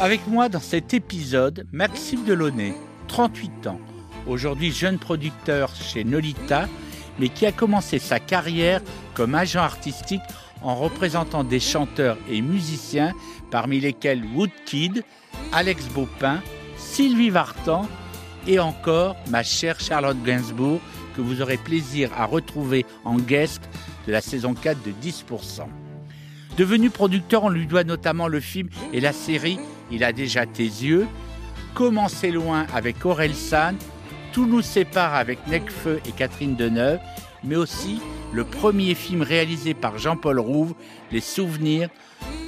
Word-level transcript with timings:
Avec 0.00 0.28
moi 0.28 0.48
dans 0.48 0.60
cet 0.60 0.94
épisode, 0.94 1.66
Maxime 1.72 2.22
Delaunay, 2.22 2.72
38 3.08 3.66
ans, 3.66 3.80
aujourd'hui 4.28 4.70
jeune 4.70 4.96
producteur 4.96 5.74
chez 5.74 6.04
Nolita, 6.04 6.68
mais 7.18 7.28
qui 7.28 7.46
a 7.46 7.50
commencé 7.50 7.98
sa 7.98 8.20
carrière 8.20 8.80
comme 9.14 9.34
agent 9.34 9.60
artistique 9.60 10.22
en 10.62 10.76
représentant 10.76 11.42
des 11.42 11.58
chanteurs 11.58 12.16
et 12.30 12.42
musiciens, 12.42 13.12
parmi 13.50 13.80
lesquels 13.80 14.24
Woodkid, 14.36 15.02
Alex 15.52 15.88
Baupin, 15.88 16.42
Sylvie 16.76 17.30
Vartan 17.30 17.88
et 18.46 18.60
encore 18.60 19.16
ma 19.30 19.42
chère 19.42 19.80
Charlotte 19.80 20.22
Gainsbourg, 20.22 20.80
que 21.16 21.20
vous 21.20 21.42
aurez 21.42 21.56
plaisir 21.56 22.12
à 22.16 22.24
retrouver 22.24 22.86
en 23.04 23.16
guest 23.16 23.68
de 24.06 24.12
la 24.12 24.20
saison 24.20 24.54
4 24.54 24.78
de 24.80 24.92
10%. 24.92 25.62
Devenu 26.56 26.88
producteur, 26.90 27.42
on 27.42 27.48
lui 27.48 27.66
doit 27.66 27.82
notamment 27.82 28.28
le 28.28 28.38
film 28.38 28.68
et 28.92 29.00
la 29.00 29.12
série 29.12 29.58
Il 29.90 30.04
a 30.04 30.12
déjà 30.12 30.46
tes 30.46 30.62
yeux, 30.62 31.06
Commencer 31.74 32.30
loin 32.30 32.66
avec 32.74 33.04
Aurel 33.06 33.34
San, 33.34 33.76
Tout 34.32 34.46
nous 34.46 34.62
sépare 34.62 35.14
avec 35.14 35.46
Necfeu 35.46 36.00
et 36.06 36.12
Catherine 36.12 36.56
Deneuve, 36.56 36.98
mais 37.44 37.56
aussi 37.56 38.00
le 38.32 38.44
premier 38.44 38.94
film 38.94 39.22
réalisé 39.22 39.74
par 39.74 39.96
Jean-Paul 39.98 40.40
Rouve, 40.40 40.74
Les 41.12 41.20
Souvenirs, 41.20 41.88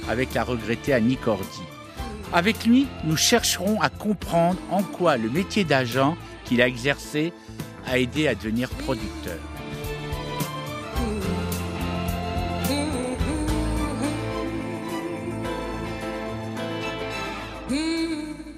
avec 0.09 0.33
la 0.33 0.43
regrettée 0.43 0.93
Annie 0.93 1.17
Cordy. 1.17 1.61
Avec 2.33 2.65
lui, 2.65 2.87
nous 3.03 3.17
chercherons 3.17 3.81
à 3.81 3.89
comprendre 3.89 4.59
en 4.69 4.83
quoi 4.83 5.17
le 5.17 5.29
métier 5.29 5.63
d'agent 5.63 6.17
qu'il 6.45 6.61
a 6.61 6.67
exercé 6.67 7.33
a 7.87 7.99
aidé 7.99 8.27
à 8.27 8.35
devenir 8.35 8.69
producteur. 8.69 9.39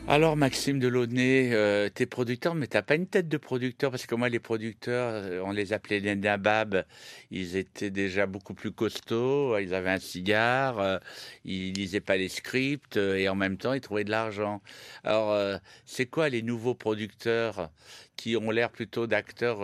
Alors 0.09 0.35
Maxime 0.35 0.79
Delaunay, 0.79 1.53
euh, 1.53 1.87
t'es 1.87 2.05
producteur, 2.05 2.55
mais 2.55 2.67
t'as 2.67 2.81
pas 2.81 2.95
une 2.95 3.07
tête 3.07 3.29
de 3.29 3.37
producteur 3.37 3.89
parce 3.89 4.05
que 4.05 4.15
moi 4.15 4.27
les 4.27 4.39
producteurs, 4.39 5.11
euh, 5.13 5.41
on 5.45 5.51
les 5.51 5.71
appelait 5.71 6.01
les 6.01 6.15
nababs, 6.17 6.83
ils 7.31 7.55
étaient 7.55 7.89
déjà 7.89 8.25
beaucoup 8.25 8.53
plus 8.53 8.73
costauds, 8.73 9.57
ils 9.57 9.73
avaient 9.73 9.91
un 9.91 9.99
cigare, 9.99 10.79
euh, 10.79 10.97
ils 11.45 11.71
lisaient 11.71 12.01
pas 12.01 12.17
les 12.17 12.27
scripts 12.27 12.97
et 12.97 13.29
en 13.29 13.35
même 13.35 13.57
temps 13.57 13.71
ils 13.71 13.79
trouvaient 13.79 14.03
de 14.03 14.11
l'argent. 14.11 14.61
Alors 15.05 15.59
c'est 15.85 16.05
quoi 16.05 16.27
les 16.27 16.41
nouveaux 16.41 16.75
producteurs 16.75 17.71
qui 18.17 18.35
ont 18.35 18.51
l'air 18.51 18.71
plutôt 18.71 19.07
d'acteurs 19.07 19.61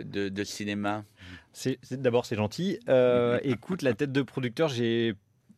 de, 0.00 0.28
de, 0.30 0.44
cinéma? 0.44 1.04
D'abord 1.90 2.24
c'est 2.24 2.36
gentil. 2.36 2.78
écoute, 3.42 3.82
la 3.82 3.92
tête 3.92 4.12
de 4.12 4.22
producteur, 4.22 4.68
j'ai 4.68 5.14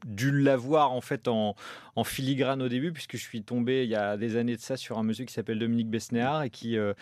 dû 0.06 0.31
l'avoir 0.33 0.93
en 0.93 1.01
fait 1.01 1.29
en, 1.29 1.55
filigrane 2.05 2.62
au 2.62 2.69
début, 2.69 2.93
puisque 2.93 3.17
je 3.17 3.23
suis 3.23 3.43
tombé 3.43 3.84
il 3.84 3.91
y 3.91 3.95
a 3.95 4.17
des 4.17 4.37
années 4.37 4.57
de 4.57 4.61
ça 4.61 4.79
sur 4.79 4.98
un 4.98 5.03
monsieur 5.03 5.27
qui 5.27 5.34
s'appelle 5.34 5.59
Dominique 5.59 5.91
Besnéard 5.91 6.42
et 6.42 6.51
qui 6.51 6.79
euh, 6.79 6.95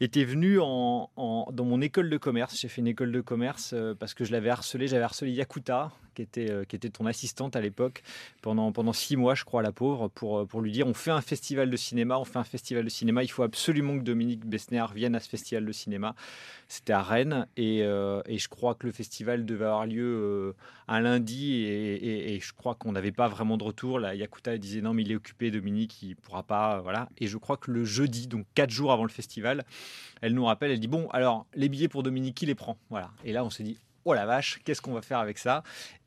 était 0.00 0.24
venu 0.24 0.60
en, 0.60 1.10
dans 1.16 1.64
mon 1.64 1.80
école 1.80 2.08
de 2.08 2.16
commerce. 2.16 2.56
J'ai 2.56 2.68
fait 2.68 2.80
une 2.80 2.86
école 2.86 3.10
de 3.10 3.20
commerce 3.20 3.72
euh, 3.74 3.94
parce 3.98 4.14
que 4.14 4.24
je 4.24 4.30
l'avais 4.30 4.50
harcelé. 4.50 4.86
J'avais 4.86 5.02
harcelé 5.02 5.32
Yakuta, 5.32 5.90
qui 6.18 6.22
était, 6.22 6.50
euh, 6.50 6.64
qui 6.64 6.74
était 6.74 6.90
ton 6.90 7.06
assistante 7.06 7.54
à 7.54 7.60
l'époque, 7.60 8.02
pendant, 8.42 8.72
pendant 8.72 8.92
six 8.92 9.16
mois, 9.16 9.36
je 9.36 9.44
crois, 9.44 9.62
la 9.62 9.70
pauvre, 9.70 10.08
pour, 10.08 10.48
pour 10.48 10.60
lui 10.60 10.72
dire 10.72 10.88
on 10.88 10.94
fait 10.94 11.12
un 11.12 11.20
festival 11.20 11.70
de 11.70 11.76
cinéma, 11.76 12.18
on 12.18 12.24
fait 12.24 12.40
un 12.40 12.44
festival 12.44 12.82
de 12.82 12.88
cinéma, 12.88 13.22
il 13.22 13.28
faut 13.28 13.44
absolument 13.44 13.96
que 13.96 14.02
Dominique 14.02 14.44
Besnéard 14.44 14.92
vienne 14.94 15.14
à 15.14 15.20
ce 15.20 15.28
festival 15.28 15.64
de 15.64 15.70
cinéma. 15.70 16.16
C'était 16.66 16.92
à 16.92 17.02
Rennes, 17.02 17.46
et, 17.56 17.82
euh, 17.84 18.20
et, 18.26 18.38
je 18.38 18.48
crois 18.48 18.74
que 18.74 18.86
le 18.86 18.92
festival 18.92 19.46
devait 19.46 19.66
avoir 19.66 19.86
lieu 19.86 20.54
un 20.88 21.00
lundi, 21.00 21.54
et, 21.54 22.34
et, 22.34 22.40
je 22.40 22.52
crois 22.52 22.74
qu'on 22.74 22.90
n'avait 22.90 23.12
pas 23.12 23.28
vraiment 23.28 23.56
de 23.56 23.62
retour. 23.62 24.00
La 24.00 24.16
Yakuta 24.16 24.58
disait 24.58 24.80
non, 24.80 24.94
mais 24.94 25.02
il 25.02 25.12
est 25.12 25.16
occupé, 25.16 25.52
Dominique, 25.52 26.02
il 26.02 26.16
pourra 26.16 26.42
pas. 26.42 26.80
Voilà. 26.80 27.08
Et 27.18 27.28
je 27.28 27.38
crois 27.38 27.56
que 27.56 27.70
le 27.70 27.84
jeudi, 27.84 28.26
donc 28.26 28.44
quatre 28.54 28.70
jours 28.70 28.92
avant 28.92 29.04
le 29.04 29.10
festival, 29.10 29.64
elle 30.20 30.34
nous 30.34 30.44
rappelle, 30.44 30.72
elle 30.72 30.80
dit 30.80 30.88
bon, 30.88 31.08
alors 31.10 31.46
les 31.54 31.68
billets 31.68 31.88
pour 31.88 32.02
Dominique, 32.02 32.34
qui 32.34 32.46
les 32.46 32.56
prend 32.56 32.76
Voilà. 32.90 33.12
Et 33.24 33.32
là, 33.32 33.44
on 33.44 33.50
s'est 33.50 33.62
dit 33.62 33.78
oh 34.08 34.14
la 34.14 34.24
vache, 34.24 34.60
qu'est-ce 34.64 34.80
qu'on 34.80 34.94
va 34.94 35.02
faire 35.02 35.18
avec 35.18 35.36
ça? 35.36 35.62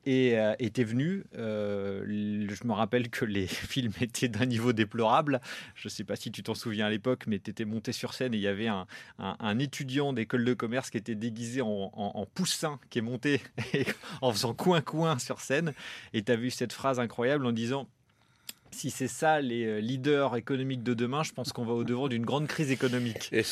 Et 0.08 0.40
euh, 0.40 0.56
était 0.58 0.84
venu. 0.84 1.24
Euh, 1.38 2.04
je 2.50 2.68
me 2.68 2.74
rappelle 2.74 3.10
que 3.12 3.26
les 3.26 3.46
films 3.48 3.94
étaient 4.02 4.28
d'un 4.28 4.48
niveau 4.48 4.74
déplorable. 4.74 5.40
Je 5.76 5.88
ne 5.88 5.92
sais 5.92 6.04
pas 6.04 6.16
si 6.16 6.32
tu 6.32 6.42
t'en 6.42 6.56
souviens 6.56 6.88
à 6.88 6.90
l'époque, 6.90 7.26
mais 7.28 7.38
tu 7.38 7.52
étais 7.52 7.66
monté 7.66 7.92
sur 7.92 8.16
scène 8.16 8.34
et 8.34 8.38
il 8.38 8.42
y 8.42 8.48
avait 8.48 8.68
un, 8.68 9.60
étudiant 9.60 10.14
d'école 10.14 10.44
de 10.44 10.54
commerce 10.56 10.90
qui 10.90 10.98
était 10.98 11.14
déguisé 11.14 11.62
en, 11.62 12.26
poussin, 12.34 12.80
qui 12.90 12.98
est 12.98 13.04
monté 13.04 13.42
en 14.22 14.32
faisant 14.32 14.56
coin-coin 14.56 15.20
sur 15.20 15.40
scène. 15.40 15.74
Et 16.14 16.24
tu 16.24 16.32
as 16.32 16.36
vu 16.36 16.50
cette 16.50 16.74
phrase 16.74 17.00
incroyable 17.00 17.46
en 17.46 17.52
disant 17.52 17.88
si 18.74 18.90
c'est 18.90 19.08
ça 19.08 19.42
les 19.42 19.66
euh, 19.66 19.80
leaders 19.80 20.36
économiques 20.36 20.84
de 20.84 20.94
demain, 20.94 21.24
je 21.24 21.32
pense 21.34 21.52
qu'on 21.52 21.66
va 21.66 21.74
au 21.74 21.84
devant 21.84 22.08
d'une 22.08 22.26
grande 22.26 22.48
crise 22.48 22.72
économique. 22.72 23.30
Et, 23.32 23.44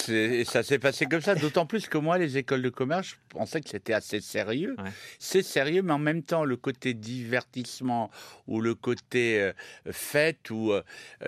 ça 0.46 0.64
s'est 0.64 0.80
passé 0.80 1.06
comme 1.06 1.22
ça, 1.22 1.36
d'autant 1.36 1.66
plus 1.66 1.88
que 1.88 1.98
moi, 1.98 2.18
les 2.18 2.38
écoles 2.38 2.62
de 2.62 2.70
commerce, 2.70 3.10
je 3.10 3.16
pensais 3.30 3.62
que 3.62 3.70
c'était 3.70 3.94
assez 3.94 4.22
sérieux. 4.22 4.76
C'est 5.20 5.44
sérieux, 5.44 5.82
mais 5.82 5.94
en 5.94 6.00
même 6.00 6.24
temps, 6.24 6.46
le 6.46 6.56
côté 6.56 6.94
divertissement 6.94 8.10
ou 8.48 8.62
le 8.62 8.76
côté 8.76 9.42
euh, 9.42 9.54
fête, 9.92 10.50
où 10.50 10.72
euh, 10.72 10.82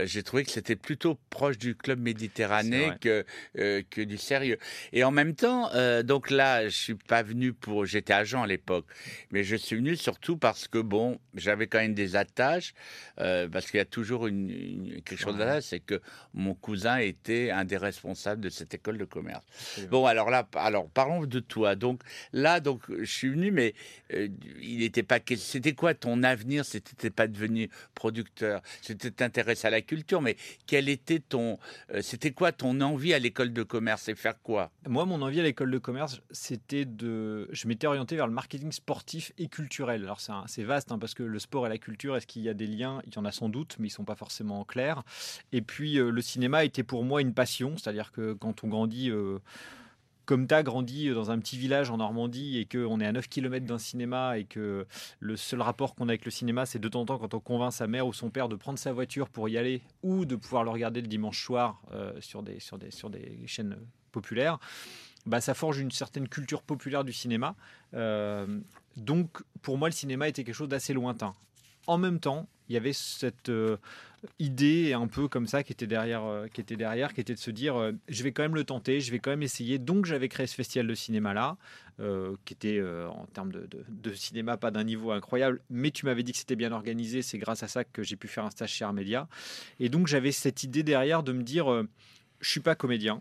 j'ai 0.04 0.24
trouvé 0.24 0.44
que 0.44 0.52
c'était 0.52 0.76
plutôt 0.76 1.18
proche 1.30 1.58
du 1.58 1.76
club 1.76 2.00
méditerranéen 2.00 2.96
que, 3.00 3.26
que 3.56 4.02
du 4.02 4.18
sérieux. 4.18 4.58
Et 4.94 5.04
en 5.04 5.12
même 5.12 5.36
temps, 5.36 5.70
donc 6.04 6.30
là, 6.30 6.68
je 6.68 6.78
suis 6.78 6.96
pas 6.96 7.24
venu 7.24 7.54
pour, 7.54 7.86
j'étais 7.86 8.14
agent 8.14 8.42
à 8.42 8.48
l'époque, 8.48 8.86
mais 9.32 9.44
je 9.44 9.56
suis 9.56 9.76
venu 9.76 9.96
surtout 9.96 10.38
parce 10.38 10.68
que 10.68 10.78
bon, 10.78 11.20
j'avais 11.36 11.68
quand 11.68 11.80
même 11.80 11.94
des 11.94 12.16
attaches, 12.16 12.74
parce 13.18 13.70
que 13.70 13.81
a 13.82 13.86
toujours 13.86 14.28
une, 14.28 15.02
quelque 15.04 15.20
chose 15.20 15.38
là, 15.38 15.62
c'est 15.62 15.80
que 15.80 16.02
mon 16.34 16.54
cousin 16.54 16.98
était 16.98 17.52
un 17.52 17.66
des 17.66 17.78
responsables 17.78 18.42
de 18.42 18.50
cette 18.50 18.74
école 18.74 18.98
de 18.98 19.06
commerce. 19.06 19.44
Bon, 19.90 20.06
alors 20.06 20.30
là, 20.30 20.48
alors 20.56 20.90
parlons 20.90 21.26
de 21.26 21.40
toi. 21.40 21.76
Donc 21.76 22.02
là, 22.34 22.60
donc 22.60 22.82
je 22.90 23.12
suis 23.12 23.30
venu, 23.30 23.52
mais 23.52 23.74
euh, 24.14 24.28
il 24.62 24.80
n'était 24.80 25.04
pas. 25.04 25.20
C'était 25.38 25.74
quoi 25.74 25.94
ton 25.94 26.24
avenir? 26.24 26.66
C'était 26.66 27.10
pas 27.10 27.28
devenu 27.28 27.70
producteur. 27.96 28.62
C'était 28.82 29.12
t'intéresser 29.12 29.68
à 29.68 29.72
la 29.72 29.82
culture, 29.82 30.22
mais 30.22 30.36
quel 30.68 30.90
était 30.90 31.20
ton 31.20 31.58
euh, 31.94 32.02
C'était 32.02 32.32
quoi 32.32 32.52
ton 32.52 32.82
envie 32.82 33.14
à 33.14 33.20
l'école 33.20 33.54
de 33.54 33.64
commerce 33.64 34.08
et 34.10 34.16
faire 34.16 34.42
quoi? 34.42 34.72
Moi, 34.88 35.06
mon 35.06 35.22
envie 35.22 35.40
à 35.40 35.44
l'école 35.44 35.72
de 35.72 35.78
commerce, 35.78 36.22
c'était 36.32 36.86
de. 36.86 37.48
Je 37.52 37.68
m'étais 37.68 37.88
orienté 37.88 38.16
vers 38.16 38.28
le 38.28 38.34
marketing 38.34 38.72
sportif 38.72 39.32
et 39.38 39.48
culturel. 39.48 40.04
Alors 40.04 40.20
c'est 40.48 40.64
vaste 40.64 40.92
hein, 40.92 41.00
parce 41.00 41.14
que 41.14 41.24
le 41.24 41.40
sport 41.40 41.66
et 41.66 41.70
la 41.70 41.78
culture, 41.78 42.16
est-ce 42.16 42.28
qu'il 42.28 42.42
y 42.42 42.50
a 42.50 42.54
des 42.54 42.68
liens? 42.68 43.02
Il 43.08 43.14
y 43.14 43.18
en 43.18 43.26
a 43.26 43.32
sans 43.32 43.50
doute 43.50 43.71
mais 43.80 43.88
ils 43.88 43.92
sont 43.92 44.04
pas 44.04 44.16
forcément 44.16 44.64
clairs. 44.64 45.04
Et 45.52 45.62
puis 45.62 45.98
euh, 45.98 46.10
le 46.10 46.22
cinéma 46.22 46.66
était 46.66 46.84
pour 46.84 47.04
moi 47.04 47.22
une 47.22 47.34
passion, 47.34 47.78
c'est-à-dire 47.78 48.12
que 48.12 48.34
quand 48.34 48.64
on 48.64 48.68
grandit 48.68 49.10
euh, 49.10 49.40
comme 50.26 50.48
tu 50.48 50.54
as 50.54 50.64
grandi 50.64 51.10
dans 51.10 51.32
un 51.32 51.40
petit 51.40 51.58
village 51.58 51.90
en 51.90 51.98
Normandie 51.98 52.58
et 52.60 52.66
qu'on 52.66 53.00
est 53.00 53.06
à 53.06 53.12
9 53.12 53.28
km 53.28 53.66
d'un 53.66 53.78
cinéma 53.78 54.38
et 54.38 54.46
que 54.46 54.86
le 55.20 55.36
seul 55.36 55.62
rapport 55.62 55.96
qu'on 55.96 56.08
a 56.08 56.12
avec 56.12 56.26
le 56.26 56.32
cinéma, 56.32 56.66
c'est 56.66 56.80
de 56.80 56.88
temps 56.88 57.02
en 57.02 57.06
temps 57.06 57.18
quand 57.18 57.34
on 57.34 57.40
convainc 57.40 57.74
sa 57.74 57.88
mère 57.88 58.08
ou 58.08 58.14
son 58.14 58.30
père 58.30 58.48
de 58.48 58.56
prendre 58.56 58.80
sa 58.80 58.94
voiture 58.94 59.30
pour 59.30 59.50
y 59.50 59.58
aller 59.58 59.82
ou 60.04 60.26
de 60.26 60.36
pouvoir 60.36 60.64
le 60.64 60.70
regarder 60.70 61.02
le 61.02 61.08
dimanche 61.08 61.44
soir 61.44 61.82
euh, 61.92 62.14
sur 62.22 62.44
des 62.44 62.60
chaînes 63.46 63.78
populaires, 64.12 64.60
bah, 65.26 65.42
ça 65.42 65.54
forge 65.54 65.80
une 65.80 65.92
certaine 65.92 66.28
culture 66.28 66.62
populaire 66.62 67.04
du 67.04 67.14
cinéma. 67.14 67.56
donc 68.96 69.44
pour 69.62 69.78
moi, 69.78 69.90
le 69.90 69.94
cinéma 69.94 70.28
était 70.28 70.44
quelque 70.44 70.56
chose 70.56 70.70
d'assez 70.70 70.94
lointain. 70.94 71.36
En 71.88 71.98
même 71.98 72.20
temps, 72.20 72.48
il 72.72 72.74
y 72.74 72.78
avait 72.78 72.94
cette 72.94 73.50
euh, 73.50 73.76
idée 74.40 74.94
un 74.94 75.08
peu 75.08 75.28
comme 75.28 75.46
ça 75.46 75.62
qui 75.62 75.74
était 75.74 75.88
derrière, 75.88 76.24
euh, 76.24 76.48
qui 76.48 76.62
était 76.62 76.78
derrière, 76.78 77.14
qui 77.14 77.20
était 77.20 77.34
de 77.34 77.40
se 77.40 77.52
dire, 77.52 77.76
euh, 77.76 77.92
je 78.08 78.24
vais 78.24 78.32
quand 78.32 78.44
même 78.44 78.56
le 78.56 78.64
tenter, 78.64 79.02
je 79.02 79.12
vais 79.12 79.20
quand 79.20 79.32
même 79.32 79.44
essayer. 79.44 79.78
Donc 79.78 80.06
j'avais 80.06 80.30
créé 80.30 80.48
ce 80.48 80.56
festival 80.56 80.88
de 80.88 80.96
cinéma 80.96 81.34
là, 81.34 81.58
qui 82.46 82.54
était 82.54 82.82
en 82.82 83.28
termes 83.28 83.52
de, 83.52 84.14
cinéma 84.14 84.58
pas 84.58 84.72
d'un 84.72 84.84
niveau 84.84 85.12
incroyable, 85.12 85.62
mais 85.70 85.92
tu 85.92 86.06
m'avais 86.06 86.24
dit 86.24 86.32
que 86.32 86.38
c'était 86.40 86.56
bien 86.56 86.72
organisé. 86.72 87.22
C'est 87.22 87.38
grâce 87.38 87.62
à 87.62 87.68
ça 87.68 87.84
que 87.84 88.02
j'ai 88.02 88.16
pu 88.16 88.28
faire 88.28 88.46
un 88.46 88.50
stage 88.50 88.72
chez 88.72 88.86
Armédia. 88.86 89.28
Et 89.80 89.90
donc 89.90 90.08
j'avais 90.08 90.32
cette 90.32 90.64
idée 90.64 90.82
derrière 90.82 91.22
de 91.22 91.32
me 91.32 91.44
dire, 91.44 91.86
je 92.40 92.50
suis 92.50 92.60
pas 92.60 92.74
comédien. 92.74 93.20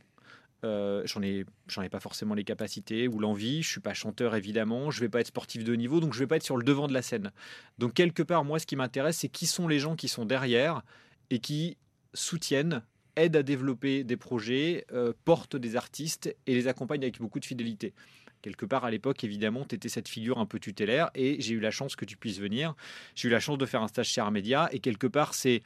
Euh, 0.65 1.03
j'en 1.07 1.23
ai, 1.23 1.45
j'en 1.69 1.83
ai 1.83 1.89
pas 1.89 2.01
forcément 2.01 2.35
les 2.35 2.45
capacités 2.45 3.09
ou 3.09 3.19
l'envie. 3.19 3.63
Je 3.63 3.69
suis 3.69 3.81
pas 3.81 3.95
chanteur 3.95 4.35
évidemment. 4.35 4.91
Je 4.91 5.01
vais 5.01 5.09
pas 5.09 5.21
être 5.21 5.29
sportif 5.29 5.65
de 5.65 5.75
niveau, 5.75 6.01
donc 6.01 6.15
je 6.15 6.19
vais 6.19 6.27
pas 6.27 6.37
être 6.37 6.45
sur 6.45 6.57
le 6.57 6.65
devant 6.65 6.89
de 6.89 6.93
la 6.93 7.03
scène. 7.03 7.31
Donc 7.79 7.95
quelque 7.95 8.23
part, 8.23 8.45
moi, 8.45 8.59
ce 8.59 8.67
qui 8.67 8.77
m'intéresse, 8.77 9.19
c'est 9.19 9.29
qui 9.29 9.47
sont 9.47 9.69
les 9.69 9.79
gens 9.79 9.97
qui 9.97 10.09
sont 10.09 10.25
derrière 10.25 10.83
et 11.31 11.39
qui 11.39 11.77
soutiennent, 12.13 12.83
aident 13.17 13.37
à 13.37 13.43
développer 13.43 14.05
des 14.05 14.17
projets, 14.17 14.85
euh, 14.93 15.13
portent 15.25 15.57
des 15.57 15.77
artistes 15.77 16.35
et 16.47 16.55
les 16.55 16.69
accompagnent 16.69 17.03
avec 17.03 17.19
beaucoup 17.19 17.41
de 17.41 17.45
fidélité. 17.45 17.95
Quelque 18.43 18.65
part, 18.65 18.85
à 18.85 18.91
l'époque, 18.91 19.23
évidemment, 19.23 19.65
tu 19.67 19.75
étais 19.75 19.91
cette 19.91 20.09
figure 20.09 20.39
un 20.39 20.47
peu 20.47 20.59
tutélaire 20.59 21.11
et 21.15 21.41
j'ai 21.41 21.55
eu 21.55 21.61
la 21.61 21.71
chance 21.71 21.95
que 21.95 22.07
tu 22.07 22.17
puisses 22.17 22.41
venir. 22.41 22.75
J'ai 23.15 23.29
eu 23.29 23.31
la 23.31 23.41
chance 23.41 23.59
de 23.59 23.67
faire 23.67 23.83
un 23.83 23.89
stage 23.89 24.09
chez 24.09 24.21
Armédia 24.21 24.69
et 24.73 24.81
quelque 24.81 25.07
part, 25.07 25.35
c'est 25.35 25.63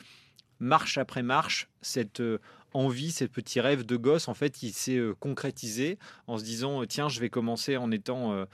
marche 0.61 0.99
après 0.99 1.23
marche, 1.23 1.69
cette 1.83 2.21
euh, 2.21 2.39
envie, 2.73 3.13
ce 3.13 3.25
petit 3.25 3.61
rêve 3.61 3.85
de 3.85 3.97
gosse, 3.97 4.29
en 4.29 4.35
fait, 4.35 4.63
il 4.63 4.73
s'est 4.73 4.97
euh, 4.97 5.15
concrétisé 5.15 5.99
en 6.27 6.39
se 6.39 6.45
disant 6.45 6.83
euh, 6.83 6.87
tiens, 6.87 7.09
je 7.09 7.21
vais 7.21 7.31
commencer 7.31 7.77
en 7.77 7.91
étant 7.91 8.47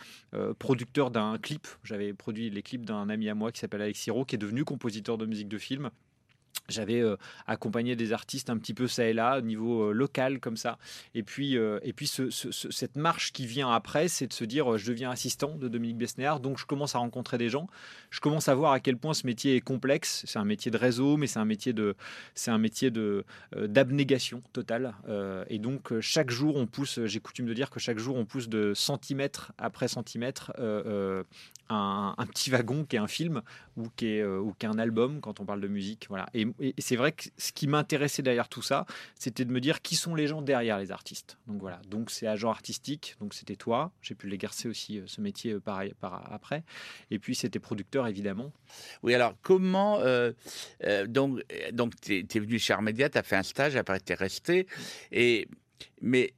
producteur 0.59 1.11
d'un 1.11 1.39
clip. 1.39 1.67
J'avais 1.85 2.13
produit 2.13 2.51
les 2.51 2.63
clips 2.63 2.85
d'un 2.85 3.09
ami 3.09 3.29
à 3.29 3.35
moi 3.35 3.53
qui 3.53 3.61
s'appelle 3.61 3.83
Alex 3.83 4.07
Hiro, 4.07 4.25
qui 4.25 4.35
est 4.35 4.39
devenu 4.39 4.65
compositeur 4.65 5.19
de 5.19 5.27
musique 5.27 5.49
de 5.49 5.59
film. 5.59 5.91
J'avais 6.71 7.01
euh, 7.01 7.17
accompagné 7.47 7.97
des 7.97 8.13
artistes 8.13 8.51
un 8.51 8.59
petit 8.59 8.75
peu 8.75 8.87
ça 8.87 9.05
et 9.05 9.13
là 9.13 9.39
au 9.39 9.43
niveau 9.43 9.91
euh, 9.91 9.93
local 9.93 10.41
comme 10.41 10.57
ça. 10.57 10.79
Et 11.15 11.23
puis 11.23 11.57
euh, 11.57 11.79
et 11.83 11.93
puis 11.93 12.07
ce, 12.07 12.31
ce, 12.31 12.51
cette 12.51 12.97
marche 12.97 13.33
qui 13.33 13.47
vient 13.47 13.71
après 13.71 14.09
c'est 14.09 14.27
de 14.27 14.33
se 14.33 14.45
dire 14.45 14.79
je 14.79 14.87
deviens 14.87 15.11
assistant 15.11 15.57
de 15.57 15.69
Dominique 15.69 15.99
Besnéard 15.99 16.41
donc 16.41 16.59
je 16.59 16.67
commence 16.67 16.95
à 16.95 16.99
rencontrer 16.99 17.39
des 17.39 17.49
gens. 17.49 17.69
Je 18.11 18.21
commence 18.21 18.49
à 18.49 18.55
voir 18.55 18.73
à 18.73 18.81
quel 18.81 18.97
point 18.97 19.15
ce 19.15 19.27
métier 19.27 19.57
est 19.57 19.61
complexe. 19.61 20.25
C'est 20.27 20.39
un 20.39 20.45
métier 20.45 20.71
de 20.71 20.77
réseau 20.77 21.17
mais 21.17 21.27
c'est 21.27 21.39
un 21.39 21.45
métier 21.45 21.73
de 21.73 21.95
c'est 22.35 22.51
un 22.51 22.59
métier 22.59 22.91
de 22.91 23.25
d'abnégation 23.57 24.43
totale. 24.53 24.95
Et 25.49 25.59
donc 25.59 25.99
chaque 26.01 26.31
jour 26.31 26.57
on 26.57 26.67
pousse 26.67 27.01
j'ai 27.05 27.21
coutume 27.21 27.47
de 27.47 27.55
dire 27.55 27.71
que 27.71 27.81
chaque 27.81 27.99
jour 27.99 28.17
on 28.17 28.25
pousse 28.25 28.49
de 28.49 28.73
centimètre 28.75 29.53
après 29.59 29.89
centimètre 29.89 30.53
un, 31.69 32.27
petit 32.27 32.51
wagon 32.51 32.85
qui 32.85 32.97
est 32.97 32.99
un 32.99 33.07
film 33.07 33.43
ou 33.77 33.89
qui 33.97 34.07
est, 34.07 34.25
ou 34.25 34.55
qui 34.59 34.67
un 34.67 34.79
album 34.79 35.21
quand 35.21 35.41
on 35.41 35.45
parle 35.45 35.61
de 35.61 35.69
musique 35.69 36.07
voilà 36.09 36.29
et 36.61 36.75
c'est 36.79 36.97
vrai 36.97 37.13
que 37.13 37.25
ce 37.39 37.53
qui 37.53 37.67
m'intéressait 37.67 38.23
derrière 38.23 38.49
tout 38.49 38.63
ça, 38.63 38.87
c'était 39.19 39.45
de 39.45 39.53
me 39.53 39.61
dire 39.61 39.81
qui 39.81 39.97
sont 39.97 40.15
les 40.15 40.27
gens 40.27 40.43
derrière 40.43 40.79
les 40.79 40.93
artistes. 40.93 41.39
Donc 41.47 41.61
voilà, 41.61 41.81
donc 41.89 42.11
c'est 42.11 42.27
agent 42.27 42.51
artistique, 42.51 43.17
donc 43.21 43.35
c'était 43.35 43.57
toi. 43.57 43.93
J'ai 44.03 44.15
pu 44.15 44.29
l'exercer 44.29 44.69
aussi 44.69 44.99
euh, 44.99 45.05
ce 45.07 45.21
métier 45.21 45.53
euh, 45.53 45.61
pareil 45.61 45.95
par 46.01 46.31
après. 46.33 46.63
Et 47.11 47.19
puis 47.19 47.35
c'était 47.35 47.59
producteur 47.59 48.07
évidemment. 48.07 48.53
Oui, 49.03 49.15
alors 49.15 49.35
comment 49.43 50.01
euh, 50.01 50.33
donc 51.07 51.41
donc 51.73 51.95
tu 52.01 52.19
es, 52.19 52.39
venu 52.41 52.59
chez 52.59 52.75
Armédia, 52.75 53.09
tu 53.09 53.19
as 53.19 53.23
fait 53.23 53.37
un 53.37 53.43
stage, 53.43 53.77
après 53.77 54.01
tu 54.01 54.13
es 54.13 54.17
resté 54.17 54.67
et 55.13 55.49
mais 56.03 56.35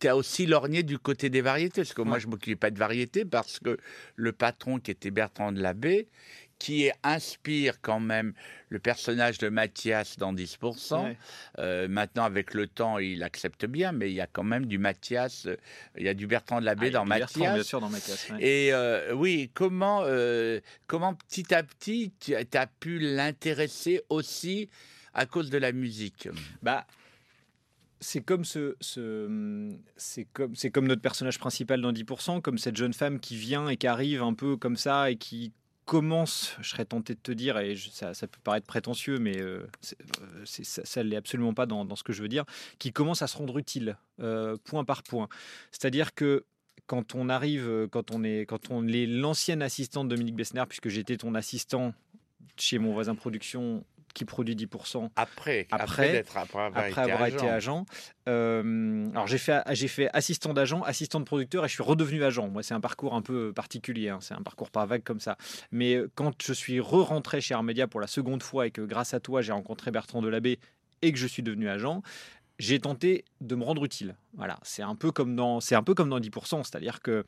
tu 0.00 0.08
as 0.08 0.16
aussi 0.16 0.46
lorgné 0.46 0.82
du 0.82 0.98
côté 0.98 1.30
des 1.30 1.40
variétés, 1.40 1.82
parce 1.82 1.94
que 1.94 2.02
moi 2.02 2.18
je 2.18 2.26
m'occupais 2.26 2.56
pas 2.56 2.70
de 2.70 2.78
variétés 2.78 3.24
parce 3.24 3.60
que 3.60 3.78
le 4.16 4.32
patron 4.32 4.78
qui 4.78 4.90
était 4.90 5.10
Bertrand 5.10 5.52
de 5.52 5.60
Labbé, 5.60 6.08
qui 6.60 6.90
inspire 7.02 7.80
quand 7.80 7.98
même 7.98 8.34
le 8.68 8.78
personnage 8.78 9.38
de 9.38 9.48
Mathias 9.48 10.16
dans 10.18 10.32
10%. 10.32 11.16
Euh, 11.58 11.88
maintenant, 11.88 12.22
avec 12.22 12.54
le 12.54 12.68
temps, 12.68 12.98
il 12.98 13.24
accepte 13.24 13.64
bien, 13.64 13.90
mais 13.90 14.10
il 14.10 14.14
y 14.14 14.20
a 14.20 14.28
quand 14.28 14.44
même 14.44 14.66
du 14.66 14.78
Mathias, 14.78 15.46
euh, 15.46 15.56
il 15.96 16.04
y 16.04 16.08
a 16.08 16.14
du 16.14 16.28
Bertrand 16.28 16.60
de 16.60 16.66
la 16.66 16.74
ah, 16.78 16.90
dans, 16.90 17.04
Mathias. 17.06 17.54
bien 17.54 17.62
sûr, 17.64 17.80
dans 17.80 17.88
Mathias. 17.88 18.28
Et 18.38 18.72
euh, 18.72 19.12
oui, 19.14 19.50
comment, 19.54 20.04
comment 20.86 21.14
petit 21.14 21.52
à 21.52 21.64
petit 21.64 22.12
tu 22.20 22.34
as 22.34 22.66
pu 22.66 22.98
l'intéresser 23.00 24.02
aussi 24.10 24.68
à 25.14 25.24
cause 25.26 25.48
de 25.48 25.58
la 25.58 25.72
musique? 25.72 26.28
Bah, 26.62 26.86
c'est 28.00 28.20
comme 28.20 28.44
ce, 28.44 28.76
ce 28.80 29.70
c'est 29.96 30.24
comme 30.24 30.54
c'est 30.54 30.70
comme 30.70 30.86
notre 30.86 31.02
personnage 31.02 31.38
principal 31.38 31.80
dans 31.80 31.92
10%, 31.92 32.40
comme 32.40 32.58
cette 32.58 32.76
jeune 32.76 32.94
femme 32.94 33.18
qui 33.18 33.36
vient 33.36 33.68
et 33.68 33.76
qui 33.76 33.86
arrive 33.86 34.22
un 34.22 34.34
peu 34.34 34.56
comme 34.56 34.76
ça 34.76 35.10
et 35.10 35.16
qui 35.16 35.52
commence, 35.90 36.54
je 36.60 36.68
serais 36.70 36.84
tenté 36.84 37.16
de 37.16 37.18
te 37.18 37.32
dire, 37.32 37.58
et 37.58 37.74
ça, 37.74 38.12
peut 38.14 38.38
paraître 38.44 38.68
prétentieux, 38.68 39.18
mais 39.18 39.36
euh, 39.40 39.66
euh, 40.22 40.44
ça 40.44 41.02
ne 41.02 41.08
l'est 41.08 41.16
absolument 41.16 41.52
pas 41.52 41.66
dans, 41.66 41.96
ce 41.96 42.04
que 42.04 42.12
je 42.12 42.22
veux 42.22 42.28
dire, 42.28 42.44
qui 42.78 42.92
commence 42.92 43.22
à 43.22 43.26
se 43.26 43.36
rendre 43.36 43.58
utile, 43.58 43.96
euh, 44.20 44.56
point 44.62 44.84
par 44.84 45.02
point. 45.02 45.28
C'est-à-dire 45.72 46.14
que 46.14 46.44
quand 46.86 47.16
on 47.16 47.28
arrive, 47.28 47.88
quand 47.90 48.12
on 48.12 48.22
est, 48.22 48.46
quand 48.46 48.70
on 48.70 48.86
est 48.86 49.04
l'ancienne 49.04 49.62
assistante 49.62 50.06
de 50.06 50.14
Dominique 50.14 50.36
Bessner, 50.36 50.62
puisque 50.68 50.90
j'étais 50.90 51.16
ton 51.16 51.34
assistant 51.34 51.92
chez 52.56 52.78
mon 52.78 52.92
voisin 52.92 53.16
production 53.16 53.84
qui 54.12 54.24
produit 54.24 54.54
10% 54.54 55.10
après, 55.16 55.66
après, 55.70 56.18
après, 56.18 57.00
avoir, 57.00 57.26
été, 57.26 57.48
agent. 57.48 57.86
Euh, 58.28 59.08
alors 59.10 59.26
j'ai 59.26 59.38
fait, 59.38 59.62
j'ai 59.72 59.88
fait 59.88 60.08
assistant 60.12 60.52
d'agent, 60.52 60.82
assistant 60.82 61.20
de 61.20 61.24
producteur 61.24 61.64
et 61.64 61.68
je 61.68 61.74
suis 61.74 61.82
redevenu 61.82 62.22
agent. 62.24 62.48
Moi, 62.48 62.62
c'est 62.62 62.74
un 62.74 62.80
parcours 62.80 63.14
un 63.14 63.22
peu 63.22 63.52
particulier, 63.52 64.08
hein. 64.08 64.18
c'est 64.20 64.34
un 64.34 64.42
parcours 64.42 64.70
par 64.70 64.86
vague 64.86 65.02
comme 65.02 65.20
ça. 65.20 65.36
Mais 65.70 65.94
euh, 65.94 66.10
quand 66.14 66.32
je 66.42 66.52
suis 66.52 66.80
re-rentré 66.80 67.40
chez 67.40 67.54
Armédia 67.54 67.86
pour 67.86 68.00
la 68.00 68.06
seconde 68.06 68.42
fois 68.42 68.66
et 68.66 68.70
que 68.70 68.82
grâce 68.82 69.14
à 69.14 69.20
toi, 69.20 69.42
j'ai 69.42 69.52
rencontré 69.52 69.90
Bertrand 69.90 70.22
Delabé 70.22 70.58
et 71.02 71.12
que 71.12 71.18
je 71.18 71.26
suis 71.26 71.42
devenu 71.42 71.68
agent, 71.68 72.02
j'ai 72.60 72.78
tenté 72.78 73.24
de 73.40 73.54
me 73.54 73.64
rendre 73.64 73.84
utile. 73.84 74.14
Voilà, 74.34 74.58
c'est 74.62 74.82
un 74.82 74.94
peu 74.94 75.10
comme 75.10 75.34
dans 75.34 75.60
c'est 75.60 75.74
un 75.74 75.82
peu 75.82 75.94
comme 75.94 76.10
dans 76.10 76.20
10%, 76.20 76.62
c'est-à-dire 76.62 77.00
que 77.00 77.24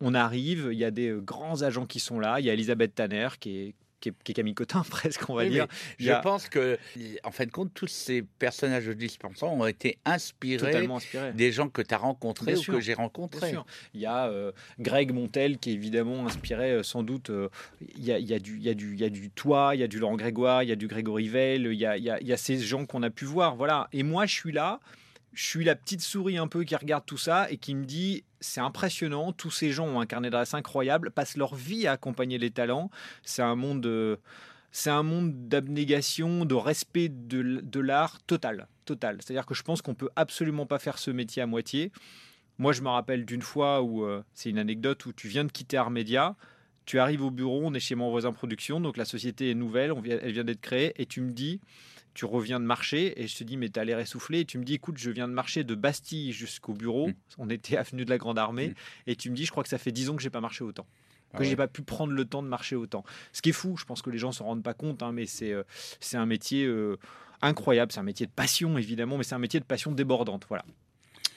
on 0.00 0.14
arrive, 0.14 0.68
il 0.70 0.78
y 0.78 0.84
a 0.84 0.92
des 0.92 1.08
euh, 1.08 1.20
grands 1.20 1.62
agents 1.62 1.86
qui 1.86 1.98
sont 1.98 2.20
là, 2.20 2.40
il 2.40 2.46
y 2.46 2.50
a 2.50 2.52
Elisabeth 2.52 2.94
Tanner 2.94 3.28
qui 3.40 3.58
est 3.58 3.74
qui 4.00 4.10
est, 4.10 4.32
Camille 4.32 4.54
Cotin 4.54 4.82
presque, 4.90 5.28
on 5.28 5.34
va 5.34 5.46
dire. 5.46 5.66
Je 5.98 6.12
pense 6.22 6.48
que, 6.48 6.78
en 7.24 7.30
fin 7.30 7.46
de 7.46 7.50
compte, 7.50 7.72
tous 7.74 7.86
ces 7.86 8.22
personnages 8.22 8.86
de 8.86 8.94
10% 8.94 9.44
ont 9.44 9.66
été 9.66 9.98
inspirés, 10.04 10.88
des 11.34 11.52
gens 11.52 11.68
que 11.68 11.82
tu 11.82 11.94
as 11.94 11.98
rencontrés 11.98 12.56
ou 12.56 12.62
que 12.62 12.80
j'ai 12.80 12.94
rencontrés. 12.94 13.54
Il 13.94 14.00
y 14.00 14.06
a 14.06 14.26
euh, 14.26 14.52
Greg 14.78 15.12
Montel 15.12 15.58
qui 15.58 15.70
est 15.70 15.74
évidemment 15.74 16.26
inspiré 16.26 16.72
euh, 16.72 16.82
sans 16.82 17.02
doute. 17.02 17.30
Euh, 17.30 17.48
il, 17.96 18.04
y 18.04 18.12
a, 18.12 18.18
il, 18.18 18.26
y 18.26 18.34
a 18.34 18.38
du, 18.38 18.56
il, 18.56 18.62
y 18.62 18.68
a 18.68 18.74
du, 18.74 18.94
il 18.94 19.00
y 19.00 19.04
a 19.04 19.08
du 19.08 19.30
Toi, 19.30 19.74
il 19.74 19.80
y 19.80 19.82
a 19.82 19.88
du 19.88 19.98
Laurent 19.98 20.16
Grégoire, 20.16 20.62
il 20.62 20.68
y 20.68 20.72
a 20.72 20.76
du 20.76 20.86
Grégory 20.86 21.28
Veil, 21.28 21.62
il 21.62 21.72
y 21.72 21.86
a, 21.86 21.96
il 21.96 22.04
y 22.04 22.10
a, 22.10 22.20
il 22.20 22.26
y 22.26 22.32
a 22.32 22.36
ces 22.36 22.58
gens 22.58 22.86
qu'on 22.86 23.02
a 23.02 23.10
pu 23.10 23.24
voir. 23.24 23.56
Voilà. 23.56 23.88
Et 23.92 24.02
moi, 24.02 24.26
je 24.26 24.34
suis 24.34 24.52
là 24.52 24.80
je 25.36 25.44
suis 25.44 25.64
la 25.64 25.76
petite 25.76 26.00
souris 26.00 26.38
un 26.38 26.48
peu 26.48 26.64
qui 26.64 26.74
regarde 26.74 27.04
tout 27.04 27.18
ça 27.18 27.50
et 27.50 27.58
qui 27.58 27.74
me 27.74 27.84
dit 27.84 28.24
c'est 28.40 28.60
impressionnant, 28.60 29.32
tous 29.32 29.50
ces 29.50 29.70
gens 29.70 29.86
ont 29.86 30.00
un 30.00 30.06
carnet 30.06 30.30
d'adresse 30.30 30.54
incroyable, 30.54 31.10
passent 31.10 31.36
leur 31.36 31.54
vie 31.54 31.86
à 31.86 31.92
accompagner 31.92 32.38
les 32.38 32.50
talents. 32.50 32.90
C'est 33.22 33.42
un 33.42 33.54
monde 33.54 34.18
c'est 34.72 34.90
un 34.90 35.02
monde 35.02 35.48
d'abnégation, 35.48 36.44
de 36.44 36.54
respect 36.54 37.08
de, 37.08 37.80
l'art 37.80 38.20
total, 38.22 38.68
total. 38.84 39.18
C'est-à-dire 39.20 39.46
que 39.46 39.54
je 39.54 39.62
pense 39.62 39.80
qu'on 39.80 39.94
peut 39.94 40.10
absolument 40.16 40.66
pas 40.66 40.78
faire 40.78 40.98
ce 40.98 41.10
métier 41.10 41.42
à 41.42 41.46
moitié. 41.46 41.92
Moi, 42.58 42.72
je 42.72 42.82
me 42.82 42.88
rappelle 42.88 43.24
d'une 43.24 43.42
fois 43.42 43.82
où 43.82 44.04
euh, 44.04 44.22
c'est 44.34 44.50
une 44.50 44.58
anecdote 44.58 45.06
où 45.06 45.12
tu 45.12 45.28
viens 45.28 45.44
de 45.44 45.52
quitter 45.52 45.78
Armédia, 45.78 46.36
tu 46.84 46.98
arrives 46.98 47.22
au 47.22 47.30
bureau, 47.30 47.62
on 47.64 47.72
est 47.74 47.80
chez 47.80 47.94
mon 47.94 48.10
voisin 48.10 48.32
production, 48.32 48.80
donc 48.80 48.96
la 48.96 49.04
société 49.04 49.50
est 49.50 49.54
nouvelle, 49.54 49.92
elle 50.04 50.32
vient 50.32 50.44
d'être 50.44 50.60
créée, 50.60 50.92
et 50.96 51.06
tu 51.06 51.20
me 51.20 51.30
dis, 51.30 51.60
tu 52.16 52.24
reviens 52.24 52.58
de 52.58 52.64
marcher 52.64 53.22
et 53.22 53.26
je 53.26 53.36
te 53.36 53.44
dis 53.44 53.56
mais 53.56 53.68
t'as 53.68 53.84
l'air 53.84 53.98
essoufflé 53.98 54.40
et 54.40 54.44
tu 54.44 54.58
me 54.58 54.64
dis 54.64 54.74
écoute 54.74 54.96
je 54.96 55.10
viens 55.10 55.28
de 55.28 55.32
marcher 55.32 55.64
de 55.64 55.74
Bastille 55.74 56.32
jusqu'au 56.32 56.72
bureau, 56.72 57.08
mm. 57.08 57.14
on 57.38 57.50
était 57.50 57.76
avenue 57.76 58.04
de 58.04 58.10
la 58.10 58.18
Grande 58.18 58.38
Armée 58.38 58.68
mm. 58.68 58.74
et 59.08 59.16
tu 59.16 59.30
me 59.30 59.36
dis 59.36 59.44
je 59.44 59.50
crois 59.50 59.62
que 59.62 59.68
ça 59.68 59.78
fait 59.78 59.92
10 59.92 60.10
ans 60.10 60.16
que 60.16 60.22
j'ai 60.22 60.30
pas 60.30 60.40
marché 60.40 60.64
autant 60.64 60.86
que 61.32 61.42
je 61.42 61.48
ah 61.48 61.50
j'ai 61.50 61.56
pas 61.56 61.68
pu 61.68 61.82
prendre 61.82 62.12
le 62.12 62.24
temps 62.24 62.42
de 62.42 62.48
marcher 62.48 62.76
autant. 62.76 63.04
Ce 63.32 63.42
qui 63.42 63.50
est 63.50 63.52
fou, 63.52 63.76
je 63.76 63.84
pense 63.84 64.00
que 64.00 64.10
les 64.10 64.16
gens 64.16 64.32
s'en 64.32 64.44
rendent 64.44 64.62
pas 64.62 64.74
compte, 64.74 65.02
hein, 65.02 65.12
mais 65.12 65.26
c'est 65.26 65.52
euh, 65.52 65.64
c'est 66.00 66.16
un 66.16 66.24
métier 66.24 66.64
euh, 66.64 66.98
incroyable, 67.42 67.92
c'est 67.92 68.00
un 68.00 68.04
métier 68.04 68.26
de 68.26 68.30
passion 68.30 68.78
évidemment, 68.78 69.18
mais 69.18 69.24
c'est 69.24 69.34
un 69.34 69.40
métier 69.40 69.60
de 69.60 69.64
passion 69.64 69.92
débordante. 69.92 70.46
Voilà. 70.48 70.64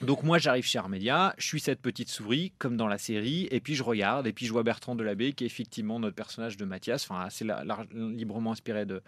Donc 0.02 0.22
moi 0.22 0.38
j'arrive 0.38 0.64
chez 0.64 0.78
Armédia, 0.78 1.34
je 1.36 1.46
suis 1.46 1.60
cette 1.60 1.82
petite 1.82 2.08
souris 2.08 2.52
comme 2.58 2.78
dans 2.78 2.88
la 2.88 2.96
série, 2.96 3.48
et 3.50 3.60
puis 3.60 3.74
je 3.74 3.82
regarde, 3.82 4.26
et 4.26 4.32
puis 4.32 4.46
je 4.46 4.52
vois 4.52 4.62
Bertrand 4.62 4.94
Delabé 4.94 5.34
qui 5.34 5.44
est 5.44 5.46
effectivement 5.46 6.00
notre 6.00 6.14
personnage 6.16 6.56
de 6.56 6.64
Mathias, 6.64 7.06
enfin 7.08 7.28
c'est 7.28 7.46
librement 7.92 8.52
inspiré 8.52 8.86
de 8.86 9.02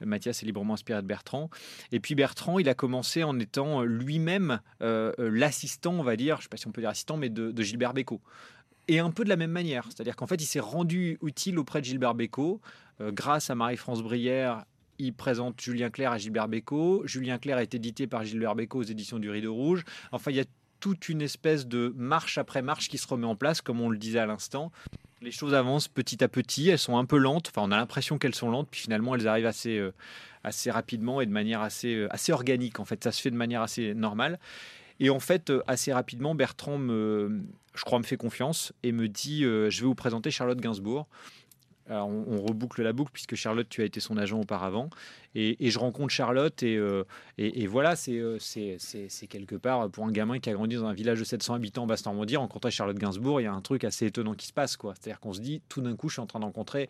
Mathias, 0.00 0.44
est 0.44 0.46
librement 0.46 0.74
inspiré 0.74 1.02
de 1.02 1.06
Bertrand. 1.06 1.50
Et 1.90 1.98
puis 1.98 2.14
Bertrand, 2.14 2.60
il 2.60 2.68
a 2.68 2.74
commencé 2.74 3.24
en 3.24 3.40
étant 3.40 3.82
lui-même 3.82 4.60
euh, 4.82 5.12
euh, 5.18 5.30
l'assistant, 5.30 5.94
on 5.94 6.04
va 6.04 6.14
dire, 6.14 6.36
je 6.36 6.44
sais 6.44 6.48
pas 6.48 6.56
si 6.56 6.68
on 6.68 6.72
peut 6.72 6.80
dire 6.80 6.90
assistant, 6.90 7.16
mais 7.16 7.28
de, 7.28 7.62
Gilbert 7.62 7.92
Bécaud. 7.92 8.20
Et 8.86 9.00
un 9.00 9.10
peu 9.10 9.24
de 9.24 9.28
la 9.28 9.36
même 9.36 9.50
manière, 9.50 9.86
c'est-à-dire 9.86 10.14
qu'en 10.14 10.28
fait 10.28 10.40
il 10.40 10.46
s'est 10.46 10.60
rendu 10.60 11.18
utile 11.22 11.58
auprès 11.58 11.80
de 11.80 11.86
Gilbert 11.86 12.14
Bécaud, 12.14 12.60
euh, 13.00 13.10
grâce 13.10 13.50
à 13.50 13.56
Marie-France 13.56 14.00
Brière 14.00 14.64
il 14.98 15.12
présente 15.12 15.60
Julien 15.60 15.90
Clerc 15.90 16.12
à 16.12 16.18
Gilbert 16.18 16.48
Bécaud. 16.48 17.02
Julien 17.06 17.38
Clerc 17.38 17.58
est 17.58 17.74
édité 17.74 18.06
par 18.06 18.24
Gilbert 18.24 18.54
Bécaud 18.54 18.80
aux 18.80 18.84
éditions 18.84 19.18
du 19.18 19.30
Rideau 19.30 19.54
Rouge. 19.54 19.84
Enfin, 20.12 20.30
il 20.30 20.36
y 20.36 20.40
a 20.40 20.44
toute 20.80 21.08
une 21.08 21.22
espèce 21.22 21.66
de 21.66 21.92
marche 21.96 22.38
après 22.38 22.62
marche 22.62 22.88
qui 22.88 22.98
se 22.98 23.08
remet 23.08 23.26
en 23.26 23.36
place, 23.36 23.60
comme 23.60 23.80
on 23.80 23.88
le 23.88 23.98
disait 23.98 24.18
à 24.18 24.26
l'instant. 24.26 24.72
Les 25.22 25.30
choses 25.30 25.54
avancent 25.54 25.88
petit 25.88 26.22
à 26.22 26.28
petit, 26.28 26.68
elles 26.68 26.78
sont 26.78 26.98
un 26.98 27.06
peu 27.06 27.16
lentes, 27.16 27.48
enfin 27.48 27.66
on 27.66 27.72
a 27.72 27.76
l'impression 27.76 28.18
qu'elles 28.18 28.34
sont 28.34 28.50
lentes, 28.50 28.68
puis 28.70 28.82
finalement 28.82 29.14
elles 29.14 29.26
arrivent 29.26 29.46
assez, 29.46 29.78
euh, 29.78 29.94
assez 30.44 30.70
rapidement 30.70 31.20
et 31.20 31.26
de 31.26 31.32
manière 31.32 31.62
assez, 31.62 31.94
euh, 31.94 32.12
assez 32.12 32.32
organique, 32.32 32.80
en 32.80 32.84
fait 32.84 33.02
ça 33.02 33.12
se 33.12 33.22
fait 33.22 33.30
de 33.30 33.36
manière 33.36 33.62
assez 33.62 33.94
normale. 33.94 34.38
Et 35.00 35.10
en 35.10 35.20
fait, 35.20 35.50
euh, 35.50 35.62
assez 35.66 35.92
rapidement, 35.92 36.34
Bertrand, 36.34 36.78
me, 36.78 37.42
je 37.74 37.84
crois, 37.84 37.98
me 37.98 38.04
fait 38.04 38.16
confiance 38.16 38.72
et 38.82 38.92
me 38.92 39.08
dit, 39.08 39.42
je 39.42 39.80
vais 39.80 39.86
vous 39.86 39.94
présenter 39.94 40.30
Charlotte 40.30 40.58
Gainsbourg 40.58 41.06
on, 41.88 42.42
reboucle 42.42 42.82
la 42.82 42.92
boucle 42.92 43.10
puisque 43.12 43.34
Charlotte, 43.34 43.68
tu 43.68 43.82
as 43.82 43.84
été 43.84 44.00
son 44.00 44.16
agent 44.16 44.38
auparavant. 44.38 44.90
Et, 45.34 45.70
je 45.70 45.78
rencontre 45.78 46.10
Charlotte 46.10 46.62
et, 46.62 46.76
euh, 46.76 47.04
voilà, 47.68 47.94
euh, 48.08 48.38
c'est 48.40 49.26
quelque 49.28 49.56
part 49.56 49.90
pour 49.90 50.06
un 50.06 50.12
gamin 50.12 50.38
qui 50.38 50.48
a 50.50 50.54
grandi 50.54 50.76
dans 50.76 50.86
un 50.86 50.94
village 50.94 51.18
de 51.18 51.24
700 51.24 51.54
habitants 51.54 51.82
en 51.82 51.86
Basse-Normandie, 51.86 52.36
rencontrer 52.36 52.70
Charlotte 52.70 52.98
Gainsbourg, 52.98 53.40
il 53.40 53.44
y 53.44 53.46
a 53.46 53.52
un 53.52 53.60
truc 53.60 53.84
assez 53.84 54.06
étonnant 54.06 54.34
qui 54.34 54.46
se 54.46 54.52
passe. 54.52 54.76
C'est-à-dire 54.80 55.20
qu'on 55.20 55.32
se 55.32 55.40
dit, 55.40 55.62
tout 55.68 55.80
d'un 55.80 55.94
coup, 55.96 56.08
je 56.08 56.14
suis 56.14 56.22
en 56.22 56.26
train 56.26 56.40
de 56.40 56.44
rencontrer 56.44 56.88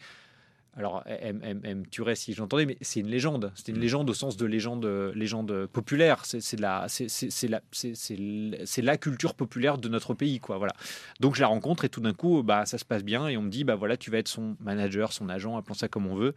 alors, 0.76 1.02
elle, 1.06 1.34
me 1.34 1.86
tuerait 1.86 2.16
si 2.16 2.34
j'entendais, 2.34 2.66
mais 2.66 2.76
c'est 2.82 3.00
une 3.00 3.08
légende. 3.08 3.50
C'est 3.54 3.68
une 3.68 3.78
mm. 3.78 3.80
légende 3.80 4.10
au 4.10 4.14
sens 4.14 4.36
de 4.36 4.44
légende, 4.44 4.84
légende 5.14 5.66
populaire. 5.66 6.24
C'est 6.26 6.60
la, 6.60 6.86
c'est 6.88 7.48
la, 7.48 7.62
c'est 7.72 8.82
la 8.82 8.96
culture 8.98 9.34
populaire 9.34 9.78
de 9.78 9.88
notre 9.88 10.12
pays, 10.12 10.38
quoi. 10.38 10.58
Voilà. 10.58 10.74
Donc 11.20 11.34
je 11.34 11.40
la 11.40 11.46
rencontre 11.46 11.86
et 11.86 11.88
tout 11.88 12.02
d'un 12.02 12.12
coup, 12.12 12.42
bah 12.42 12.66
ça 12.66 12.76
se 12.76 12.84
passe 12.84 13.04
bien 13.04 13.26
et 13.28 13.38
on 13.38 13.42
me 13.42 13.48
dit, 13.48 13.64
bah 13.64 13.74
voilà, 13.74 13.96
tu 13.96 14.10
vas 14.10 14.18
être 14.18 14.28
son 14.28 14.56
manager, 14.60 15.14
son 15.14 15.30
agent, 15.30 15.56
appelons 15.56 15.74
ça 15.74 15.88
comme 15.88 16.06
on 16.06 16.14
veut. 16.14 16.34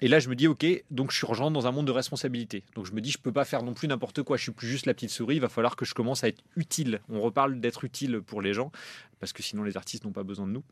Et 0.00 0.08
là, 0.08 0.18
je 0.18 0.28
me 0.28 0.34
dis, 0.34 0.48
ok, 0.48 0.66
donc 0.90 1.12
je 1.12 1.16
suis 1.16 1.26
rejoint 1.26 1.52
dans 1.52 1.68
un 1.68 1.70
monde 1.70 1.86
de 1.86 1.92
responsabilité. 1.92 2.64
Donc 2.74 2.86
je 2.86 2.92
me 2.92 3.00
dis, 3.00 3.12
je 3.12 3.18
peux 3.18 3.30
pas 3.32 3.44
faire 3.44 3.62
non 3.62 3.74
plus 3.74 3.86
n'importe 3.86 4.24
quoi. 4.24 4.36
Je 4.36 4.42
suis 4.42 4.52
plus 4.52 4.66
juste 4.66 4.86
la 4.86 4.94
petite 4.94 5.10
souris. 5.10 5.36
Il 5.36 5.40
va 5.40 5.48
falloir 5.48 5.76
que 5.76 5.84
je 5.84 5.94
commence 5.94 6.24
à 6.24 6.28
être 6.28 6.42
utile. 6.56 7.00
On 7.08 7.20
reparle 7.20 7.60
d'être 7.60 7.84
utile 7.84 8.20
pour 8.20 8.42
les 8.42 8.52
gens 8.52 8.72
parce 9.20 9.32
que 9.32 9.44
sinon 9.44 9.62
les 9.62 9.76
artistes 9.76 10.04
n'ont 10.04 10.12
pas 10.12 10.24
besoin 10.24 10.48
de 10.48 10.52
nous. 10.52 10.64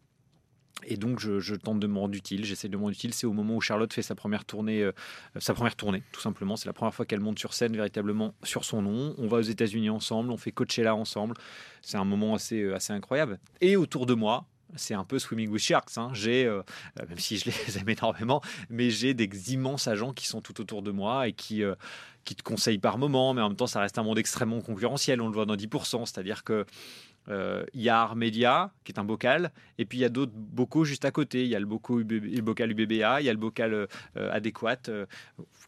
Et 0.85 0.97
donc, 0.97 1.21
je, 1.21 1.55
tente 1.55 1.81
de 1.81 1.87
me 1.87 1.99
rendre 1.99 2.15
utile. 2.15 2.45
J'essaie 2.45 2.69
de 2.69 2.77
me 2.77 2.83
rendre 2.83 2.95
utile. 2.95 3.15
C'est 3.15 3.27
au 3.27 3.33
moment 3.33 3.57
où 3.57 3.61
Charlotte 3.61 3.93
fait 3.93 4.03
sa 4.03 4.15
première 4.15 4.45
tournée, 4.45 4.83
euh, 4.83 4.93
sa 5.39 5.55
première 5.55 5.77
tournée, 5.77 6.03
tout 6.13 6.21
simplement. 6.21 6.57
C'est 6.57 6.67
la 6.67 6.73
première 6.73 6.95
fois 6.95 7.07
qu'elle 7.07 7.21
monte 7.21 7.39
sur 7.39 7.55
scène 7.55 7.77
véritablement 7.77 8.35
sur 8.43 8.65
son 8.65 8.83
nom. 8.83 9.15
On 9.19 9.29
va 9.29 9.39
aux 9.39 9.43
États-Unis 9.43 9.91
ensemble, 9.91 10.31
on 10.31 10.37
fait 10.37 10.53
Coachella 10.53 10.95
ensemble. 10.95 11.35
C'est 11.83 11.97
un 11.97 12.05
moment 12.05 12.35
assez, 12.35 12.63
euh, 12.63 12.75
assez 12.75 12.93
incroyable. 12.93 13.39
Et 13.61 13.77
autour 13.77 14.07
de 14.07 14.15
moi, 14.15 14.47
c'est 14.75 14.95
un 14.95 15.05
peu 15.05 15.19
Swimming 15.19 15.51
with 15.51 15.63
Sharks. 15.63 15.99
Hein. 15.99 16.11
J'ai, 16.15 16.47
euh, 16.47 16.63
même 17.09 17.19
si 17.19 17.37
je 17.37 17.47
les 17.47 17.79
aime 17.79 17.89
énormément, 17.89 18.41
mais 18.69 18.91
j'ai 18.91 19.15
des 19.15 19.53
immenses 19.53 19.87
agents 19.87 20.13
qui 20.13 20.27
sont 20.27 20.41
tout 20.41 20.61
autour 20.61 20.83
de 20.83 20.91
moi 20.91 21.29
et 21.29 21.33
qui, 21.33 21.63
qui 22.25 22.35
te 22.35 22.43
conseillent 22.43 22.79
par 22.79 22.99
moment. 22.99 23.35
Mais 23.35 23.43
en 23.43 23.51
même 23.51 23.57
temps, 23.57 23.67
ça 23.67 23.81
reste 23.81 23.99
un 23.99 24.03
monde 24.03 24.19
extrêmement 24.19 24.61
concurrentiel. 24.63 25.21
On 25.21 25.29
le 25.29 25.35
voit 25.35 25.47
dans 25.47 25.57
10%. 25.57 26.07
C'est-à-dire 26.07 26.43
que 26.43 26.65
euh, 27.29 27.65
il 27.75 27.83
y 27.83 27.89
a 27.89 28.01
Armedia, 28.01 28.71
qui 28.85 28.93
est 28.93 28.99
un 28.99 29.05
bocal, 29.05 29.53
et 29.79 29.85
puis 29.85 29.99
il 29.99 30.01
y 30.01 30.05
a 30.05 30.09
d'autres 30.09 30.33
bocaux 30.35 30.85
juste 30.85 31.05
à 31.05 31.11
côté. 31.11 31.45
Il 31.45 31.49
y 31.49 31.55
a 31.55 31.61
le, 31.61 31.67
bocal, 31.67 32.05
le 32.07 32.41
bocal 32.41 32.71
UBBA, 32.71 33.21
il 33.21 33.25
y 33.25 33.29
a 33.29 33.33
le 33.33 33.39
bocal 33.39 33.75
euh, 33.75 33.87
adéquat, 34.33 34.77
euh, 34.89 35.07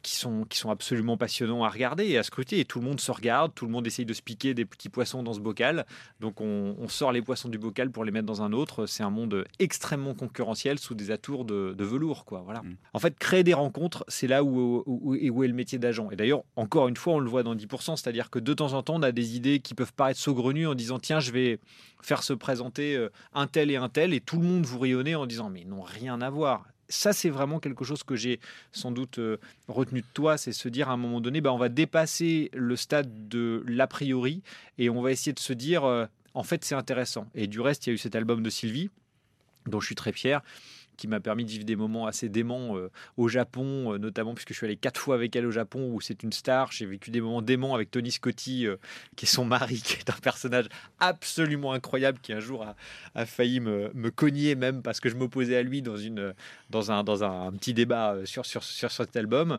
qui, 0.02 0.16
sont, 0.16 0.44
qui 0.44 0.58
sont 0.58 0.70
absolument 0.70 1.16
passionnants 1.16 1.64
à 1.64 1.68
regarder 1.68 2.06
et 2.06 2.18
à 2.18 2.23
scruter. 2.23 2.61
Et 2.61 2.64
tout 2.64 2.80
le 2.80 2.87
monde 2.87 3.00
se 3.00 3.11
regarde, 3.12 3.52
tout 3.54 3.66
le 3.66 3.73
monde 3.73 3.87
essaye 3.87 4.04
de 4.04 4.14
se 4.14 4.23
piquer 4.23 4.54
des 4.54 4.64
petits 4.64 4.88
poissons 4.88 5.23
dans 5.23 5.32
ce 5.32 5.40
bocal. 5.40 5.87
Donc 6.20 6.40
on, 6.40 6.75
sort 6.88 7.12
les 7.12 7.23
poissons 7.23 7.49
du 7.49 7.58
bocal 7.58 7.90
pour 7.90 8.04
les 8.04 8.12
mettre 8.12 8.26
dans 8.26 8.42
un 8.42 8.52
autre. 8.52 8.87
C'est 8.87 9.02
un 9.02 9.11
monde 9.11 9.44
extrêmement 9.58 10.14
concurrentiel 10.14 10.78
sous 10.78 10.94
des 10.94 11.11
atours 11.11 11.44
de, 11.44 11.75
velours. 11.78 12.25
Quoi. 12.25 12.42
Voilà. 12.44 12.62
Mm. 12.62 12.76
En 12.92 12.99
fait, 12.99 13.18
créer 13.18 13.42
des 13.42 13.54
rencontres, 13.54 14.04
c'est 14.06 14.26
là 14.26 14.44
où, 14.44 14.82
où, 14.87 15.16
où, 15.16 15.44
est 15.44 15.49
le 15.49 15.54
métier 15.54 15.78
d'agent. 15.78 16.11
Et 16.11 16.16
d'ailleurs, 16.16 16.44
encore 16.56 16.88
une 16.88 16.96
fois, 16.96 17.14
on 17.14 17.18
le 17.18 17.28
voit 17.28 17.42
dans 17.42 17.54
10%, 17.54 17.96
c'est-à-dire 17.96 18.30
que 18.30 18.38
de 18.38 18.54
temps 18.54 18.75
en 18.75 18.82
temps, 18.82 18.96
on 18.96 19.02
a 19.02 19.12
des 19.12 19.37
idées 19.37 19.61
qui 19.61 19.75
peuvent 19.75 19.92
paraître 19.92 20.20
saugrenues 20.20 20.66
en 20.66 20.75
disant 20.75 20.99
tiens, 20.99 21.20
je 21.20 21.32
vais 21.32 21.43
faire 22.02 22.22
se 22.22 22.32
présenter 22.32 22.96
euh, 22.96 23.10
un 23.32 23.46
tel 23.46 23.70
et 23.70 23.76
un 23.76 23.88
tel, 23.88 24.12
et 24.12 24.20
tout 24.20 24.38
le 24.38 24.44
monde 24.44 24.66
vous 24.66 24.78
rayonnait 24.78 25.14
en 25.14 25.26
disant 25.26 25.50
mais 25.50 25.62
ils 25.62 25.68
n'ont 25.68 25.82
rien 25.82 26.20
à 26.20 26.30
voir. 26.30 26.66
Ça, 26.90 27.14
c'est 27.14 27.30
vraiment 27.30 27.60
quelque 27.60 27.82
chose 27.84 28.02
que 28.02 28.14
j'ai 28.14 28.40
sans 28.72 28.92
doute 28.92 29.18
euh, 29.18 29.38
retenu 29.68 30.02
de 30.02 30.06
toi, 30.12 30.36
c'est 30.36 30.52
se 30.52 30.68
dire 30.68 30.90
à 30.90 30.92
un 30.92 30.96
moment 30.98 31.20
donné, 31.20 31.40
bah, 31.40 31.52
on 31.52 31.58
va 31.58 31.70
dépasser 31.70 32.50
le 32.52 32.76
stade 32.76 33.28
de 33.28 33.64
l'a 33.66 33.86
priori 33.86 34.42
et 34.76 34.90
on 34.90 35.00
va 35.00 35.10
essayer 35.10 35.32
de 35.32 35.40
se 35.40 35.54
dire, 35.54 35.84
euh, 35.84 36.04
en 36.34 36.42
fait, 36.42 36.62
c'est 36.64 36.74
intéressant. 36.74 37.26
Et 37.34 37.46
du 37.46 37.60
reste, 37.60 37.86
il 37.86 37.90
y 37.90 37.92
a 37.92 37.94
eu 37.94 37.98
cet 37.98 38.14
album 38.14 38.42
de 38.42 38.50
Sylvie, 38.50 38.90
dont 39.66 39.80
je 39.80 39.86
suis 39.86 39.94
très 39.94 40.12
fier 40.12 40.42
qui 40.96 41.08
m'a 41.08 41.20
permis 41.20 41.44
de 41.44 41.50
vivre 41.50 41.64
des 41.64 41.76
moments 41.76 42.06
assez 42.06 42.28
déments 42.28 42.76
euh, 42.76 42.90
au 43.16 43.28
Japon, 43.28 43.94
euh, 43.94 43.98
notamment 43.98 44.34
puisque 44.34 44.52
je 44.52 44.58
suis 44.58 44.66
allé 44.66 44.76
quatre 44.76 45.00
fois 45.00 45.14
avec 45.14 45.34
elle 45.36 45.46
au 45.46 45.50
Japon 45.50 45.90
où 45.92 46.00
c'est 46.00 46.22
une 46.22 46.32
star. 46.32 46.72
J'ai 46.72 46.86
vécu 46.86 47.10
des 47.10 47.20
moments 47.20 47.42
déments 47.42 47.74
avec 47.74 47.90
Tony 47.90 48.10
Scotti, 48.10 48.66
euh, 48.66 48.76
qui 49.16 49.26
est 49.26 49.28
son 49.28 49.44
mari, 49.44 49.80
qui 49.84 49.94
est 49.94 50.10
un 50.10 50.20
personnage 50.22 50.66
absolument 51.00 51.72
incroyable, 51.72 52.18
qui 52.22 52.32
un 52.32 52.40
jour 52.40 52.66
a, 53.14 53.26
failli 53.26 53.60
me, 53.60 53.90
me, 53.94 54.10
cogner 54.10 54.54
même 54.54 54.82
parce 54.82 55.00
que 55.00 55.08
je 55.08 55.16
m'opposais 55.16 55.56
à 55.56 55.62
lui 55.62 55.82
dans, 55.82 55.96
une, 55.96 56.34
dans, 56.70 56.90
un, 56.90 57.04
dans 57.04 57.24
un, 57.24 57.52
petit 57.52 57.74
débat 57.74 58.16
sur, 58.24 58.46
sur, 58.46 58.62
sur 58.62 58.90
cet 58.90 59.16
album. 59.16 59.58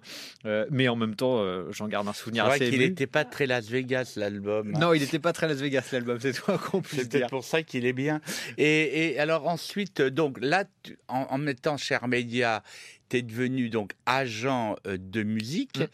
mais 0.72 0.88
en 0.88 0.96
même 0.96 1.16
temps, 1.16 1.44
j'en 1.72 1.88
garde 1.88 2.08
un 2.08 2.14
souvenir 2.14 2.46
assez 2.46 2.70
qu'il 2.70 2.80
n'était 2.80 3.08
pas 3.08 3.26
très 3.26 3.48
Las 3.48 3.68
Vegas, 3.68 4.14
l'album. 4.16 4.72
Non, 4.72 4.94
il 4.94 5.02
n'était 5.02 5.20
pas 5.20 5.34
très 5.34 5.48
Las 5.48 5.58
Vegas, 5.58 5.90
l'album, 5.92 6.18
c'est 6.20 6.34
toi 6.34 6.58
qu'on. 6.58 6.82
C'est 6.84 7.28
pour 7.30 7.44
ça 7.44 7.64
qu'il 7.64 7.86
est 7.86 7.94
bien. 7.94 8.22
Et, 8.58 9.14
et, 9.14 9.20
alors 9.20 9.48
ensuite, 9.48 10.02
donc 10.02 10.38
là, 10.42 10.66
en, 11.08 11.25
en, 11.30 11.38
mettant 11.38 11.78
Cher 11.78 12.08
Média, 12.08 12.64
tu 13.10 13.18
es 13.18 13.22
devenu 13.22 13.70
donc 13.70 13.92
agent 14.06 14.76
euh, 14.88 14.98
de 15.00 15.24
musique. 15.24 15.80
Mmh. 15.80 15.88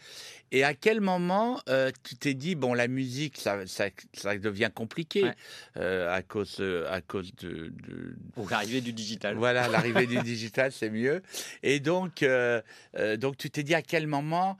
Et 0.52 0.64
à 0.64 0.74
quel 0.74 1.00
moment 1.00 1.60
euh, 1.68 1.90
tu 2.02 2.14
t'es 2.14 2.34
dit, 2.34 2.54
bon, 2.54 2.74
la 2.74 2.88
musique, 2.88 3.38
ça, 3.38 3.58
ça, 3.66 3.88
devient 4.36 4.70
compliqué 4.74 5.30
euh, 5.78 6.14
à 6.14 6.22
cause, 6.22 6.62
à 6.90 7.00
cause 7.00 7.34
de, 7.36 7.72
de... 7.86 8.16
l'arrivée 8.50 8.82
du 8.82 8.92
digital. 8.92 9.36
Voilà, 9.36 9.68
l'arrivée 9.68 10.06
du 10.06 10.18
digital, 10.22 10.70
c'est 10.70 10.90
mieux. 10.90 11.22
Et 11.62 11.80
donc, 11.80 12.22
donc 13.18 13.38
tu 13.38 13.48
t'es 13.48 13.62
dit 13.62 13.74
à 13.74 13.80
quel 13.80 14.06
moment... 14.06 14.58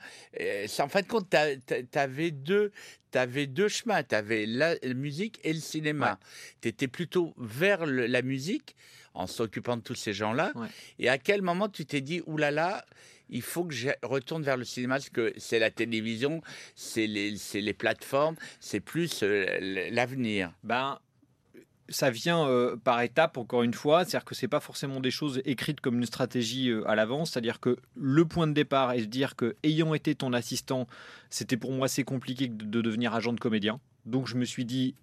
en 0.79 0.89
fin 0.89 1.03
de 1.03 1.07
compte, 1.07 1.29
tu 1.31 1.99
avais 1.99 2.31
deux, 2.31 2.73
avais 3.19 3.47
deux 3.47 3.69
chemins. 3.69 4.03
Tu 4.03 4.15
avais 4.15 4.47
la, 4.47 4.77
musique 4.95 5.41
et 5.45 5.53
le 5.53 5.61
cinéma. 5.61 6.19
Tu 6.61 6.69
étais 6.69 6.89
plutôt 6.89 7.35
vers 7.37 7.87
la 7.87 8.23
musique 8.23 8.77
en 9.15 9.27
s'occupant 9.27 9.77
de 9.77 9.83
tous 9.83 9.95
ces 9.95 10.13
gens-là. 10.13 10.53
Et 10.99 11.09
à 11.09 11.19
quel 11.19 11.43
moment 11.43 11.69
tu 11.69 11.85
t'es 11.87 12.01
dit, 12.01 12.23
oulala, 12.27 12.51
là 12.51 12.71
là, 12.77 12.85
il 13.29 13.43
faut 13.43 13.65
que 13.65 13.75
je 13.75 13.89
retourne 14.03 14.43
vers 14.43 14.57
le 14.57 14.65
cinéma, 14.65 14.97
parce 14.97 15.09
que 15.09 15.33
c'est 15.39 15.59
la 15.59 15.71
télévision, 15.71 16.43
c'est 16.75 17.07
les, 17.07 17.35
les, 17.55 17.73
plateformes, 17.73 18.37
c'est 18.61 18.81
plus 18.81 19.23
euh, 19.23 19.89
l'avenir 19.91 20.53
Ben, 20.63 20.99
ça 21.89 22.11
vient 22.11 22.47
euh, 22.47 22.77
par 22.77 23.01
étapes, 23.03 23.37
encore 23.37 23.63
une 23.63 23.75
fois. 23.75 24.05
C'est-à-dire 24.05 24.25
que 24.25 24.35
ce 24.35 24.45
n'est 24.45 24.49
pas 24.49 24.61
forcément 24.61 25.01
des 25.01 25.11
choses 25.11 25.41
écrites 25.45 25.81
comme 25.81 25.99
une 25.99 26.07
stratégie 26.07 26.71
euh, 26.71 26.89
à 26.89 26.95
l'avance. 26.95 27.33
C'est-à-dire 27.33 27.61
que 27.61 27.77
le 27.95 28.25
point 28.25 28.47
de 28.47 28.53
départ 28.53 28.93
est 28.93 29.03
de 29.03 29.07
dire 29.07 29.37
que, 29.37 29.57
ayant 29.63 29.95
été 29.95 30.15
ton 30.15 30.33
assistant, 30.33 30.87
c'était 31.31 31.57
pour 31.57 31.73
moi 31.73 31.87
assez 31.87 32.05
compliqué 32.05 32.49
de 32.49 32.81
devenir 32.81 33.15
agent 33.15 33.33
de 33.33 33.41
comédien. 33.41 33.81
Donc 34.07 34.27
je 34.27 34.37
me 34.37 34.45
suis 34.45 34.65
dit, 34.65 34.95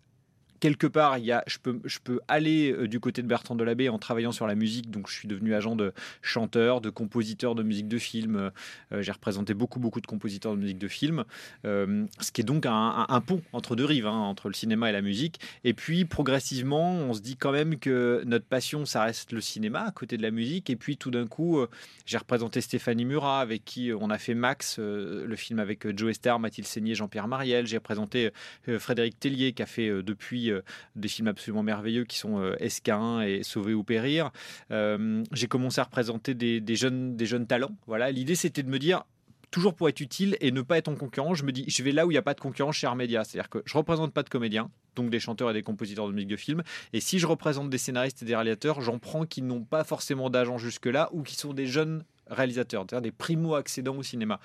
quelque 0.59 0.87
part, 0.87 1.17
il 1.17 1.25
y 1.25 1.31
a, 1.31 1.43
je, 1.47 1.57
peux, 1.57 1.79
je 1.85 1.99
peux 2.03 2.19
aller 2.27 2.71
euh, 2.71 2.87
du 2.87 2.99
côté 2.99 3.21
de 3.21 3.27
Bertrand 3.27 3.55
Delabé 3.55 3.89
en 3.89 3.97
travaillant 3.97 4.31
sur 4.31 4.47
la 4.47 4.55
musique. 4.55 4.89
Donc, 4.89 5.09
je 5.09 5.13
suis 5.13 5.27
devenu 5.27 5.53
agent 5.53 5.75
de 5.75 5.93
chanteur, 6.21 6.81
de 6.81 6.89
compositeur 6.89 7.55
de 7.55 7.63
musique 7.63 7.87
de 7.87 7.97
film. 7.97 8.35
Euh, 8.35 8.49
euh, 8.91 9.01
j'ai 9.01 9.11
représenté 9.11 9.53
beaucoup, 9.53 9.79
beaucoup 9.79 10.01
de 10.01 10.07
compositeurs 10.07 10.55
de 10.55 10.59
musique 10.59 10.77
de 10.77 10.87
film. 10.87 11.23
ce 11.63 12.31
qui 12.31 12.41
est 12.41 12.43
donc 12.43 12.65
un, 12.65 13.21
pont 13.25 13.41
entre 13.53 13.75
deux 13.75 13.85
rives, 13.85 14.07
hein, 14.07 14.11
entre 14.11 14.47
le 14.47 14.53
cinéma 14.53 14.89
et 14.89 14.93
la 14.93 15.01
musique. 15.01 15.39
Et 15.63 15.73
puis, 15.73 16.05
progressivement, 16.05 16.91
on 16.91 17.13
se 17.13 17.21
dit 17.21 17.37
quand 17.37 17.51
même 17.51 17.77
que 17.79 18.23
notre 18.25 18.45
passion, 18.45 18.85
ça 18.85 19.03
reste 19.03 19.31
le 19.31 19.41
cinéma 19.41 19.85
à 19.85 19.91
côté 19.91 20.17
de 20.17 20.21
la 20.21 20.31
musique. 20.31 20.69
Et 20.69 20.75
puis, 20.75 20.97
tout 20.97 21.11
d'un 21.11 21.27
coup, 21.27 21.65
j'ai 22.05 22.17
représenté 22.17 22.61
Stéphanie 22.61 23.05
Murat, 23.05 23.41
avec 23.41 23.65
qui 23.65 23.91
on 23.97 24.09
a 24.09 24.17
fait 24.17 24.33
Max, 24.33 24.79
le 24.79 25.35
film 25.35 25.59
avec 25.59 25.95
Joe 25.97 26.13
Star, 26.13 26.39
Mathilde 26.39 26.67
Seigné, 26.67 26.95
Jean-Pierre 26.95 27.27
Mariel. 27.27 27.67
J'ai 27.67 27.77
représenté 27.77 28.31
Frédéric 28.77 29.19
Tellier, 29.19 29.53
qui 29.53 29.63
a 29.63 29.65
fait 29.65 29.89
depuis 30.03 30.48
euh, 30.49 30.61
des 30.95 31.07
films 31.07 31.27
absolument 31.27 31.63
merveilleux 31.63 32.05
qui 32.05 32.17
sont 32.17 32.39
euh, 32.39 32.55
SK1 32.57 33.27
et 33.27 33.43
Sauver 33.43 33.73
ou 33.73 33.83
Périr. 33.83 34.31
Euh, 34.71 35.23
j'ai 35.31 35.47
commencé 35.47 35.79
à 35.81 35.83
représenter 35.83 36.33
des, 36.33 36.75
jeunes, 36.75 37.47
talents. 37.47 37.75
Voilà, 37.87 38.11
l'idée 38.11 38.35
c'était 38.35 38.63
de 38.63 38.69
me 38.69 38.79
dire 38.79 39.03
toujours 39.51 39.73
pour 39.73 39.89
être 39.89 39.99
utile 39.99 40.37
et 40.41 40.51
ne 40.51 40.61
pas 40.61 40.77
être 40.77 40.89
en 40.89 40.95
concurrent, 40.95 41.33
je 41.33 41.43
me 41.43 41.51
dis, 41.51 41.65
je 41.67 41.81
vais 41.81 41.91
là 41.91 42.05
où 42.05 42.11
il 42.11 42.13
n'y 42.13 42.19
a 42.19 42.23
pas 42.23 42.35
de 42.35 42.39
concurrence 42.39 42.75
chez 42.75 42.87
Armédia. 42.87 43.23
C'est-à-dire 43.23 43.49
que 43.49 43.59
je 43.65 43.77
représente 43.77 44.13
pas 44.13 44.23
de 44.23 44.29
comédiens, 44.29 44.69
donc 44.95 45.09
des 45.09 45.19
chanteurs 45.19 45.49
et 45.49 45.53
des 45.53 45.63
compositeurs 45.63 46.07
de 46.07 46.13
musique 46.13 46.29
de 46.29 46.35
film. 46.35 46.63
Et 46.93 46.99
si 46.99 47.19
je 47.19 47.25
représente 47.25 47.69
des 47.69 47.79
scénaristes 47.79 48.21
et 48.21 48.25
des 48.25 48.35
réalisateurs, 48.35 48.81
j'en 48.81 48.99
prends 48.99 49.25
qui 49.25 49.41
n'ont 49.41 49.63
pas 49.63 49.83
forcément 49.83 50.29
d'agent 50.29 50.57
jusque-là 50.57 51.09
ou 51.13 51.23
qui 51.23 51.35
sont 51.35 51.53
des 51.53 51.65
jeunes 51.65 52.03
réalisateurs, 52.29 52.85
c'est-à-dire 52.87 53.01
des 53.01 53.11
primo-accédants 53.11 53.97
au 53.97 54.03
cinéma. 54.03 54.39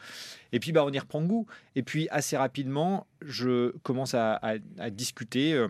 Et 0.52 0.60
puis, 0.60 0.72
bah, 0.72 0.84
on 0.84 0.92
y 0.92 0.98
reprend 0.98 1.22
goût. 1.22 1.46
Et 1.76 1.82
puis, 1.82 2.08
assez 2.10 2.36
rapidement, 2.36 3.06
je 3.20 3.72
commence 3.82 4.14
à, 4.14 4.40
discuter 4.90 5.66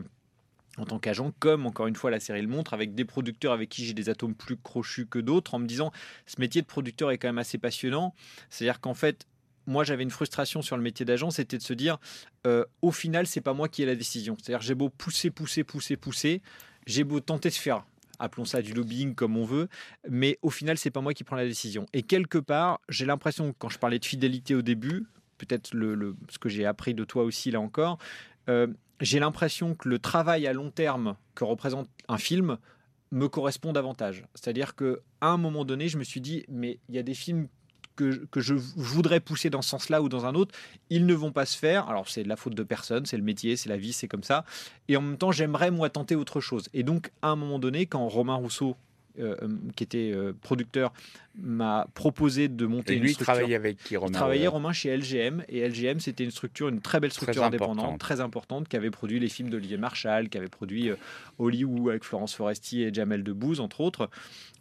en 0.78 0.84
tant 0.84 0.98
qu'agent, 0.98 1.32
comme 1.38 1.66
encore 1.66 1.86
une 1.86 1.96
fois 1.96 2.10
la 2.10 2.20
série 2.20 2.42
le 2.42 2.48
montre, 2.48 2.74
avec 2.74 2.94
des 2.94 3.04
producteurs 3.04 3.52
avec 3.52 3.68
qui 3.68 3.84
j'ai 3.84 3.94
des 3.94 4.08
atomes 4.08 4.34
plus 4.34 4.56
crochus 4.56 5.06
que 5.06 5.18
d'autres, 5.18 5.54
en 5.54 5.58
me 5.58 5.66
disant 5.66 5.92
ce 6.26 6.40
métier 6.40 6.62
de 6.62 6.66
producteur 6.66 7.10
est 7.10 7.18
quand 7.18 7.28
même 7.28 7.38
assez 7.38 7.58
passionnant. 7.58 8.14
C'est-à-dire 8.50 8.80
qu'en 8.80 8.94
fait, 8.94 9.26
moi 9.66 9.84
j'avais 9.84 10.02
une 10.02 10.10
frustration 10.10 10.62
sur 10.62 10.76
le 10.76 10.82
métier 10.82 11.06
d'agent, 11.06 11.30
c'était 11.30 11.58
de 11.58 11.62
se 11.62 11.72
dire 11.72 11.98
euh, 12.46 12.64
au 12.82 12.92
final 12.92 13.26
c'est 13.26 13.40
pas 13.40 13.54
moi 13.54 13.68
qui 13.68 13.82
ai 13.82 13.86
la 13.86 13.96
décision. 13.96 14.36
C'est-à-dire 14.40 14.60
j'ai 14.60 14.74
beau 14.74 14.88
pousser, 14.88 15.30
pousser, 15.30 15.64
pousser, 15.64 15.96
pousser, 15.96 16.42
j'ai 16.86 17.04
beau 17.04 17.20
tenter 17.20 17.48
de 17.48 17.54
faire 17.54 17.84
appelons 18.18 18.44
ça 18.44 18.62
du 18.62 18.72
lobbying 18.72 19.14
comme 19.14 19.36
on 19.36 19.44
veut, 19.44 19.68
mais 20.08 20.38
au 20.42 20.50
final, 20.50 20.78
c'est 20.78 20.90
pas 20.90 21.00
moi 21.00 21.14
qui 21.14 21.24
prends 21.24 21.36
la 21.36 21.46
décision. 21.46 21.86
Et 21.92 22.02
quelque 22.02 22.38
part, 22.38 22.80
j'ai 22.88 23.06
l'impression, 23.06 23.54
quand 23.58 23.68
je 23.68 23.78
parlais 23.78 23.98
de 23.98 24.04
fidélité 24.04 24.54
au 24.54 24.62
début, 24.62 25.06
peut-être 25.38 25.74
le, 25.74 26.16
ce 26.28 26.38
que 26.38 26.48
j'ai 26.48 26.64
appris 26.64 26.94
de 26.94 27.04
toi 27.04 27.24
aussi 27.24 27.50
là 27.50 27.60
encore, 27.60 27.98
euh, 28.48 28.66
j'ai 29.00 29.18
l'impression 29.18 29.74
que 29.74 29.88
le 29.88 29.98
travail 29.98 30.46
à 30.46 30.52
long 30.52 30.70
terme 30.70 31.16
que 31.34 31.44
représente 31.44 31.88
un 32.08 32.18
film 32.18 32.58
me 33.10 33.28
correspond 33.28 33.72
davantage. 33.72 34.24
C'est-à-dire 34.34 34.74
qu'à 34.74 34.96
un 35.20 35.36
moment 35.36 35.64
donné, 35.64 35.88
je 35.88 35.98
me 35.98 36.04
suis 36.04 36.20
dit, 36.20 36.44
mais 36.48 36.78
il 36.88 36.94
y 36.94 36.98
a 36.98 37.02
des 37.02 37.14
films 37.14 37.48
que, 37.96 38.24
que, 38.26 38.40
je 38.40 38.54
voudrais 38.54 39.20
pousser 39.20 39.50
dans 39.50 39.62
ce 39.62 39.70
sens-là 39.70 40.02
ou 40.02 40.08
dans 40.08 40.26
un 40.26 40.34
autre, 40.34 40.54
ils 40.90 41.06
ne 41.06 41.14
vont 41.14 41.30
pas 41.30 41.46
se 41.46 41.56
faire. 41.56 41.88
Alors 41.88 42.08
c'est 42.08 42.24
la 42.24 42.36
faute 42.36 42.54
de 42.54 42.64
personne, 42.64 43.06
c'est 43.06 43.16
le 43.16 43.22
métier, 43.22 43.56
c'est 43.56 43.68
la 43.68 43.76
vie, 43.76 43.92
c'est 43.92 44.08
comme 44.08 44.24
ça. 44.24 44.44
Et 44.88 44.96
en 44.96 45.00
même 45.00 45.16
temps, 45.16 45.30
j'aimerais 45.30 45.70
moi 45.70 45.90
tenter 45.90 46.16
autre 46.16 46.40
chose. 46.40 46.68
Et 46.72 46.82
donc 46.82 47.12
à 47.22 47.28
un 47.28 47.36
moment 47.36 47.60
donné, 47.60 47.86
quand 47.86 48.06
Romain 48.08 48.34
Rousseau 48.34 48.76
euh, 49.20 49.36
qui 49.76 49.84
était 49.84 50.10
euh, 50.12 50.32
producteur, 50.42 50.92
m'a 51.36 51.86
proposé 51.94 52.48
de 52.48 52.66
monter 52.66 52.94
et 52.94 52.98
lui, 52.98 53.08
une 53.08 53.14
structure. 53.14 53.34
travaillait 53.34 53.54
avec 53.54 53.78
qui 53.78 53.96
Romain 53.96 54.10
Il 54.10 54.14
travaillait 54.14 54.46
Romain 54.48 54.72
chez 54.72 54.96
LGM 54.96 55.44
et 55.48 55.68
LGM 55.68 56.00
c'était 56.00 56.24
une 56.24 56.32
structure, 56.32 56.68
une 56.68 56.80
très 56.80 56.98
belle 56.98 57.12
structure 57.12 57.44
indépendante, 57.44 58.00
très 58.00 58.20
importante, 58.20 58.68
qui 58.68 58.76
avait 58.76 58.90
produit 58.90 59.20
les 59.20 59.28
films 59.28 59.50
d'Olivier 59.50 59.76
Marshall, 59.76 60.28
qui 60.28 60.38
avait 60.38 60.48
produit 60.48 60.90
euh, 60.90 60.96
Hollywood 61.38 61.90
avec 61.90 62.02
Florence 62.02 62.34
Foresti 62.34 62.82
et 62.82 62.92
Jamel 62.92 63.22
Debbouze 63.22 63.60
entre 63.60 63.82
autres. 63.82 64.10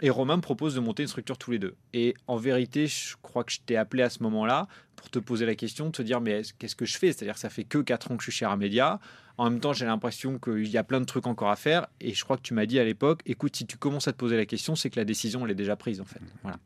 Et 0.01 0.11
Romain 0.11 0.37
me 0.37 0.41
propose 0.41 0.75
de 0.75 0.79
monter 0.79 1.01
une 1.01 1.09
structure 1.09 1.39
tous 1.39 1.49
les 1.49 1.59
deux. 1.59 1.75
Et 1.93 2.13
en 2.27 2.37
vérité, 2.37 2.85
je 2.85 3.15
crois 3.23 3.43
que 3.43 3.51
je 3.51 3.59
t'ai 3.65 3.75
appelé 3.75 4.03
à 4.03 4.11
ce 4.11 4.21
moment-là 4.21 4.67
pour 4.95 5.09
te 5.09 5.19
poser 5.19 5.45
la 5.45 5.55
question, 5.55 5.91
te 5.91 6.01
dire 6.01 6.21
mais 6.21 6.41
qu'est-ce 6.59 6.75
que 6.75 6.85
je 6.85 6.97
fais? 6.97 7.11
C'est-à-dire 7.11 7.37
ça 7.37 7.49
fait 7.49 7.63
que 7.63 7.79
4 7.79 8.11
ans 8.11 8.17
que 8.17 8.23
je 8.23 8.31
suis 8.31 8.39
chez 8.39 8.45
Armédia. 8.45 8.99
En 9.37 9.49
même 9.49 9.59
temps, 9.59 9.73
j'ai 9.73 9.85
l'impression 9.85 10.37
qu'il 10.37 10.67
y 10.67 10.77
a 10.77 10.83
plein 10.83 10.99
de 10.99 11.05
trucs 11.05 11.25
encore 11.25 11.49
à 11.49 11.55
faire. 11.55 11.87
Et 11.99 12.13
je 12.13 12.23
crois 12.23 12.37
que 12.37 12.43
tu 12.43 12.53
m'as 12.53 12.67
dit 12.67 12.77
à 12.77 12.83
l'époque, 12.83 13.21
écoute, 13.25 13.55
si 13.55 13.65
tu 13.65 13.77
commences 13.77 14.07
à 14.07 14.11
te 14.11 14.17
poser 14.17 14.37
la 14.37 14.45
question, 14.45 14.75
c'est 14.75 14.91
que 14.91 14.99
la 14.99 15.05
décision, 15.05 15.43
elle 15.43 15.51
est 15.51 15.55
déjà 15.55 15.75
prise, 15.75 15.99
en 16.01 16.05
fait. 16.05 16.21
Voilà. 16.43 16.59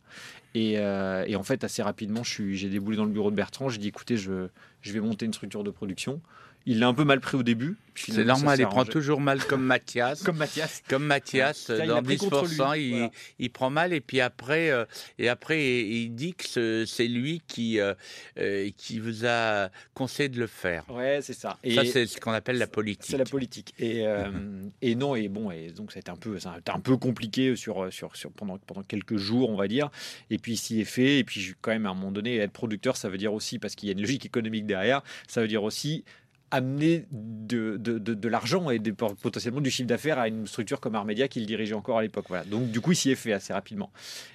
Et, 0.53 0.77
euh, 0.77 1.25
en 1.37 1.43
fait, 1.43 1.63
assez 1.63 1.81
rapidement, 1.81 2.23
j'ai 2.23 2.69
déboulé 2.69 2.97
dans 2.97 3.05
le 3.05 3.11
bureau 3.11 3.31
de 3.31 3.37
Bertrand. 3.37 3.69
J'ai 3.69 3.77
dit, 3.77 3.87
écoutez, 3.87 4.17
je, 4.17 4.49
je 4.81 4.91
vais 4.91 4.99
monter 4.99 5.25
une 5.25 5.33
structure 5.33 5.63
de 5.63 5.71
production. 5.71 6.21
Il 6.69 6.79
l'a 6.79 6.87
un 6.89 6.93
peu 6.93 7.05
mal 7.05 7.21
pris 7.21 7.37
au 7.37 7.43
début. 7.43 7.77
C'est 7.95 8.25
normal, 8.25 8.59
il 8.59 8.67
prend 8.67 8.85
toujours 8.85 9.21
mal 9.21 9.43
comme 9.43 9.63
Mathias. 9.65 10.21
comme 10.21 10.37
Mathias. 10.37 10.83
Comme 10.87 11.05
Mathias, 11.05 11.71
dans 11.71 12.01
10%, 12.01 12.77
il, 12.77 13.09
il, 13.39 13.49
prend 13.49 13.69
mal 13.69 13.93
et 13.93 14.01
puis 14.01 14.19
après, 14.19 14.69
euh, 14.69 14.85
et 15.17 15.29
après 15.29 15.63
il 15.63 16.09
dit 16.09 16.33
que 16.35 16.85
c'est 16.85 17.07
lui 17.07 17.41
qui, 17.47 17.79
euh, 17.79 17.93
euh, 18.37 18.69
qui 18.75 18.99
vous 18.99 19.25
a 19.25 19.69
conseillé 19.93 20.29
de 20.29 20.39
le 20.39 20.47
faire. 20.47 20.83
Ouais, 20.89 21.19
c'est 21.21 21.33
ça. 21.33 21.57
Et 21.63 21.73
ça, 21.73 21.85
c'est 21.85 22.05
ce 22.05 22.19
qu'on 22.19 22.33
appelle 22.33 22.57
la 22.57 22.67
politique. 22.67 23.09
C'est 23.09 23.17
la 23.17 23.23
politique. 23.23 23.73
Et, 23.79 24.03
et 24.81 24.95
non, 24.95 25.15
et 25.15 25.29
bon, 25.29 25.49
et 25.49 25.71
donc 25.71 25.93
ça 25.93 25.97
a 25.97 26.01
été 26.01 26.11
un 26.11 26.17
peu, 26.17 26.37
ça 26.37 26.51
a 26.51 26.59
été 26.59 26.71
un 26.71 26.81
peu 26.81 26.97
compliqué 26.97 27.55
sur, 27.55 27.91
sur, 27.93 28.15
sur, 28.15 28.29
pendant, 28.31 28.57
pendant 28.57 28.83
quelques 28.83 29.17
jours, 29.17 29.49
on 29.49 29.55
va 29.55 29.69
dire. 29.69 29.89
Et 30.29 30.37
puis, 30.37 30.57
s'y 30.57 30.81
est 30.81 30.85
fait. 30.85 31.19
Et 31.19 31.23
puis, 31.23 31.53
quand 31.61 31.71
même, 31.71 31.85
à 31.85 31.89
un 31.91 31.93
moment 31.93 32.11
donné, 32.11 32.37
être 32.37 32.51
producteur, 32.51 32.97
ça 32.97 33.09
veut 33.09 33.17
dire 33.17 33.33
aussi, 33.33 33.57
parce 33.57 33.75
qu'il 33.75 33.87
y 33.87 33.91
a 33.91 33.93
une 33.93 34.01
logique 34.01 34.25
économique 34.25 34.65
derrière, 34.65 35.01
ça 35.27 35.41
veut 35.41 35.47
dire 35.47 35.63
aussi 35.63 36.03
amener 36.51 37.05
de, 37.11 37.77
de, 37.77 37.97
de, 37.97 38.29
l'argent 38.29 38.69
et 38.69 38.79
potentiellement 38.79 39.61
du 39.61 39.69
chiffre 39.69 39.87
d'affaires 39.87 40.17
à 40.17 40.27
une 40.27 40.47
structure 40.47 40.79
comme 40.79 40.95
Armedia 40.95 41.27
qu'il 41.27 41.45
dirigeait 41.45 41.75
encore 41.75 41.97
à 41.97 42.01
l'époque. 42.01 42.25
Voilà. 42.29 42.45
Donc 42.45 42.71
du 42.71 42.79
coup, 42.79 42.93
il 42.93 42.95
s'y 42.95 43.11
est 43.11 43.15
fait 43.15 43.33
assez 43.33 43.53
rapidement. 43.53 43.91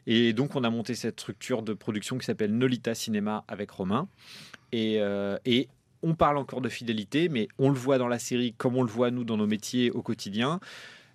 Et 0.07 0.33
donc 0.33 0.55
on 0.55 0.65
a 0.65 0.71
monté 0.71 0.95
cette 0.95 1.21
structure 1.21 1.63
de 1.63 1.73
production 1.73 2.19
qui 2.19 2.27
s'appelle 2.27 2.57
Nolita 2.57 2.95
Cinéma 2.95 3.45
avec 3.49 3.71
Romain. 3.71 4.09
Et, 4.73 4.97
euh, 5.01 5.39
et 5.45 5.69
on 6.03 6.15
parle 6.15 6.37
encore 6.37 6.61
de 6.61 6.69
fidélité, 6.69 7.29
mais 7.29 7.49
on 7.59 7.71
le 7.71 7.79
voit 7.79 7.99
dans 7.99 8.09
la 8.09 8.19
série 8.19 8.53
comme 8.53 8.77
on 8.77 8.83
le 8.83 8.91
voit 8.91 9.11
nous 9.11 9.25
dans 9.25 9.37
nos 9.37 9.47
métiers 9.47 9.91
au 9.91 10.03
quotidien. 10.03 10.61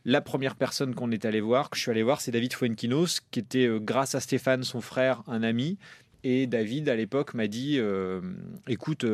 La 0.05 0.21
première 0.21 0.55
personne 0.55 0.95
qu'on 0.95 1.11
est 1.11 1.25
allé 1.25 1.41
voir, 1.41 1.69
que 1.69 1.75
je 1.75 1.81
suis 1.81 1.91
allé 1.91 2.01
voir, 2.01 2.21
c'est 2.21 2.31
David 2.31 2.53
Fuenquinos, 2.53 3.19
qui 3.29 3.39
était, 3.39 3.67
euh, 3.67 3.79
grâce 3.79 4.15
à 4.15 4.19
Stéphane, 4.19 4.63
son 4.63 4.79
frère, 4.79 5.21
un 5.27 5.43
ami. 5.43 5.77
Et 6.23 6.47
David, 6.47 6.89
à 6.89 6.95
l'époque, 6.95 7.33
m'a 7.33 7.47
dit 7.47 7.77
euh, 7.77 8.21
Écoute, 8.67 9.05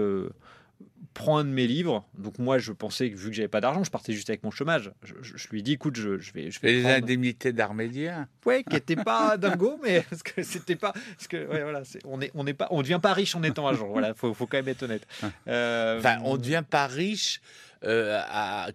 prends 1.14 1.38
un 1.38 1.44
de 1.44 1.50
mes 1.50 1.68
livres. 1.68 2.06
Donc 2.18 2.40
moi, 2.40 2.58
je 2.58 2.72
pensais 2.72 3.12
que 3.12 3.18
vu 3.18 3.30
que 3.30 3.36
j'avais 3.36 3.48
pas 3.48 3.62
d'argent, 3.62 3.84
je 3.84 3.92
partais 3.92 4.14
juste 4.14 4.30
avec 4.30 4.44
mon 4.44 4.52
chômage. 4.52 4.92
Je, 5.04 5.48
lui 5.50 5.64
dit, 5.64 5.74
écoute, 5.74 5.96
je, 5.96 6.18
je 6.20 6.34
vais, 6.34 6.52
je 6.52 6.60
vais 6.60 6.74
les 6.74 6.86
indemnités 6.86 7.54
d'Armédien. 7.54 8.28
Oui, 8.46 8.64
qui 8.64 8.76
n'étaient 8.76 8.96
pas 8.96 9.38
dingo, 9.38 9.80
mais 9.84 10.02
parce 10.10 10.24
que 10.24 10.44
c'était 10.44 10.76
pas, 10.76 10.92
parce 10.92 11.28
que 11.28 11.38
ouais, 11.48 11.64
voilà, 11.64 11.84
on 12.06 12.22
est, 12.22 12.32
on 12.34 12.44
n'est 12.44 12.54
pas, 12.54 12.68
on 12.72 12.82
devient 12.82 13.00
pas 13.02 13.14
riche 13.14 13.36
en 13.36 13.44
étant 13.44 13.68
agent. 13.68 13.88
Voilà, 13.88 14.14
faut, 14.14 14.34
faut 14.34 14.48
quand 14.48 14.58
même 14.58 14.68
être 14.68 14.84
honnête. 14.84 15.08
Euh, 15.48 16.00
enfin, 16.00 16.20
on 16.24 16.38
devient 16.38 16.64
pas 16.68 16.88
riche 16.88 17.42
euh, 17.86 18.22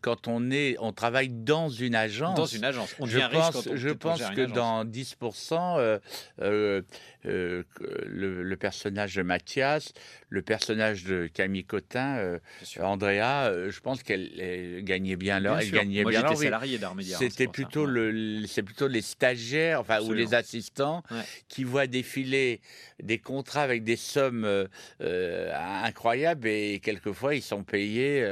quand 0.02 0.28
on 0.28 0.50
est, 0.50 0.76
on 0.80 0.92
travaille 0.92 1.28
dans 1.28 1.68
une 1.68 1.94
agence. 1.94 2.36
Dans 2.36 2.46
une 2.46 2.64
agence. 2.64 2.94
On 2.98 3.06
je 3.06 3.18
pense, 3.18 3.68
je 3.74 3.88
pense 3.88 4.20
que 4.30 4.44
dans 4.44 4.84
10%, 4.84 5.78
euh, 5.78 5.98
euh, 6.42 6.82
le, 7.24 8.56
personnage 8.56 9.14
de 9.14 9.22
Mathias, 9.22 9.92
le 10.28 10.42
personnage 10.42 11.04
de 11.04 11.28
Camille 11.32 11.64
Cotin, 11.64 12.38
Andrea, 12.80 13.70
je 13.70 13.80
pense 13.80 14.02
qu'elle 14.02 14.82
gagnait 14.82 15.16
bien 15.16 15.40
leur, 15.40 15.58
elle 15.58 15.70
gagnait 15.70 16.02
Moi, 16.02 16.10
bien 16.10 16.22
leur 16.22 16.36
salarié 16.36 16.78
d'Armédia. 16.78 17.16
Hein, 17.16 17.20
C'était 17.20 17.46
plutôt 17.46 17.86
le, 17.86 18.44
c'est 18.46 18.62
plutôt 18.62 18.88
les 18.88 19.02
stagiaires, 19.02 19.80
enfin 19.80 20.00
ou 20.00 20.12
les 20.12 20.34
assistants 20.34 21.02
qui 21.48 21.64
voient 21.64 21.86
défiler 21.86 22.60
des 23.02 23.18
contrats 23.18 23.62
avec 23.62 23.84
des 23.84 23.96
sommes 23.96 24.68
incroyables 25.00 26.48
et 26.48 26.80
quelquefois 26.80 27.34
ils 27.34 27.42
sont 27.42 27.62
payés, 27.62 28.26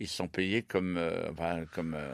ils 0.00 0.05
sont 0.08 0.28
payés 0.28 0.62
comme, 0.62 0.96
euh, 0.96 1.64
comme 1.72 1.94
euh, 1.94 2.12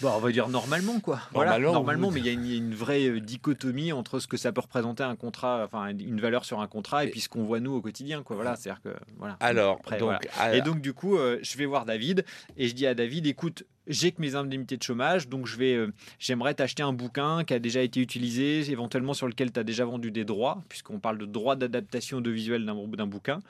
Bon, 0.00 0.10
on 0.10 0.18
va 0.18 0.32
dire 0.32 0.48
normalement, 0.48 0.98
quoi. 1.00 1.20
Voilà, 1.32 1.58
normalement, 1.58 2.10
mais 2.10 2.20
il 2.20 2.26
y, 2.26 2.28
a 2.28 2.32
une 2.32 2.74
vraie 2.74 3.06
euh, 3.06 3.20
dichotomie 3.20 3.92
entre 3.92 4.18
ce 4.18 4.26
que 4.26 4.36
ça 4.36 4.52
peut 4.52 4.60
représenter 4.60 5.04
un 5.04 5.14
contrat, 5.14 5.62
enfin 5.64 5.88
une 5.88 6.20
valeur 6.20 6.44
sur 6.44 6.60
un 6.60 6.66
contrat, 6.66 7.04
et, 7.04 7.10
puis 7.10 7.20
ce 7.20 7.28
qu'on 7.28 7.44
voit 7.44 7.60
nous 7.60 7.72
au 7.72 7.80
quotidien, 7.80 8.22
quoi. 8.22 8.36
Voilà, 8.36 8.56
c'est-à-dire 8.56 8.82
que 8.82 8.88
voilà. 9.18 9.36
Alors, 9.40 9.80
donc, 9.98 10.28
et 10.52 10.60
donc 10.62 10.80
du 10.80 10.92
coup, 10.92 11.16
je 11.16 11.56
vais 11.56 11.66
voir 11.66 11.84
David 11.84 12.24
et 12.56 12.68
je 12.68 12.74
dis 12.74 12.86
à 12.86 12.94
David, 12.94 13.26
écoute, 13.26 13.64
j'ai 13.86 14.12
que 14.12 14.20
mes 14.20 14.34
indemnités 14.34 14.76
de 14.76 14.82
chômage, 14.82 15.28
donc 15.28 15.46
je 15.46 15.56
vais, 15.56 15.86
j'aimerais 16.18 16.54
t'acheter 16.54 16.82
un 16.82 16.92
bouquin 16.92 17.44
qui 17.44 17.54
a 17.54 17.58
déjà 17.58 17.80
été 17.80 18.00
utilisé, 18.00 18.70
éventuellement 18.70 19.14
sur 19.14 19.28
lequel 19.28 19.52
tu 19.52 19.60
as 19.60 19.64
déjà 19.64 19.84
vendu 19.84 20.10
des 20.10 20.24
droits, 20.24 20.62
puisqu'on 20.68 20.98
parle 20.98 21.18
de 21.18 21.26
droits 21.26 21.54
d'adaptation 21.56 22.18
audiovisuelle 22.18 22.66
d'un 22.66 23.06
bouquin. 23.06 23.40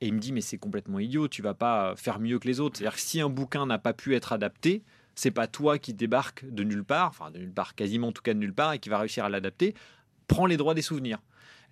Et 0.00 0.08
il 0.08 0.14
me 0.14 0.18
dit, 0.18 0.32
mais 0.32 0.40
c'est 0.40 0.58
complètement 0.58 0.98
idiot, 0.98 1.28
tu 1.28 1.42
vas 1.42 1.54
pas 1.54 1.94
faire 1.96 2.20
mieux 2.20 2.38
que 2.38 2.46
les 2.46 2.60
autres. 2.60 2.78
C'est-à-dire 2.78 2.96
que 2.96 3.00
si 3.00 3.20
un 3.20 3.28
bouquin 3.28 3.66
n'a 3.66 3.78
pas 3.78 3.92
pu 3.92 4.14
être 4.14 4.32
adapté, 4.32 4.82
c'est 5.14 5.30
pas 5.30 5.46
toi 5.46 5.78
qui 5.78 5.94
débarque 5.94 6.44
de 6.48 6.62
nulle 6.62 6.84
part, 6.84 7.08
enfin 7.08 7.30
de 7.30 7.38
nulle 7.38 7.52
part, 7.52 7.74
quasiment 7.74 8.08
en 8.08 8.12
tout 8.12 8.22
cas 8.22 8.34
de 8.34 8.38
nulle 8.38 8.52
part, 8.52 8.74
et 8.74 8.78
qui 8.78 8.88
va 8.88 8.98
réussir 8.98 9.24
à 9.24 9.28
l'adapter. 9.28 9.74
Prends 10.28 10.46
les 10.46 10.56
droits 10.56 10.74
des 10.74 10.82
souvenirs. 10.82 11.22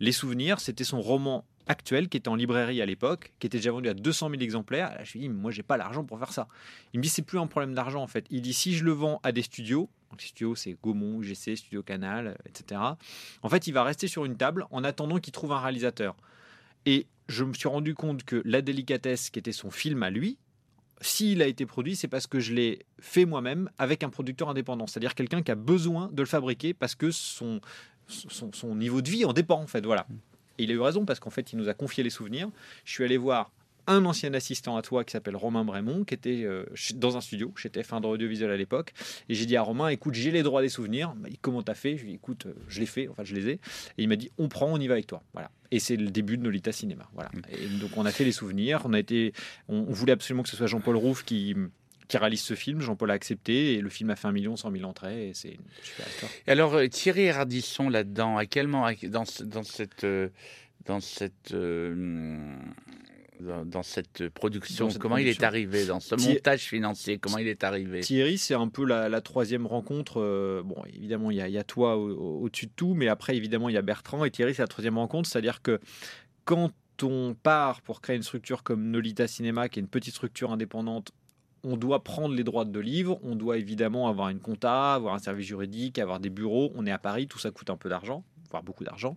Les 0.00 0.12
souvenirs, 0.12 0.60
c'était 0.60 0.84
son 0.84 1.00
roman 1.00 1.44
actuel 1.66 2.08
qui 2.08 2.16
était 2.16 2.28
en 2.28 2.34
librairie 2.34 2.82
à 2.82 2.86
l'époque, 2.86 3.32
qui 3.38 3.46
était 3.46 3.58
déjà 3.58 3.70
vendu 3.70 3.88
à 3.88 3.94
200 3.94 4.30
000 4.30 4.42
exemplaires. 4.42 4.98
je 5.04 5.12
lui 5.12 5.20
dis, 5.20 5.28
moi, 5.28 5.50
j'ai 5.50 5.62
pas 5.62 5.76
l'argent 5.76 6.04
pour 6.04 6.18
faire 6.18 6.32
ça. 6.32 6.48
Il 6.92 6.98
me 6.98 7.02
dit, 7.02 7.08
c'est 7.08 7.22
plus 7.22 7.38
un 7.38 7.46
problème 7.46 7.74
d'argent 7.74 8.02
en 8.02 8.06
fait. 8.06 8.26
Il 8.30 8.42
dit, 8.42 8.52
si 8.52 8.74
je 8.74 8.84
le 8.84 8.92
vends 8.92 9.20
à 9.22 9.32
des 9.32 9.42
studios, 9.42 9.88
les 10.20 10.26
studios, 10.26 10.54
c'est 10.54 10.76
Gaumont, 10.82 11.22
GC, 11.22 11.56
Studio 11.56 11.82
Canal, 11.82 12.36
etc. 12.46 12.80
En 13.42 13.48
fait, 13.48 13.66
il 13.66 13.72
va 13.72 13.82
rester 13.82 14.06
sur 14.06 14.24
une 14.24 14.36
table 14.36 14.66
en 14.70 14.84
attendant 14.84 15.18
qu'il 15.18 15.32
trouve 15.32 15.52
un 15.52 15.60
réalisateur. 15.60 16.16
Et 16.86 17.06
je 17.28 17.44
me 17.44 17.52
suis 17.54 17.68
rendu 17.68 17.94
compte 17.94 18.24
que 18.24 18.42
La 18.44 18.62
délicatesse, 18.62 19.30
qui 19.30 19.38
était 19.38 19.52
son 19.52 19.70
film 19.70 20.02
à 20.02 20.10
lui, 20.10 20.38
s'il 21.00 21.42
a 21.42 21.46
été 21.46 21.66
produit, 21.66 21.96
c'est 21.96 22.08
parce 22.08 22.26
que 22.26 22.40
je 22.40 22.54
l'ai 22.54 22.80
fait 22.98 23.24
moi-même 23.24 23.70
avec 23.78 24.02
un 24.02 24.10
producteur 24.10 24.48
indépendant, 24.48 24.86
c'est-à-dire 24.86 25.14
quelqu'un 25.14 25.42
qui 25.42 25.50
a 25.50 25.54
besoin 25.54 26.08
de 26.12 26.22
le 26.22 26.26
fabriquer 26.26 26.72
parce 26.72 26.94
que 26.94 27.10
son, 27.10 27.60
son, 28.06 28.74
niveau 28.74 29.02
de 29.02 29.10
vie 29.10 29.24
en 29.24 29.32
dépend, 29.32 29.60
en 29.60 29.66
fait. 29.66 29.84
Voilà. 29.84 30.06
Et 30.58 30.64
il 30.64 30.70
a 30.70 30.74
eu 30.74 30.80
raison 30.80 31.04
parce 31.04 31.20
qu'en 31.20 31.30
fait, 31.30 31.52
il 31.52 31.58
nous 31.58 31.68
a 31.68 31.74
confié 31.74 32.02
les 32.04 32.10
souvenirs. 32.10 32.48
Je 32.84 32.92
suis 32.92 33.04
allé 33.04 33.16
voir 33.16 33.50
un 33.86 34.04
ancien 34.04 34.32
assistant 34.34 34.76
à 34.76 34.82
toi 34.82 35.04
qui 35.04 35.12
s'appelle 35.12 35.36
Romain 35.36 35.64
Brémont, 35.64 36.04
qui 36.04 36.14
était 36.14 36.42
euh, 36.44 36.64
dans 36.94 37.16
un 37.16 37.20
studio 37.20 37.52
chez 37.56 37.68
TF1 37.68 38.00
de 38.00 38.06
audiovisuel 38.06 38.50
à 38.50 38.56
l'époque. 38.56 38.92
Et 39.28 39.34
j'ai 39.34 39.46
dit 39.46 39.56
à 39.56 39.62
Romain, 39.62 39.88
écoute, 39.88 40.14
j'ai 40.14 40.30
les 40.30 40.42
droits 40.42 40.62
des 40.62 40.68
souvenirs. 40.68 41.14
Comment 41.40 41.62
t'as 41.62 41.74
fait? 41.74 41.96
Je 41.96 42.02
lui 42.02 42.10
ai 42.10 42.12
dit, 42.12 42.16
écoute, 42.16 42.46
euh, 42.46 42.54
je 42.68 42.80
l'ai 42.80 42.86
fait, 42.86 43.08
enfin 43.08 43.24
je 43.24 43.34
les 43.34 43.48
ai. 43.48 43.52
Et 43.52 43.60
il 43.98 44.08
m'a 44.08 44.16
dit, 44.16 44.30
on 44.38 44.48
prend, 44.48 44.66
on 44.66 44.78
y 44.78 44.86
va 44.86 44.94
avec 44.94 45.06
toi. 45.06 45.22
Voilà. 45.32 45.50
Et 45.70 45.80
c'est 45.80 45.96
le 45.96 46.10
début 46.10 46.36
de 46.36 46.42
Nolita 46.42 46.72
Cinéma. 46.72 47.08
Voilà. 47.14 47.30
Mm. 47.34 47.40
Et 47.52 47.66
donc 47.78 47.90
on 47.96 48.06
a 48.06 48.10
fait 48.10 48.24
les 48.24 48.32
souvenirs. 48.32 48.82
On 48.84 48.92
a 48.92 48.98
été, 48.98 49.32
on, 49.68 49.82
voulait 49.82 50.12
absolument 50.12 50.42
que 50.42 50.48
ce 50.48 50.56
soit 50.56 50.66
Jean-Paul 50.66 50.96
Rouff 50.96 51.24
qui 51.24 51.54
qui 52.06 52.18
réalise 52.18 52.42
ce 52.42 52.52
film. 52.52 52.82
Jean-Paul 52.82 53.10
a 53.10 53.14
accepté 53.14 53.72
et 53.74 53.80
le 53.80 53.88
film 53.88 54.10
a 54.10 54.16
fait 54.16 54.28
un 54.28 54.32
million, 54.32 54.56
cent 54.56 54.70
mille 54.70 54.84
entrées 54.84 55.30
et 55.30 55.34
c'est 55.34 55.52
une 55.52 55.64
super 55.82 56.06
histoire. 56.06 56.30
Et 56.46 56.50
alors 56.50 56.74
euh, 56.74 56.86
Thierry 56.86 57.30
Ardisson 57.30 57.88
là-dedans, 57.88 58.36
à 58.36 58.44
quel 58.44 58.68
moment 58.68 58.90
dans, 59.04 59.24
dans 59.46 59.62
cette 59.62 60.06
dans 60.84 61.00
cette 61.00 61.54
dans, 63.64 63.82
cette 63.82 64.28
production 64.30 64.88
Comment 64.98 65.16
il 65.16 65.28
est 65.28 65.42
arrivé 65.42 65.86
dans 65.86 66.00
ce 66.00 66.14
montage 66.14 66.62
financier 66.62 67.18
Comment 67.18 67.38
il 67.38 67.48
est 67.48 67.64
arrivé 67.64 68.00
Thierry, 68.00 68.38
c'est 68.38 68.54
un 68.54 68.68
peu 68.68 68.84
la, 68.84 69.20
troisième 69.20 69.66
rencontre. 69.66 70.20
Euh, 70.20 70.62
bon, 70.64 70.76
évidemment, 70.94 71.30
il 71.30 71.36
y, 71.36 71.58
a, 71.58 71.64
toi 71.64 71.96
au-dessus 71.96 72.66
de 72.66 72.72
tout, 72.74 72.94
mais 72.94 73.08
après, 73.08 73.36
évidemment, 73.36 73.68
il 73.68 73.74
y 73.74 73.78
a 73.78 73.82
Bertrand. 73.82 74.24
Et 74.24 74.30
Thierry, 74.30 74.54
c'est 74.54 74.62
la 74.62 74.68
troisième 74.68 74.98
rencontre. 74.98 75.28
C'est-à-dire 75.28 75.62
que 75.62 75.80
quand 76.44 76.72
on 77.02 77.34
part 77.34 77.82
pour 77.82 78.00
créer 78.00 78.16
une 78.16 78.22
structure 78.22 78.62
comme 78.62 78.90
Nolita 78.90 79.26
Cinéma, 79.26 79.68
qui 79.68 79.78
est 79.78 79.82
une 79.82 79.88
petite 79.88 80.14
structure 80.14 80.52
indépendante, 80.52 81.12
on 81.64 81.76
doit 81.76 82.04
prendre 82.04 82.34
les 82.34 82.44
droits 82.44 82.66
de 82.66 82.80
livres, 82.80 83.18
on 83.22 83.36
doit 83.36 83.56
évidemment 83.56 84.08
avoir 84.08 84.28
une 84.28 84.40
compta, 84.40 84.94
avoir 84.94 85.14
un 85.14 85.18
service 85.18 85.46
juridique, 85.46 85.98
avoir 85.98 86.20
des 86.20 86.30
bureaux. 86.30 86.72
On 86.74 86.86
est 86.86 86.90
à 86.90 86.98
Paris, 86.98 87.26
tout 87.26 87.38
ça 87.38 87.50
coûte 87.50 87.70
un 87.70 87.76
peu 87.76 87.88
d'argent 87.88 88.22
beaucoup 88.62 88.84
d'argent. 88.84 89.16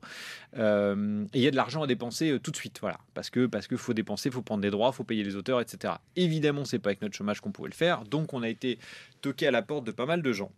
Euh, 0.58 1.26
et 1.34 1.39
il 1.39 1.43
y 1.43 1.47
a 1.47 1.52
de 1.52 1.56
l'argent 1.56 1.84
à 1.84 1.88
dépenser 1.88 2.32
euh, 2.32 2.39
tout 2.39 2.52
de 2.52 2.56
suite, 2.56 2.80
voilà, 2.82 3.00
parce 3.13 3.30
que 3.30 3.45
parce 3.45 3.67
qu'il 3.67 3.78
faut 3.78 3.93
dépenser, 3.93 4.32
faut 4.32 4.41
prendre 4.41 4.62
des 4.62 4.71
droits, 4.71 4.91
faut 4.91 5.04
payer 5.04 5.23
les 5.23 5.36
auteurs, 5.36 5.62
etc. 5.62 5.95
Évidemment, 6.15 6.65
c'est 6.65 6.80
pas 6.80 6.89
avec 6.89 7.02
notre 7.02 7.15
chômage 7.15 7.41
qu'on 7.41 7.52
pouvait 7.52 7.69
le 7.69 7.76
faire, 7.76 8.04
donc 8.04 8.34
on 8.34 8.43
a 8.43 8.50
été 8.50 8.80
toqué 9.21 9.47
à 9.47 9.52
la 9.52 9.62
porte 9.62 9.86
de 9.86 9.91
pas 9.91 10.06
mal 10.06 10.21
de 10.21 10.32
gens. 10.32 10.52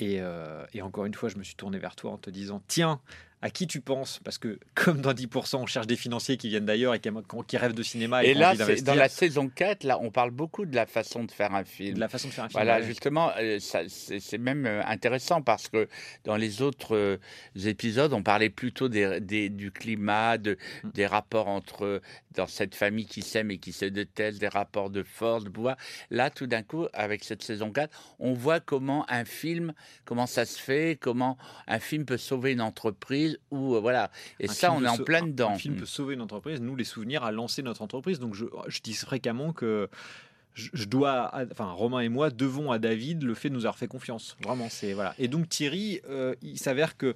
Et, 0.00 0.18
euh, 0.20 0.64
et, 0.74 0.82
encore 0.82 1.06
une 1.06 1.14
fois, 1.14 1.28
je 1.28 1.36
me 1.36 1.42
suis 1.42 1.56
tourné 1.56 1.78
vers 1.78 1.96
toi 1.96 2.12
en 2.12 2.18
te 2.18 2.30
disant 2.30 2.62
Tiens, 2.68 3.00
à 3.42 3.50
qui 3.50 3.66
tu 3.66 3.80
penses? 3.80 4.20
Parce 4.24 4.38
que, 4.38 4.58
comme 4.74 5.00
dans 5.00 5.12
10%, 5.12 5.56
on 5.56 5.66
cherche 5.66 5.86
des 5.86 5.96
financiers 5.96 6.36
qui 6.36 6.48
viennent 6.48 6.66
d'ailleurs 6.66 6.94
et 6.94 7.00
qui, 7.00 7.56
rêvent 7.56 7.74
de 7.74 7.82
cinéma. 7.82 8.24
Et, 8.24 8.34
là, 8.34 8.54
dans 8.54 8.94
la 8.94 9.08
saison 9.08 9.48
4, 9.48 9.84
là, 9.84 9.98
on 10.00 10.10
parle 10.10 10.30
beaucoup 10.30 10.66
de 10.66 10.74
la 10.74 10.86
façon 10.86 11.24
de 11.24 11.30
faire 11.30 11.54
un 11.54 11.64
film. 11.64 11.94
De 11.94 12.00
la 12.00 12.08
façon 12.08 12.28
de 12.28 12.32
faire 12.32 12.44
un 12.44 12.48
film. 12.48 12.62
Voilà, 12.62 12.82
justement, 12.82 13.30
euh, 13.38 13.58
c'est 13.60 14.38
même 14.38 14.66
euh, 14.66 14.82
intéressant 14.84 15.42
parce 15.42 15.68
que 15.68 15.88
dans 16.24 16.36
les 16.36 16.62
autres 16.62 16.96
euh, 16.96 17.18
épisodes, 17.64 18.12
on 18.12 18.22
parlait 18.22 18.50
plutôt 18.50 18.88
des, 18.88 19.50
du 19.50 19.70
climat, 19.70 20.38
de, 20.38 20.56
mm. 20.84 20.90
des 20.94 21.06
rapports 21.06 21.48
entre, 21.48 22.00
dans 22.34 22.46
cette 22.46 22.74
famille 22.74 23.06
qui 23.06 23.22
s'aime 23.22 23.50
et 23.50 23.58
qui 23.58 23.72
se 23.72 23.84
déteste, 23.84 24.40
des 24.40 24.48
rapports 24.48 24.90
de 24.90 25.02
force, 25.02 25.44
de 25.44 25.50
pouvoir. 25.50 25.76
Là, 26.10 26.30
tout 26.30 26.46
d'un 26.46 26.62
coup, 26.62 26.86
avec 26.92 27.24
cette 27.24 27.42
saison 27.42 27.70
4, 27.70 28.16
on 28.18 28.32
voit 28.32 28.60
comment 28.60 29.04
un 29.08 29.24
film, 29.24 29.72
comment 30.04 30.26
ça 30.26 30.44
se 30.44 30.58
fait, 30.58 30.98
comment 31.00 31.38
un 31.66 31.78
film 31.78 32.04
peut 32.04 32.16
sauver 32.16 32.52
une 32.52 32.60
entreprise 32.60 33.27
entreprise 33.36 33.38
ou 33.50 33.74
euh, 33.76 33.80
voilà. 33.80 34.10
Et 34.40 34.48
ça, 34.48 34.72
on 34.72 34.82
est 34.84 34.88
en 34.88 34.98
plein 34.98 35.22
dedans. 35.26 35.50
Un 35.50 35.58
film 35.58 35.74
Mm. 35.74 35.78
peut 35.78 35.86
sauver 35.86 36.14
une 36.14 36.20
entreprise. 36.22 36.60
Nous, 36.60 36.76
les 36.76 36.84
souvenirs 36.84 37.24
a 37.24 37.32
lancé 37.32 37.62
notre 37.62 37.82
entreprise. 37.82 38.18
Donc, 38.18 38.34
je, 38.34 38.44
je 38.68 38.80
dis 38.80 38.94
fréquemment 38.94 39.52
que 39.52 39.88
je, 40.54 40.84
dois, 40.86 41.26
à- 41.26 41.44
enfin, 41.52 41.70
Romain 41.70 42.00
et 42.00 42.08
moi 42.08 42.30
devons 42.30 42.72
à 42.72 42.78
David 42.80 43.22
le 43.22 43.34
fait 43.34 43.48
de 43.48 43.54
nous 43.54 43.60
avoir 43.60 43.78
fait 43.78 43.86
confiance. 43.86 44.36
Vraiment, 44.42 44.66
c'est 44.70 44.92
voilà. 44.92 45.14
Et 45.18 45.28
donc 45.28 45.48
Thierry, 45.48 46.00
euh, 46.08 46.34
il 46.42 46.58
s'avère 46.58 46.96
que 46.96 47.14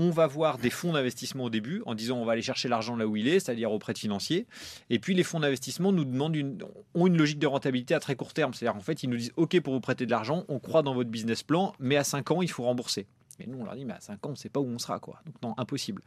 on 0.00 0.10
va 0.10 0.28
voir 0.28 0.58
des 0.58 0.70
fonds 0.70 0.92
d'investissement 0.92 1.42
au 1.46 1.50
début 1.50 1.82
en 1.84 1.96
disant 1.96 2.18
on 2.18 2.24
va 2.24 2.34
aller 2.34 2.42
chercher 2.42 2.68
l'argent 2.68 2.94
là 2.94 3.04
où 3.08 3.16
il 3.16 3.26
est, 3.26 3.40
c'est-à-dire 3.40 3.72
auprès 3.72 3.94
de 3.94 3.98
financiers. 3.98 4.46
Et 4.90 5.00
puis 5.00 5.12
les 5.12 5.24
fonds 5.24 5.40
d'investissement 5.40 5.90
nous 5.90 6.04
demandent 6.04 6.36
une, 6.36 6.58
ont 6.94 7.08
une 7.08 7.16
logique 7.16 7.40
de 7.40 7.48
rentabilité 7.48 7.94
à 7.94 7.98
très 7.98 8.14
court 8.14 8.32
terme. 8.32 8.54
C'est-à-dire 8.54 8.76
en 8.78 8.80
fait 8.80 9.02
ils 9.02 9.10
nous 9.10 9.16
disent 9.16 9.32
ok 9.34 9.58
pour 9.60 9.74
vous 9.74 9.80
prêter 9.80 10.06
de 10.06 10.12
l'argent, 10.12 10.44
on 10.46 10.60
croit 10.60 10.82
dans 10.82 10.94
votre 10.94 11.10
business 11.10 11.42
plan, 11.42 11.72
mais 11.80 11.96
à 11.96 12.04
5 12.04 12.30
ans 12.30 12.42
il 12.42 12.50
faut 12.50 12.62
rembourser. 12.62 13.08
Et 13.40 13.46
nous 13.46 13.58
on 13.58 13.64
leur 13.64 13.76
dit 13.76 13.84
mais 13.84 13.94
à 13.94 14.00
5 14.00 14.14
ans 14.26 14.28
on 14.30 14.32
ne 14.32 14.36
sait 14.36 14.48
pas 14.48 14.60
où 14.60 14.66
on 14.66 14.78
sera 14.78 14.98
quoi. 14.98 15.20
Donc 15.26 15.34
non 15.42 15.54
impossible. 15.58 16.02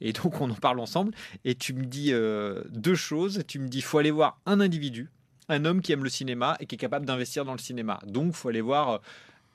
Et 0.00 0.12
donc 0.12 0.40
on 0.40 0.50
en 0.50 0.54
parle 0.54 0.80
ensemble 0.80 1.12
et 1.44 1.54
tu 1.54 1.74
me 1.74 1.84
dis 1.84 2.12
euh, 2.12 2.62
deux 2.70 2.94
choses. 2.94 3.42
Tu 3.46 3.58
me 3.58 3.68
dis 3.68 3.80
faut 3.80 3.98
aller 3.98 4.10
voir 4.10 4.38
un 4.46 4.60
individu, 4.60 5.10
un 5.48 5.64
homme 5.64 5.80
qui 5.82 5.92
aime 5.92 6.04
le 6.04 6.10
cinéma 6.10 6.56
et 6.60 6.66
qui 6.66 6.76
est 6.76 6.78
capable 6.78 7.06
d'investir 7.06 7.44
dans 7.44 7.52
le 7.52 7.58
cinéma. 7.58 8.00
Donc 8.06 8.34
faut 8.34 8.48
aller 8.48 8.60
voir 8.60 8.90
euh, 8.90 8.98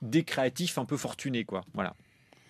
des 0.02 0.24
créatifs 0.24 0.78
un 0.78 0.86
peu 0.86 0.98
fortunés 0.98 1.46
quoi. 1.46 1.62
Voilà. 1.74 1.96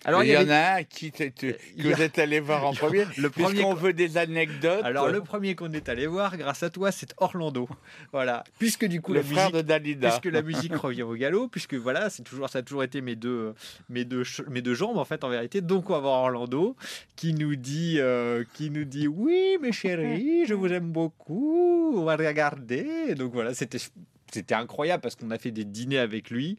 Alors, 0.06 0.22
il 0.24 0.28
y, 0.30 0.34
avait- 0.36 0.50
en 0.50 0.54
a 0.54 0.76
un 0.78 0.82
qui 0.84 1.10
que 1.10 1.24
a- 1.24 1.54
vous 1.78 2.00
êtes 2.00 2.18
allé 2.18 2.40
voir 2.40 2.64
en 2.64 2.72
premier. 2.72 3.04
le 3.18 3.28
premier 3.28 3.48
Puisqu'on 3.48 3.74
veut 3.74 3.92
des 3.92 4.16
anecdotes. 4.16 4.84
Alors 4.84 5.08
le 5.08 5.20
premier 5.20 5.54
qu'on 5.56 5.72
est 5.72 5.88
allé 5.88 6.06
voir, 6.06 6.36
grâce 6.36 6.62
à 6.62 6.70
toi, 6.70 6.92
c'est 6.92 7.12
Orlando. 7.18 7.68
Voilà. 8.12 8.44
Puisque 8.58 8.86
du 8.86 9.00
coup 9.00 9.12
le 9.12 9.18
la 9.20 9.24
frère 9.26 9.36
musique, 9.50 9.56
de 9.56 9.60
Dalida. 9.62 10.08
puisque 10.10 10.32
la 10.32 10.42
musique 10.50 10.76
revient 10.76 11.02
au 11.02 11.14
galop, 11.14 11.48
puisque 11.48 11.74
voilà, 11.74 12.08
c'est 12.08 12.22
toujours 12.22 12.48
ça 12.48 12.60
a 12.60 12.62
toujours 12.62 12.84
été 12.84 13.00
mes 13.00 13.16
deux 13.16 13.52
mes 13.90 14.04
deux 14.04 14.22
mes 14.48 14.62
deux 14.62 14.74
jambes 14.74 14.96
en 14.96 15.04
fait 15.04 15.24
en 15.24 15.28
vérité. 15.28 15.60
Donc 15.60 15.90
on 15.90 15.94
va 15.94 15.98
voir 16.00 16.20
Orlando 16.22 16.76
qui 17.16 17.34
nous 17.34 17.56
dit 17.56 17.96
euh, 17.98 18.44
qui 18.54 18.70
nous 18.70 18.84
dit 18.84 19.08
oui 19.08 19.58
mes 19.60 19.72
chéris, 19.72 20.46
je 20.46 20.54
vous 20.54 20.68
aime 20.72 20.90
beaucoup, 20.92 21.94
on 21.96 22.04
va 22.04 22.16
regarder. 22.16 23.14
Donc 23.16 23.32
voilà, 23.32 23.54
c'était 23.54 23.78
c'était 24.32 24.54
incroyable 24.54 25.00
parce 25.02 25.16
qu'on 25.16 25.30
a 25.30 25.38
fait 25.38 25.50
des 25.50 25.64
dîners 25.64 25.98
avec 25.98 26.30
lui. 26.30 26.58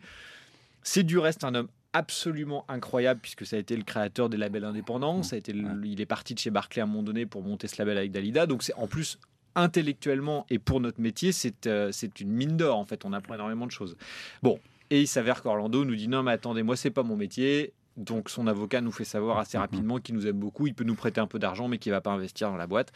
C'est 0.84 1.04
du 1.04 1.18
reste 1.18 1.44
un 1.44 1.54
homme 1.56 1.68
absolument 1.98 2.64
incroyable 2.70 3.20
puisque 3.22 3.46
ça 3.46 3.56
a 3.56 3.60
été 3.60 3.76
le 3.76 3.84
créateur 3.84 4.30
des 4.30 4.38
labels 4.38 4.64
indépendants. 4.66 5.24
Ça 5.24 5.36
a 5.36 5.40
été 5.40 5.52
le- 5.54 5.86
il 5.86 6.00
est 6.00 6.06
parti 6.06 6.34
de 6.34 6.40
chez 6.40 6.50
Barclay 6.52 6.82
à 6.82 6.86
un 6.86 6.88
moment 6.88 7.04
donné 7.04 7.26
pour 7.26 7.42
monter 7.44 7.68
ce 7.68 7.76
label 7.82 7.98
avec 7.98 8.12
Dalida. 8.12 8.46
Donc 8.46 8.64
c'est 8.64 8.74
en 8.76 8.88
plus 8.88 9.18
intellectuellement 9.56 10.46
et 10.50 10.60
pour 10.60 10.80
notre 10.80 11.02
métier, 11.02 11.32
c'est 11.32 11.66
euh, 11.68 11.92
c'est 11.92 12.20
une 12.20 12.30
mine 12.32 12.58
d'or 12.58 12.78
en 12.78 12.86
fait. 12.86 13.04
On 13.06 13.14
apprend 13.14 13.34
énormément 13.36 13.66
de 13.66 13.72
choses. 13.72 13.98
Bon, 14.44 14.60
et 14.90 15.02
il 15.02 15.08
s'avère 15.08 15.42
qu'Orlando 15.42 15.84
nous 15.84 15.96
dit 15.96 16.08
non 16.08 16.24
mais 16.24 16.32
attendez, 16.32 16.64
moi 16.64 16.76
c'est 16.76 16.92
pas 16.92 17.04
mon 17.04 17.16
métier. 17.18 17.74
Donc 17.98 18.30
son 18.30 18.46
avocat 18.46 18.80
nous 18.82 18.92
fait 18.92 19.04
savoir 19.06 19.40
assez 19.40 19.58
rapidement 19.58 19.98
qu'il 19.98 20.14
nous 20.14 20.28
aime 20.28 20.38
beaucoup, 20.38 20.68
il 20.68 20.76
peut 20.76 20.84
nous 20.84 20.94
prêter 20.94 21.20
un 21.20 21.26
peu 21.26 21.40
d'argent 21.40 21.68
mais 21.68 21.80
qu'il 21.80 21.92
va 21.92 22.00
pas 22.02 22.12
investir 22.12 22.50
dans 22.52 22.58
la 22.58 22.68
boîte. 22.68 22.92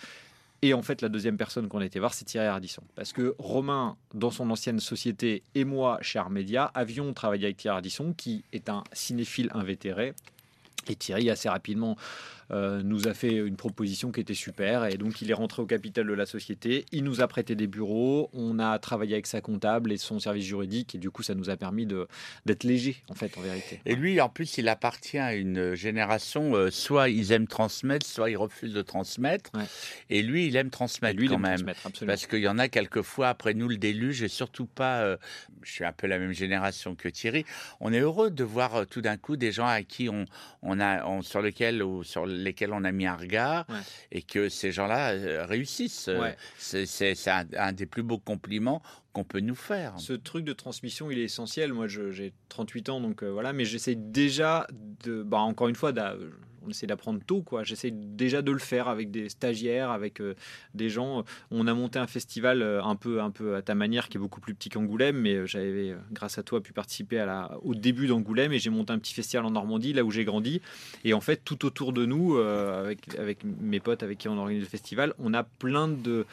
Et 0.64 0.76
en 0.76 0.84
fait, 0.84 1.02
la 1.02 1.10
deuxième 1.10 1.38
personne 1.38 1.68
qu'on 1.68 1.80
a 1.80 1.86
été 1.86 2.00
voir, 2.00 2.14
c'est 2.14 2.26
Thierry 2.26 2.46
Ardisson. 2.46 2.84
Parce 2.96 3.14
que 3.14 3.36
Romain, 3.40 3.98
dans 4.14 4.30
son 4.30 4.50
ancienne 4.52 4.80
société, 4.80 5.42
et 5.56 5.66
moi, 5.66 5.98
chez 6.02 6.20
Armédia, 6.20 6.66
avions 6.76 7.14
travaillé 7.14 7.46
avec 7.46 7.58
Thierry 7.58 7.78
Ardisson, 7.78 8.14
qui 8.16 8.44
est 8.54 8.70
un 8.70 8.84
cinéphile 8.94 9.50
invétéré. 9.54 10.14
Et 10.88 10.96
Thierry, 10.96 11.30
assez 11.32 11.50
rapidement, 11.50 11.96
euh, 12.52 12.82
nous 12.84 13.08
a 13.08 13.14
fait 13.14 13.34
une 13.34 13.56
proposition 13.56 14.12
qui 14.12 14.20
était 14.20 14.34
super. 14.34 14.86
Et 14.86 14.98
donc, 14.98 15.22
il 15.22 15.32
est 15.32 15.34
rentré 15.34 15.62
au 15.62 15.66
capital 15.66 16.06
de 16.08 16.14
la 16.14 16.26
société. 16.26 16.86
Il 16.92 17.04
nous 17.04 17.22
a 17.22 17.28
prêté 17.28 17.56
des 17.56 17.68
bureaux. 17.68 18.30
On 18.34 18.60
a 18.60 18.78
travaillé 18.80 19.14
avec 19.14 19.28
sa 19.28 19.42
comptable 19.42 19.92
et 19.92 19.98
son 19.98 20.20
service 20.20 20.46
juridique. 20.46 20.96
Et 20.96 20.98
du 20.98 21.10
coup, 21.12 21.24
ça 21.24 21.34
nous 21.36 21.50
a 21.50 21.58
permis 21.58 21.86
d'être 22.46 22.64
léger, 22.64 22.98
en 23.10 23.14
fait, 23.16 23.38
en 23.38 23.42
vérité. 23.42 23.80
Et 23.86 23.96
lui, 23.96 24.20
en 24.22 24.30
plus, 24.30 24.58
il 24.58 24.68
appartient 24.68 25.18
à 25.18 25.34
une 25.36 25.76
génération, 25.76 26.56
euh, 26.56 26.70
soit 26.72 27.10
ils 27.10 27.32
aiment 27.32 27.48
transmettre, 27.48 28.06
soit 28.06 28.30
ils 28.30 28.38
refusent 28.38 28.74
de 28.74 28.82
transmettre. 28.82 29.50
Ouais. 29.54 29.64
Et 30.10 30.22
lui, 30.22 30.48
il 30.48 30.56
aime 30.56 30.68
Et 30.68 30.72
transmettre 30.72 31.18
lui, 31.18 31.26
il 31.26 31.30
quand 31.30 31.36
aime 31.36 31.42
même. 31.42 31.74
transmettre. 31.76 32.06
Parce 32.06 32.28
qu'il 32.28 32.40
y 32.40 32.48
en 32.48 32.58
a 32.60 32.68
quelquefois, 32.68 33.30
après 33.30 33.54
nous, 33.54 33.68
le 33.68 33.78
déluge, 33.78 34.24
et 34.24 34.28
surtout 34.28 34.66
pas, 34.66 35.02
euh, 35.02 35.18
je 35.62 35.72
suis 35.72 35.86
un 35.86 35.92
peu 35.94 36.08
la 36.08 36.20
même 36.20 36.34
génération 36.34 36.96
que 36.96 37.08
Thierry, 37.10 37.46
on 37.80 37.94
est 37.94 38.00
heureux 38.00 38.30
de 38.32 38.44
voir 38.44 38.86
tout 38.88 39.02
d'un 39.02 39.18
coup 39.18 39.38
des 39.38 39.52
gens 39.52 39.68
à 39.68 39.84
qui 39.84 40.10
on, 40.10 40.26
on 40.62 40.80
a, 40.80 41.06
on- 41.06 41.22
sur, 41.22 41.42
lesquels, 41.42 41.82
ou 41.84 42.04
sur 42.04 42.26
lesquels 42.44 42.74
on 42.74 42.84
a 42.84 42.92
mis 42.92 43.06
un 43.08 43.16
regard, 43.16 43.66
Ouais. 43.70 43.76
et 44.12 44.22
que 44.22 44.50
ces 44.50 44.72
gens-là 44.72 45.12
euh, 45.12 45.46
réussissent. 45.46 46.08
Euh, 46.08 46.20
Ouais. 46.20 46.38
C'est 46.58 47.28
un, 47.28 47.46
un 47.58 47.72
des 47.74 47.86
plus 47.86 48.04
beaux 48.04 48.20
compliments 48.20 48.82
qu'on 49.14 49.24
peut 49.24 49.40
nous 49.42 49.56
faire. 49.56 49.94
Ce 50.00 50.14
truc 50.14 50.46
de 50.46 50.54
transmission, 50.54 51.12
il 51.12 51.20
est 51.20 51.24
essentiel. 51.24 51.74
Moi, 51.74 51.88
j'ai 51.88 52.34
38 52.50 52.90
ans, 52.90 53.02
donc 53.02 53.24
euh, 53.24 53.30
voilà, 53.30 53.52
mais 53.54 53.66
j'essaie 53.66 53.96
déjà 53.96 54.68
de, 55.04 55.22
bah, 55.24 55.40
encore 55.40 55.68
une 55.68 55.76
fois, 55.76 55.92
d'a- 55.92 56.16
on 56.66 56.70
essaie 56.70 56.88
d'apprendre 56.88 57.20
tôt, 57.26 57.42
quoi. 57.42 57.64
J'essaie 57.64 57.92
déjà 57.92 58.42
de 58.42 58.52
le 58.52 58.60
faire 58.60 58.88
avec 58.88 59.12
des 59.12 59.30
stagiaires, 59.30 59.92
avec 59.92 60.22
euh, 60.22 60.36
des 60.74 60.90
gens. 60.90 61.24
On 61.50 61.68
a 61.68 61.74
monté 61.74 62.00
un 62.00 62.08
festival 62.08 62.62
euh, 62.62 62.84
un 62.84 62.96
peu, 62.96 63.22
un 63.22 63.32
peu 63.32 63.56
à 63.56 63.62
ta 63.62 63.76
manière, 63.76 64.10
qui 64.10 64.18
est 64.18 64.20
beaucoup 64.20 64.42
plus 64.42 64.54
petit 64.54 64.70
qu'Angoulême, 64.70 65.18
mais 65.18 65.36
euh, 65.36 65.46
j'avais, 65.46 65.96
grâce 66.12 66.38
à 66.38 66.44
toi, 66.44 66.62
pu 66.62 66.74
participer 66.74 67.20
à 67.20 67.26
la, 67.26 67.58
au 67.64 67.76
début 67.76 68.08
d'Angoulême 68.08 68.54
et 68.54 68.60
j'ai 68.60 68.70
monté 68.70 68.94
un 68.94 69.00
petit 69.00 69.14
festival 69.14 69.46
en 69.46 69.52
Normandie, 69.52 69.94
là 69.94 70.04
où 70.04 70.12
j'ai 70.12 70.26
grandi. 70.26 70.62
Et 71.04 71.14
en 71.14 71.22
fait, 71.22 71.42
tout 71.44 71.66
autour 71.66 71.94
de 71.94 72.06
nous, 72.06 72.38
avec, 72.38 73.16
avec 73.18 73.40
mes 73.44 73.80
potes 73.80 74.04
avec 74.04 74.18
qui 74.18 74.28
on 74.28 74.38
organise 74.38 74.62
le 74.62 74.70
festival, 74.70 75.14
on 75.20 75.34
a 75.34 75.44
plein 75.44 75.88
de 75.88 76.26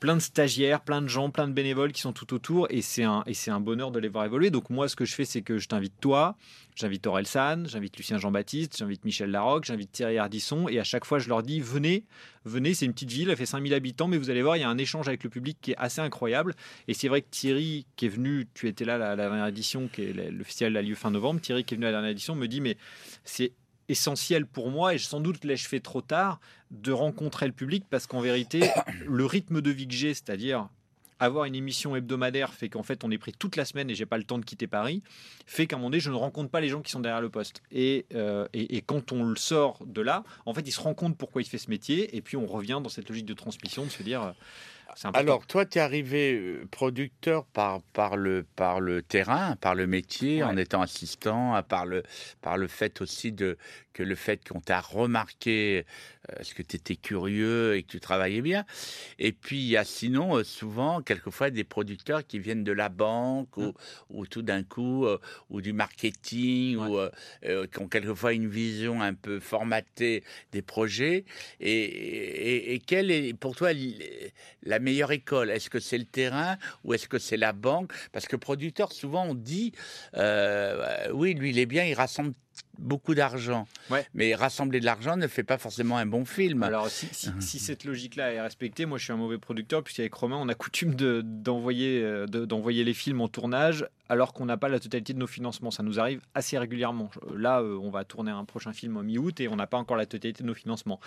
plein 0.00 0.16
de 0.16 0.20
stagiaires, 0.20 0.80
plein 0.80 1.02
de 1.02 1.08
gens, 1.08 1.30
plein 1.30 1.48
de 1.48 1.52
bénévoles 1.52 1.92
qui 1.92 2.00
sont 2.00 2.12
tout 2.12 2.34
autour 2.34 2.66
et 2.70 2.82
c'est 2.82 3.04
un, 3.04 3.24
un 3.46 3.60
bonheur 3.60 3.90
de 3.90 3.98
les 3.98 4.08
voir 4.08 4.24
évoluer. 4.24 4.50
Donc 4.50 4.70
moi, 4.70 4.88
ce 4.88 4.96
que 4.96 5.04
je 5.04 5.14
fais, 5.14 5.24
c'est 5.24 5.42
que 5.42 5.58
je 5.58 5.68
t'invite 5.68 5.94
toi, 6.00 6.36
j'invite 6.74 7.06
Aurel 7.06 7.26
San, 7.26 7.66
j'invite 7.68 7.96
Lucien 7.96 8.18
Jean-Baptiste, 8.18 8.76
j'invite 8.78 9.04
Michel 9.04 9.30
Larocque, 9.30 9.64
j'invite 9.64 9.92
Thierry 9.92 10.18
Ardisson 10.18 10.68
et 10.68 10.78
à 10.78 10.84
chaque 10.84 11.04
fois, 11.04 11.18
je 11.18 11.28
leur 11.28 11.42
dis, 11.42 11.60
venez, 11.60 12.04
venez, 12.44 12.74
c'est 12.74 12.86
une 12.86 12.92
petite 12.92 13.12
ville, 13.12 13.30
elle 13.30 13.36
fait 13.36 13.46
5000 13.46 13.72
habitants, 13.72 14.08
mais 14.08 14.18
vous 14.18 14.30
allez 14.30 14.42
voir, 14.42 14.56
il 14.56 14.60
y 14.60 14.64
a 14.64 14.68
un 14.68 14.78
échange 14.78 15.08
avec 15.08 15.24
le 15.24 15.30
public 15.30 15.58
qui 15.60 15.72
est 15.72 15.76
assez 15.78 16.00
incroyable. 16.00 16.54
Et 16.88 16.94
c'est 16.94 17.08
vrai 17.08 17.22
que 17.22 17.28
Thierry, 17.30 17.86
qui 17.96 18.06
est 18.06 18.10
venu, 18.10 18.46
tu 18.54 18.68
étais 18.68 18.84
là 18.84 18.98
la, 18.98 19.16
la 19.16 19.28
dernière 19.28 19.46
édition, 19.46 19.88
qui 19.88 20.02
est 20.02 20.12
le 20.12 20.44
festival 20.44 20.76
a 20.76 20.82
lieu 20.82 20.94
fin 20.94 21.10
novembre, 21.10 21.40
Thierry 21.40 21.64
qui 21.64 21.74
est 21.74 21.76
venu 21.76 21.86
à 21.86 21.90
la 21.90 21.96
dernière 21.96 22.10
édition 22.10 22.34
me 22.34 22.46
dit, 22.46 22.60
mais 22.60 22.76
c'est 23.24 23.52
essentiel 23.88 24.46
pour 24.46 24.70
moi 24.70 24.94
et 24.94 24.98
sans 24.98 25.20
doute 25.20 25.44
l'ai-je 25.44 25.68
fait 25.68 25.80
trop 25.80 26.00
tard 26.00 26.40
de 26.70 26.92
rencontrer 26.92 27.46
le 27.46 27.52
public 27.52 27.84
parce 27.90 28.06
qu'en 28.06 28.20
vérité 28.20 28.70
le 29.06 29.24
rythme 29.26 29.60
de 29.60 29.70
vie 29.70 29.86
que 29.86 29.94
j'ai 29.94 30.14
c'est-à-dire 30.14 30.68
avoir 31.20 31.44
une 31.44 31.54
émission 31.54 31.94
hebdomadaire 31.94 32.52
fait 32.52 32.68
qu'en 32.68 32.82
fait 32.82 33.04
on 33.04 33.10
est 33.10 33.18
pris 33.18 33.32
toute 33.32 33.56
la 33.56 33.64
semaine 33.64 33.90
et 33.90 33.94
j'ai 33.94 34.06
pas 34.06 34.18
le 34.18 34.24
temps 34.24 34.38
de 34.38 34.44
quitter 34.44 34.66
Paris 34.66 35.02
fait 35.46 35.66
qu'à 35.66 35.76
un 35.76 35.78
moment 35.78 35.90
donné 35.90 36.00
je 36.00 36.10
ne 36.10 36.16
rencontre 36.16 36.50
pas 36.50 36.60
les 36.60 36.68
gens 36.68 36.82
qui 36.82 36.90
sont 36.90 37.00
derrière 37.00 37.20
le 37.20 37.30
poste 37.30 37.62
et, 37.70 38.06
euh, 38.14 38.46
et, 38.52 38.76
et 38.76 38.80
quand 38.80 39.12
on 39.12 39.24
le 39.24 39.36
sort 39.36 39.78
de 39.86 40.00
là 40.00 40.24
en 40.46 40.54
fait 40.54 40.66
il 40.66 40.72
se 40.72 40.80
rend 40.80 40.94
compte 40.94 41.16
pourquoi 41.16 41.42
il 41.42 41.46
fait 41.46 41.58
ce 41.58 41.70
métier 41.70 42.16
et 42.16 42.22
puis 42.22 42.36
on 42.36 42.46
revient 42.46 42.80
dans 42.82 42.88
cette 42.88 43.08
logique 43.08 43.26
de 43.26 43.34
transmission 43.34 43.84
de 43.84 43.90
se 43.90 44.02
dire 44.02 44.22
euh. 44.22 44.32
Alors, 45.12 45.46
toi, 45.46 45.64
tu 45.66 45.78
es 45.78 45.80
arrivé 45.80 46.34
euh, 46.34 46.66
producteur 46.70 47.46
par, 47.46 47.82
par, 47.92 48.16
le, 48.16 48.44
par 48.56 48.80
le 48.80 49.02
terrain, 49.02 49.56
par 49.56 49.74
le 49.74 49.86
métier, 49.86 50.42
Ouais. 50.42 50.42
en 50.42 50.56
étant 50.56 50.82
assistant, 50.82 51.62
par 51.62 51.86
le, 51.86 52.02
par 52.40 52.56
le 52.58 52.68
fait 52.68 53.00
aussi 53.00 53.32
de, 53.32 53.56
que 53.94 54.02
le 54.02 54.14
fait 54.14 54.46
qu'on 54.46 54.60
t'a 54.60 54.80
remarqué, 54.80 55.86
euh, 56.30 56.42
ce 56.42 56.52
que 56.52 56.62
tu 56.62 56.76
étais 56.76 56.96
curieux 56.96 57.76
et 57.76 57.82
que 57.82 57.88
tu 57.88 58.00
travaillais 58.00 58.42
bien? 58.42 58.66
Et 59.18 59.32
puis, 59.32 59.58
il 59.58 59.68
y 59.68 59.78
a 59.78 59.84
sinon, 59.84 60.36
euh, 60.36 60.44
souvent, 60.44 61.00
quelquefois, 61.00 61.48
des 61.48 61.64
producteurs 61.64 62.26
qui 62.26 62.38
viennent 62.38 62.64
de 62.64 62.72
la 62.72 62.90
banque 62.90 63.56
ou, 63.56 63.72
ou 64.10 64.26
tout 64.26 64.42
d'un 64.42 64.62
coup, 64.62 65.06
euh, 65.06 65.18
ou 65.48 65.62
du 65.62 65.72
marketing, 65.72 66.76
Ouais. 66.76 66.88
ou 66.88 66.98
euh, 66.98 67.10
euh, 67.46 67.66
qui 67.66 67.78
ont 67.78 67.88
quelquefois 67.88 68.32
une 68.32 68.48
vision 68.48 69.00
un 69.00 69.14
peu 69.14 69.38
formatée 69.38 70.24
des 70.52 70.62
projets. 70.62 71.24
Et, 71.60 71.70
et, 71.70 72.74
et 72.74 72.78
quelle 72.80 73.10
est 73.10 73.32
pour 73.34 73.54
toi 73.54 73.70
la 74.64 74.78
meilleure 74.80 75.12
école? 75.12 75.50
Est-ce 75.50 75.70
que 75.70 75.78
c'est 75.78 75.98
le 75.98 76.04
terrain 76.04 76.58
ou 76.82 76.94
est-ce 76.94 77.06
que 77.06 77.18
c'est 77.18 77.36
la 77.36 77.52
banque? 77.52 77.92
Parce 78.12 78.26
que 78.26 78.36
producteur, 78.36 78.90
souvent 78.92 79.24
on 79.26 79.34
dit, 79.34 79.72
euh, 80.16 81.08
oui, 81.12 81.34
lui 81.34 81.50
il 81.50 81.58
est 81.60 81.66
bien, 81.66 81.84
il 81.84 81.94
rassemble 81.94 82.34
beaucoup 82.78 83.14
d'argent. 83.14 83.66
Ouais. 83.90 84.06
Mais 84.14 84.34
rassembler 84.34 84.80
de 84.80 84.84
l'argent 84.84 85.16
ne 85.16 85.26
fait 85.26 85.42
pas 85.44 85.58
forcément 85.58 85.96
un 85.96 86.06
bon 86.06 86.24
film. 86.24 86.62
Alors, 86.62 86.88
si, 86.88 87.06
si- 87.12 87.30
si 87.40 87.58
cette 87.58 87.84
logique-là 87.84 88.32
est 88.32 88.40
respectée, 88.40 88.86
moi 88.86 88.98
je 88.98 89.04
suis 89.04 89.12
un 89.12 89.16
mauvais 89.16 89.38
producteur, 89.38 89.82
puisqu'avec 89.82 90.12
Romain, 90.14 90.36
on 90.40 90.48
a 90.48 90.54
coutume 90.54 90.94
de- 90.94 91.22
d'envoyer 91.24 92.02
euh, 92.02 92.26
de- 92.26 92.44
d'envoyer 92.44 92.84
les 92.84 92.94
films 92.94 93.20
en 93.20 93.28
tournage 93.28 93.86
alors 94.08 94.32
qu'on 94.32 94.44
n'a 94.44 94.56
pas 94.56 94.68
la 94.68 94.80
totalité 94.80 95.14
de 95.14 95.18
nos 95.18 95.26
financements. 95.26 95.70
Ça 95.70 95.82
nous 95.82 95.98
arrive 95.98 96.20
assez 96.34 96.58
régulièrement. 96.58 97.10
Là, 97.34 97.60
euh, 97.60 97.78
on 97.80 97.90
va 97.90 98.04
tourner 98.04 98.30
un 98.30 98.44
prochain 98.44 98.72
film 98.72 98.96
en 98.96 99.02
mi-août 99.02 99.40
et 99.40 99.48
on 99.48 99.56
n'a 99.56 99.66
pas 99.66 99.78
encore 99.78 99.96
la 99.96 100.06
totalité 100.06 100.42
de 100.42 100.48
nos 100.48 100.54
financements. 100.54 101.00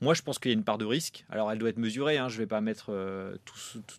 Moi, 0.00 0.14
je 0.14 0.22
pense 0.22 0.38
qu'il 0.38 0.50
y 0.50 0.54
a 0.54 0.56
une 0.56 0.64
part 0.64 0.78
de 0.78 0.84
risque. 0.84 1.24
Alors, 1.30 1.52
elle 1.52 1.58
doit 1.58 1.68
être 1.68 1.78
mesurée. 1.78 2.18
Hein. 2.18 2.28
Je 2.28 2.36
ne 2.36 2.40
vais 2.40 2.46
pas 2.46 2.60
mettre 2.60 2.86
euh, 2.90 3.36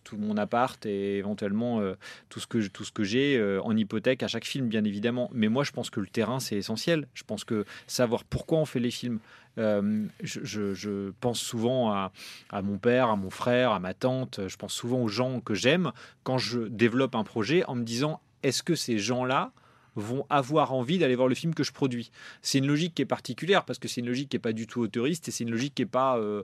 tout, 0.04 0.16
mon 0.16 0.36
appart 0.36 0.84
et 0.84 1.18
éventuellement 1.18 1.80
euh, 1.80 1.94
tout 2.28 2.40
ce 2.40 2.46
que, 2.46 3.04
j'ai 3.04 3.60
en 3.62 3.76
hypothèque 3.76 4.22
à 4.22 4.28
chaque 4.28 4.44
film, 4.44 4.68
bien 4.68 4.84
évidemment. 4.84 5.30
Mais 5.32 5.48
moi, 5.48 5.64
je 5.64 5.70
pense 5.70 5.90
que 5.90 6.00
le 6.00 6.06
terrain, 6.06 6.40
c'est 6.40 6.56
essentiel. 6.56 7.06
Je 7.14 7.22
pense 7.22 7.44
que 7.44 7.64
savoir 7.86 8.24
pourquoi 8.24 8.58
on 8.58 8.64
fait 8.64 8.80
les 8.80 8.90
films, 8.90 9.20
je, 9.56 11.10
pense 11.20 11.40
souvent 11.40 11.92
à 11.92 12.62
mon 12.62 12.78
père, 12.78 13.08
à 13.08 13.16
mon 13.16 13.30
frère, 13.30 13.72
à 13.72 13.78
ma 13.78 13.94
tante. 13.94 14.40
Je 14.48 14.56
pense 14.56 14.72
souvent 14.72 15.00
aux 15.02 15.08
gens 15.08 15.40
que 15.40 15.54
j'aime 15.54 15.92
quand 16.24 16.38
je 16.38 16.60
développe 16.60 17.14
un 17.14 17.24
projet 17.24 17.64
en 17.64 17.74
me 17.74 17.84
disant 17.84 18.20
est-ce 18.42 18.62
que 18.62 18.74
ces 18.74 18.98
gens-là 18.98 19.52
vont 19.96 20.24
avoir 20.30 20.72
envie 20.72 20.98
d'aller 20.98 21.16
voir 21.16 21.28
le 21.28 21.34
film 21.34 21.54
que 21.54 21.64
je 21.64 21.72
produis? 21.72 22.10
C'est 22.42 22.58
une 22.58 22.66
logique 22.66 22.94
qui 22.94 23.02
est 23.02 23.06
particulière 23.06 23.64
parce 23.64 23.78
que 23.78 23.88
c'est 23.88 24.00
une 24.00 24.06
logique 24.06 24.28
qui 24.28 24.36
n'est 24.36 24.40
pas 24.40 24.52
du 24.52 24.66
tout 24.66 24.80
autoriste 24.80 25.28
et 25.28 25.30
c'est 25.30 25.44
une 25.44 25.50
logique 25.50 25.74
qui 25.74 25.82
n'est 25.82 25.86
pas 25.86 26.18
euh, 26.18 26.42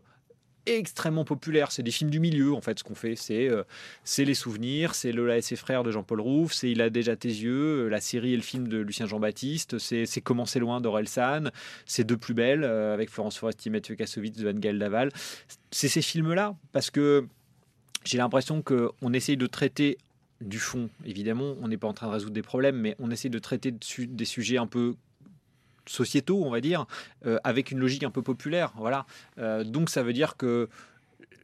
extrêmement 0.66 1.24
populaire. 1.24 1.70
C'est 1.72 1.82
des 1.82 1.90
films 1.90 2.10
du 2.10 2.20
milieu, 2.20 2.52
en 2.52 2.60
fait, 2.60 2.78
ce 2.78 2.84
qu'on 2.84 2.94
fait. 2.94 3.14
C'est 3.16 3.48
euh, 3.48 3.62
les 4.18 4.34
souvenirs, 4.34 4.94
c'est 4.94 5.12
Lola 5.12 5.38
et 5.38 5.42
ses 5.42 5.56
frères 5.56 5.84
de 5.84 5.90
Jean-Paul 5.90 6.20
Rouff, 6.20 6.52
c'est 6.52 6.70
Il 6.70 6.82
a 6.82 6.90
déjà 6.90 7.16
tes 7.16 7.28
yeux, 7.28 7.86
euh, 7.86 7.88
la 7.88 8.00
série 8.00 8.32
et 8.34 8.36
le 8.36 8.42
film 8.42 8.68
de 8.68 8.78
Lucien 8.78 9.06
Jean-Baptiste, 9.06 9.78
c'est 9.78 10.06
Comment 10.20 10.44
c'est 10.44 10.60
loin 10.60 10.80
d'Aurel 10.80 11.08
San, 11.08 11.52
c'est 11.86 12.04
Deux 12.04 12.16
plus 12.16 12.34
belles 12.34 12.64
avec 12.64 13.10
Florence 13.10 13.38
Foresti, 13.38 13.70
Mathieu 13.70 13.94
Kassovitz, 13.94 14.36
de 14.36 14.48
Anne 14.48 14.60
Daval. 14.60 15.10
C'est 15.70 15.88
ces 15.88 16.02
films-là, 16.02 16.56
parce 16.72 16.90
que 16.90 17.26
j'ai 18.06 18.18
l'impression 18.18 18.62
qu'on 18.62 19.12
essaye 19.12 19.36
de 19.36 19.46
traiter 19.46 19.98
du 20.40 20.58
fond, 20.58 20.90
évidemment, 21.04 21.56
on 21.60 21.68
n'est 21.68 21.78
pas 21.78 21.88
en 21.88 21.94
train 21.94 22.08
de 22.08 22.12
résoudre 22.12 22.32
des 22.32 22.42
problèmes, 22.42 22.76
mais 22.76 22.94
on 22.98 23.10
essaie 23.10 23.28
de 23.28 23.38
traiter 23.38 23.72
des 23.72 24.24
sujets 24.24 24.58
un 24.58 24.66
peu 24.66 24.96
sociétaux, 25.88 26.42
on 26.44 26.50
va 26.50 26.60
dire, 26.60 26.86
euh, 27.24 27.38
avec 27.44 27.70
une 27.70 27.78
logique 27.78 28.02
un 28.02 28.10
peu 28.10 28.22
populaire. 28.22 28.72
Voilà. 28.76 29.06
Euh, 29.38 29.64
donc 29.64 29.90
ça 29.90 30.02
veut 30.02 30.12
dire 30.12 30.36
que 30.36 30.68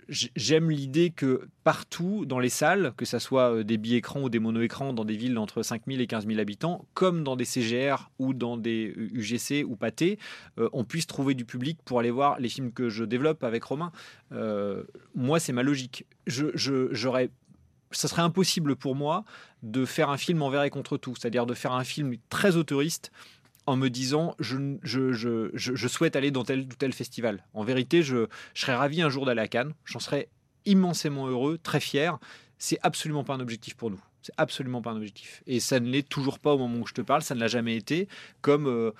j'aime 0.09 0.71
l'idée 0.71 1.11
que 1.11 1.49
partout 1.65 2.27
dans 2.27 2.41
les 2.41 2.49
salles, 2.49 2.93
que 2.97 3.05
ce 3.05 3.19
soit 3.19 3.55
euh, 3.55 3.63
des 3.63 3.79
bi-écrans 3.79 4.23
ou 4.23 4.29
des 4.29 4.41
mono-écrans 4.41 4.93
dans 4.93 5.05
des 5.05 5.17
villes 5.17 5.39
entre 5.39 5.63
5000 5.63 6.01
et 6.01 6.07
15 6.07 6.27
000 6.27 6.39
habitants, 6.41 6.85
comme 6.93 7.23
dans 7.23 7.37
des 7.37 7.45
CGR 7.45 8.11
ou 8.19 8.35
dans 8.35 8.57
des 8.57 8.93
UGC 8.97 9.65
ou 9.65 9.77
pâtés, 9.77 10.19
on 10.73 10.85
puisse 10.85 11.07
trouver 11.07 11.35
du 11.35 11.45
public 11.45 11.79
pour 11.85 12.01
aller 12.01 12.11
voir 12.11 12.39
les 12.41 12.49
films 12.49 12.73
que 12.73 12.89
je 12.89 13.05
développe 13.05 13.45
avec 13.45 13.63
Romain. 13.65 13.93
moi, 15.15 15.41
c'est 15.41 15.53
ma 15.53 15.63
logique. 15.63 16.05
Je, 16.27 16.49
j'aurais 16.91 17.31
ça 17.93 18.09
serait 18.09 18.23
impossible 18.23 18.77
pour 18.77 18.95
moi 18.95 19.25
de 19.63 19.85
faire 19.85 20.11
un 20.11 20.17
film 20.17 20.43
envers 20.43 20.63
et 20.63 20.71
contre 20.71 20.97
tout, 20.97 21.15
c'est-à-dire 21.17 21.47
de 21.47 21.55
faire 21.55 21.73
un 21.73 21.85
film 21.85 22.17
très 22.29 22.57
autoriste 22.57 23.11
en 23.67 23.77
me 23.77 23.89
disant 23.89 24.35
je, 24.39 25.87
souhaite 25.89 26.17
aller 26.17 26.31
dans 26.31 26.45
tel 26.45 26.61
ou 26.61 26.75
tel 26.79 26.93
festival. 26.93 27.45
En 27.55 27.65
vérité, 27.65 28.03
je, 28.03 28.27
serais 28.55 28.75
ravi 28.75 29.03
un 29.03 29.09
jour 29.09 29.27
d'aller 29.27 29.43
à 29.43 29.49
Cannes. 29.49 29.73
J'en 29.85 30.01
serais 30.01 30.29
immensément 30.65 31.27
heureux, 31.27 31.59
très 31.63 31.81
fier. 31.81 32.19
C'est 32.59 32.79
absolument 32.83 33.25
pas 33.25 33.35
un 33.35 33.41
objectif 33.41 33.75
pour 33.75 33.91
nous. 33.91 34.01
C'est 34.23 34.35
absolument 34.37 34.83
pas 34.83 34.91
un 34.91 34.97
objectif. 34.97 35.43
Et 35.47 35.59
ça 35.59 35.81
ne 35.81 35.89
l'est 35.89 36.09
toujours 36.09 36.39
pas 36.39 36.53
au 36.53 36.59
moment 36.59 36.79
où 36.79 36.87
je 36.87 36.95
te 36.95 37.01
parle. 37.01 37.23
Ça 37.23 37.35
ne 37.35 37.41
l'a 37.41 37.49
jamais 37.49 37.77
été. 37.77 38.09
Comme 38.41 38.69
euh, 38.69 38.93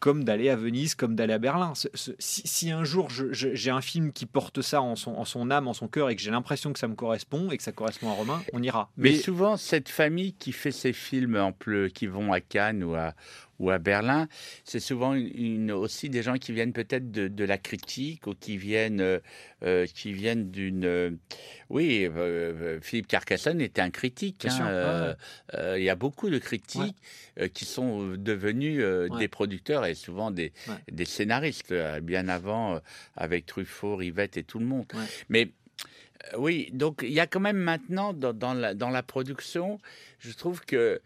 comme 0.00 0.24
d'aller 0.24 0.48
à 0.48 0.56
Venise, 0.56 0.94
comme 0.94 1.14
d'aller 1.14 1.32
à 1.34 1.38
Berlin. 1.38 1.72
si, 2.18 2.70
un 2.70 2.84
jour 2.84 3.08
j'ai 3.10 3.70
un 3.70 3.80
film 3.80 4.12
qui 4.12 4.26
porte 4.26 4.62
ça 4.62 4.80
en 4.80 4.96
son, 4.96 5.12
en 5.12 5.24
son 5.24 5.50
âme, 5.50 5.68
en 5.68 5.74
son 5.74 5.88
cœur, 5.88 6.10
et 6.10 6.16
que 6.16 6.22
j'ai 6.22 6.30
l'impression 6.30 6.72
que 6.72 6.78
ça 6.78 6.88
me 6.88 6.94
correspond 6.94 7.50
et 7.50 7.56
que 7.56 7.62
ça 7.62 7.72
correspond 7.72 8.10
à 8.10 8.12
Romain, 8.12 8.42
on 8.52 8.62
ira. 8.62 8.90
Mais, 8.96 9.16
souvent, 9.16 9.56
cette 9.56 9.88
famille 9.88 10.34
qui 10.34 10.52
fait 10.52 10.72
ces 10.72 10.92
films 10.92 11.36
en 11.36 11.52
pleu, 11.52 11.88
qui 11.88 12.06
vont 12.06 12.32
à 12.32 12.40
Cannes 12.40 12.84
ou 12.84 12.94
à, 12.94 13.14
ou 13.58 13.70
à 13.70 13.78
Berlin, 13.78 14.28
c'est 14.64 14.80
souvent 14.80 15.14
une, 15.14 15.72
aussi 15.72 16.08
des 16.08 16.22
gens 16.22 16.36
qui 16.36 16.52
viennent 16.52 16.72
peut-être 16.72 17.10
de, 17.10 17.44
la 17.44 17.58
critique 17.58 18.26
ou 18.26 18.34
qui 18.34 18.56
viennent, 18.56 19.00
euh, 19.00 19.18
euh, 19.62 19.86
qui 19.86 20.12
viennent 20.12 20.50
d'une. 20.50 20.84
Euh, 20.84 21.10
oui, 21.70 22.08
Philippe 22.80 23.08
Carcassonne 23.08 23.60
était 23.60 23.82
un 23.82 23.90
critique. 23.90 24.46
Hein, 24.46 25.16
il 25.76 25.82
y 25.82 25.90
a 25.90 25.96
beaucoup 25.96 26.30
de 26.30 26.38
critiques 26.38 26.96
qui 27.52 27.66
sont 27.66 28.14
devenus 28.16 28.82
des 29.18 29.28
producteurs 29.28 29.84
et 29.84 29.94
souvent 29.94 30.30
des, 30.30 30.52
des 30.90 31.04
scénaristes, 31.04 31.74
bien 32.02 32.28
avant, 32.28 32.80
avec 33.16 33.44
Truffaut, 33.44 33.96
Rivette 33.96 34.38
et 34.38 34.44
tout 34.44 34.58
le 34.58 34.64
monde. 34.64 34.86
Mais 35.28 35.50
oui, 36.38 36.70
donc 36.72 37.00
il 37.02 37.12
y 37.12 37.20
a 37.20 37.26
quand 37.26 37.40
même 37.40 37.58
maintenant 37.58 38.14
dans, 38.14 38.32
dans, 38.32 38.54
la, 38.54 38.74
dans 38.74 38.90
la 38.90 39.02
production, 39.02 39.78
je 40.20 40.32
trouve 40.32 40.62
que 40.62 41.00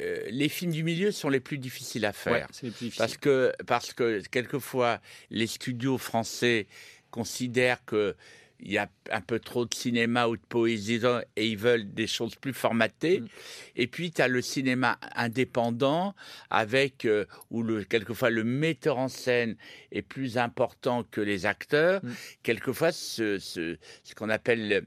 euh, 0.00 0.22
les 0.30 0.48
films 0.48 0.72
du 0.72 0.82
milieu 0.82 1.12
sont 1.12 1.28
les 1.28 1.40
plus 1.40 1.58
difficiles 1.58 2.04
à 2.04 2.12
faire. 2.12 2.48
Parce 2.96 3.16
que, 3.16 3.52
parce 3.66 3.92
que 3.92 4.22
quelquefois, 4.30 5.00
les 5.30 5.46
studios 5.46 5.98
français 5.98 6.66
considèrent 7.10 7.84
que 7.84 8.16
il 8.64 8.72
y 8.72 8.78
a 8.78 8.88
un 9.10 9.20
peu 9.20 9.40
trop 9.40 9.66
de 9.66 9.74
cinéma 9.74 10.28
ou 10.28 10.36
de 10.36 10.42
poésie 10.48 11.00
et 11.36 11.48
ils 11.48 11.58
veulent 11.58 11.92
des 11.92 12.06
choses 12.06 12.36
plus 12.36 12.52
formatées. 12.52 13.20
Mm. 13.20 13.28
Et 13.76 13.86
puis, 13.88 14.12
tu 14.12 14.22
as 14.22 14.28
le 14.28 14.40
cinéma 14.40 14.98
indépendant 15.16 16.14
avec, 16.48 17.04
euh, 17.04 17.26
où 17.50 17.62
le, 17.62 17.84
quelquefois 17.84 18.30
le 18.30 18.44
metteur 18.44 18.98
en 18.98 19.08
scène 19.08 19.56
est 19.90 20.02
plus 20.02 20.38
important 20.38 21.02
que 21.10 21.20
les 21.20 21.44
acteurs. 21.44 22.04
Mm. 22.04 22.12
Quelquefois, 22.42 22.92
ce, 22.92 23.38
ce, 23.38 23.76
ce 24.04 24.14
qu'on 24.14 24.30
appelle 24.30 24.86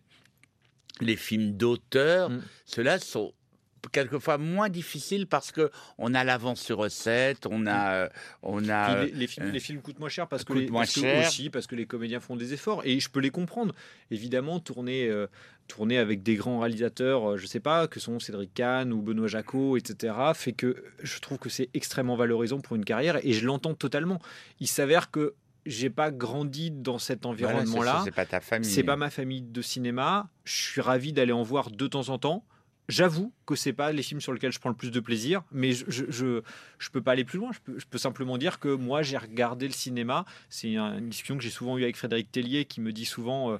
les 1.02 1.15
films 1.18 1.58
d'auteur, 1.58 2.30
mm. 2.30 2.44
ceux-là 2.65 3.00
sont 3.00 3.34
quelquefois 3.91 4.38
moins 4.38 4.69
difficile 4.69 5.28
parce 5.28 5.52
que 5.52 5.71
on 5.98 6.13
a 6.13 6.24
l'avance 6.24 6.62
sur 6.62 6.78
recette, 6.78 7.45
on 7.45 7.65
a, 7.65 7.93
euh, 7.93 8.10
on 8.43 8.69
a. 8.69 9.06
Les, 9.06 9.12
les, 9.12 9.28
films, 9.28 9.48
euh, 9.48 9.52
les, 9.52 9.60
films, 9.60 9.82
coûtent 9.82 10.00
moins 10.00 10.10
cher 10.10 10.28
parce 10.28 10.43
que, 10.43 10.54
les, 10.54 10.67
parce 10.67 10.93
que 10.93 11.26
aussi 11.26 11.50
parce 11.50 11.67
que 11.67 11.76
les 11.76 11.86
comédiens 11.86 12.19
font 12.19 12.36
des 12.36 12.54
efforts 12.54 12.82
et 12.86 13.00
je 13.00 13.10
peux 13.10 13.19
les 13.19 13.32
comprendre. 13.32 13.74
Évidemment, 14.12 14.60
tourner. 14.60 15.08
Euh, 15.08 15.28
tourner 15.67 15.98
avec 15.98 16.21
des 16.21 16.36
grands 16.36 16.60
réalisateurs, 16.60 17.39
je 17.39 17.48
sais 17.48 17.60
pas, 17.60 17.88
que 17.88 18.00
sont 18.00 18.19
Cédric 18.19 18.54
Kahn 18.54 18.93
ou 18.93 19.02
Benoît 19.02 19.28
Jacot, 19.28 19.78
etc., 19.78 20.13
fait 20.36 20.52
que 20.52 20.76
je 21.02 21.19
trouve 21.19 21.39
que 21.39 21.50
c'est 21.50 21.69
extrêmement 21.74 22.15
valorisant 22.15 22.60
pour 22.60 22.76
une 22.76 22.86
carrière 22.86 23.17
et 23.26 23.34
je 23.34 23.48
l'entends 23.48 23.74
totalement. 23.74 24.21
Il 24.60 24.67
s'avère 24.67 25.10
que 25.10 25.34
j'ai 25.65 25.89
pas 25.89 26.12
grandi 26.12 26.71
dans 26.71 27.00
cet 27.00 27.26
environnement-là. 27.26 28.02
c'est 28.06 28.13
pas 28.13 28.26
ta 28.26 28.39
famille. 28.39 28.69
C'est 28.69 28.84
pas 28.84 28.95
ma 28.95 29.10
famille 29.10 29.41
de 29.41 29.62
cinéma. 29.62 30.30
Je 30.43 30.54
suis 30.54 30.82
ravi 30.82 31.13
d'aller 31.13 31.32
en 31.32 31.43
voir 31.43 31.71
de 31.71 31.88
temps 31.88 32.10
en 32.10 32.19
temps. 32.19 32.45
J'avoue 32.88 33.34
que 33.48 33.56
c'est 33.56 33.74
pas 33.74 33.91
les 33.91 34.04
films 34.04 34.21
sur 34.21 34.32
lesquels 34.32 34.52
je 34.52 34.60
prends 34.60 34.69
le 34.69 34.76
plus 34.76 34.91
de 34.91 35.00
plaisir, 35.00 35.43
mais 35.52 35.71
je 35.71 35.86
je, 35.88 36.41
je, 36.78 36.89
peux 36.91 37.02
pas 37.02 37.13
aller 37.13 37.26
plus 37.26 37.39
loin. 37.39 37.52
Je 37.52 37.86
peux, 37.86 37.98
simplement 37.98 38.38
dire 38.38 38.60
que 38.60 38.67
moi 38.67 39.02
j'ai 39.02 39.17
regardé 39.17 39.67
le 39.67 39.74
cinéma. 39.74 40.26
C'est 40.50 40.76
une 40.76 41.10
discussion 41.10 41.36
que 41.36 41.43
j'ai 41.43 41.50
souvent 41.50 41.78
eue 41.78 41.84
avec 41.84 41.95
Frédéric 41.95 42.32
Tellier 42.32 42.65
qui 42.65 42.82
me 42.82 42.91
dit 42.91 43.06
souvent 43.06 43.52
euh, 43.52 43.58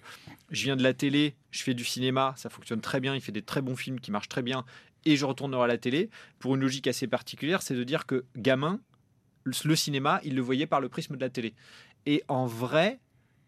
je 0.52 0.64
viens 0.64 0.76
de 0.76 0.84
la 0.84 0.94
télé, 0.94 1.36
je 1.50 1.64
fais 1.64 1.74
du 1.74 1.86
cinéma, 1.86 2.34
ça 2.38 2.50
fonctionne 2.50 2.82
très 2.82 3.00
bien, 3.00 3.16
il 3.16 3.22
fait 3.22 3.32
des 3.32 3.42
très 3.42 3.62
bons 3.62 3.76
films 3.76 4.00
qui 4.00 4.12
marchent 4.12 4.30
très 4.30 4.44
bien, 4.44 4.64
et 5.06 5.16
je 5.16 5.26
retournerai 5.26 5.64
à 5.64 5.68
la 5.68 5.78
télé 5.78 6.10
pour 6.38 6.56
une 6.56 6.62
logique 6.62 6.88
assez 6.88 7.08
particulière, 7.08 7.62
c'est 7.64 7.76
de 7.76 7.84
dire 7.84 8.06
que 8.06 8.26
gamin, 8.36 8.80
le 9.44 9.76
cinéma, 9.76 10.20
il 10.24 10.36
le 10.36 10.42
voyait 10.42 10.68
par 10.68 10.82
le 10.82 10.90
prisme 10.90 11.16
de 11.16 11.22
la 11.22 11.30
télé. 11.30 11.54
Et 12.06 12.24
en 12.28 12.46
vrai, 12.46 13.00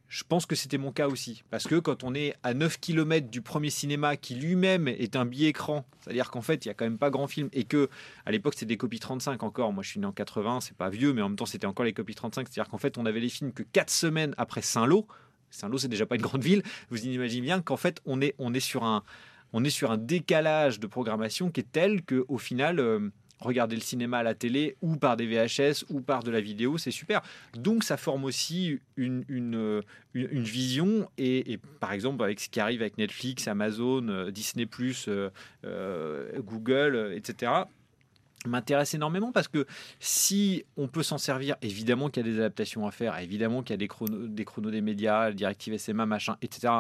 je 0.10 0.24
pense 0.24 0.46
que 0.46 0.56
c'était 0.56 0.78
mon 0.78 0.92
cas 0.92 1.08
aussi. 1.08 1.44
Parce 1.50 1.68
que 1.68 1.76
quand 1.76 2.04
on 2.04 2.16
est 2.16 2.34
à 2.44 2.54
9 2.54 2.80
km 2.80 3.30
du 3.30 3.42
premier 3.42 3.70
cinéma 3.70 4.16
qui 4.16 4.36
lui-même 4.36 4.88
est 4.88 5.16
un 5.16 5.26
billet 5.26 5.50
écran, 5.50 5.86
c'est-à-dire 6.00 6.32
qu'en 6.32 6.42
fait, 6.42 6.66
il 6.66 6.70
y 6.70 6.72
a 6.72 6.74
quand 6.74 6.86
même 6.86 6.98
pas 6.98 7.10
grand 7.10 7.28
film 7.28 7.50
et 7.52 7.66
que 7.66 7.90
à 8.26 8.32
l'époque, 8.32 8.54
c'était 8.54 8.68
des 8.68 8.78
copies 8.78 9.00
35 9.00 9.44
encore. 9.44 9.74
Moi, 9.74 9.84
je 9.84 9.90
suis 9.90 10.00
né 10.00 10.06
en 10.06 10.14
80, 10.14 10.62
c'est 10.62 10.78
pas 10.78 10.90
vieux, 10.90 11.14
mais 11.14 11.22
en 11.22 11.30
même 11.30 11.38
temps, 11.38 11.46
c'était 11.46 11.68
encore 11.68 11.86
les 11.86 11.94
copies 11.94 12.16
35. 12.16 12.48
C'est-à-dire 12.48 12.70
qu'en 12.70 12.78
fait, 12.78 12.98
on 12.98 13.06
avait 13.06 13.20
les 13.20 13.30
films 13.30 13.52
que 13.52 13.64
4 13.64 13.90
semaines 13.90 14.34
après 14.38 14.62
Saint-Lô. 14.62 15.08
Saint-Lô, 15.50 15.78
c'est 15.78 15.88
déjà 15.88 16.06
pas 16.06 16.16
une 16.16 16.22
grande 16.22 16.44
ville. 16.44 16.64
Vous 16.90 17.06
imaginez 17.06 17.42
bien 17.42 17.62
qu'en 17.62 17.78
fait, 17.78 18.02
on 18.06 18.22
est, 18.22 18.36
on 18.38 18.54
est 18.54 18.60
sur 18.60 18.84
un 18.84 19.04
on 19.54 19.64
est 19.64 19.70
sur 19.70 19.92
un 19.92 19.98
décalage 19.98 20.80
de 20.82 20.88
programmation 20.88 21.52
qui 21.52 21.62
est 21.62 21.72
tel 21.72 22.04
qu'au 22.04 22.38
final, 22.38 22.80
euh, 22.80 23.10
regarder 23.40 23.76
le 23.76 23.82
cinéma 23.82 24.20
à 24.20 24.24
la 24.24 24.34
télé 24.34 24.76
ou 24.82 24.98
par 24.98 25.18
des 25.18 25.28
VHS 25.28 25.86
ou 25.90 26.02
par 26.02 26.24
de 26.24 26.32
la 26.32 26.42
vidéo, 26.42 26.78
c'est 26.78 26.92
super. 26.92 27.22
Donc 27.54 27.84
ça 27.84 27.98
forme 27.98 28.26
aussi 28.26 28.80
une, 28.96 29.24
une, 29.28 29.84
vision 30.14 31.10
et, 31.18 31.60
par 31.80 31.92
exemple 31.92 32.24
avec 32.24 32.40
ce 32.40 32.50
qui 32.50 32.60
arrive 32.60 32.82
avec 32.82 32.98
Netflix, 32.98 33.48
Amazon, 33.48 34.08
euh, 34.08 34.32
Disney⁇ 34.32 34.66
euh, 35.08 35.30
euh, 35.66 36.40
Google, 36.42 37.14
etc 37.16 37.64
m'intéresse 38.46 38.94
énormément 38.94 39.32
parce 39.32 39.48
que 39.48 39.66
si 40.00 40.64
on 40.78 40.88
peut 40.88 41.04
s'en 41.04 41.18
servir, 41.18 41.56
évidemment 41.62 42.10
qu'il 42.10 42.26
y 42.26 42.30
a 42.30 42.32
des 42.32 42.40
adaptations 42.40 42.88
à 42.88 42.92
faire, 42.92 43.18
évidemment 43.20 43.62
qu'il 43.62 43.72
y 43.72 43.74
a 43.74 43.78
des 43.78 43.88
chronos, 43.88 44.28
des 44.28 44.46
chronos 44.46 44.72
des 44.72 44.82
médias, 44.82 45.32
directive 45.32 45.78
SMA, 45.78 46.06
machin, 46.06 46.38
etc. 46.42 46.74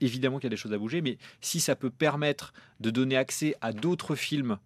Évidemment 0.00 0.38
qu'il 0.38 0.46
y 0.46 0.48
a 0.48 0.50
des 0.50 0.56
choses 0.56 0.72
à 0.72 0.78
bouger, 0.78 1.00
mais 1.00 1.18
si 1.40 1.60
ça 1.60 1.76
peut 1.76 1.90
permettre 1.90 2.52
de 2.80 2.90
donner 2.90 3.16
accès 3.16 3.54
à 3.60 3.72
d'autres 3.72 4.16
films 4.16 4.58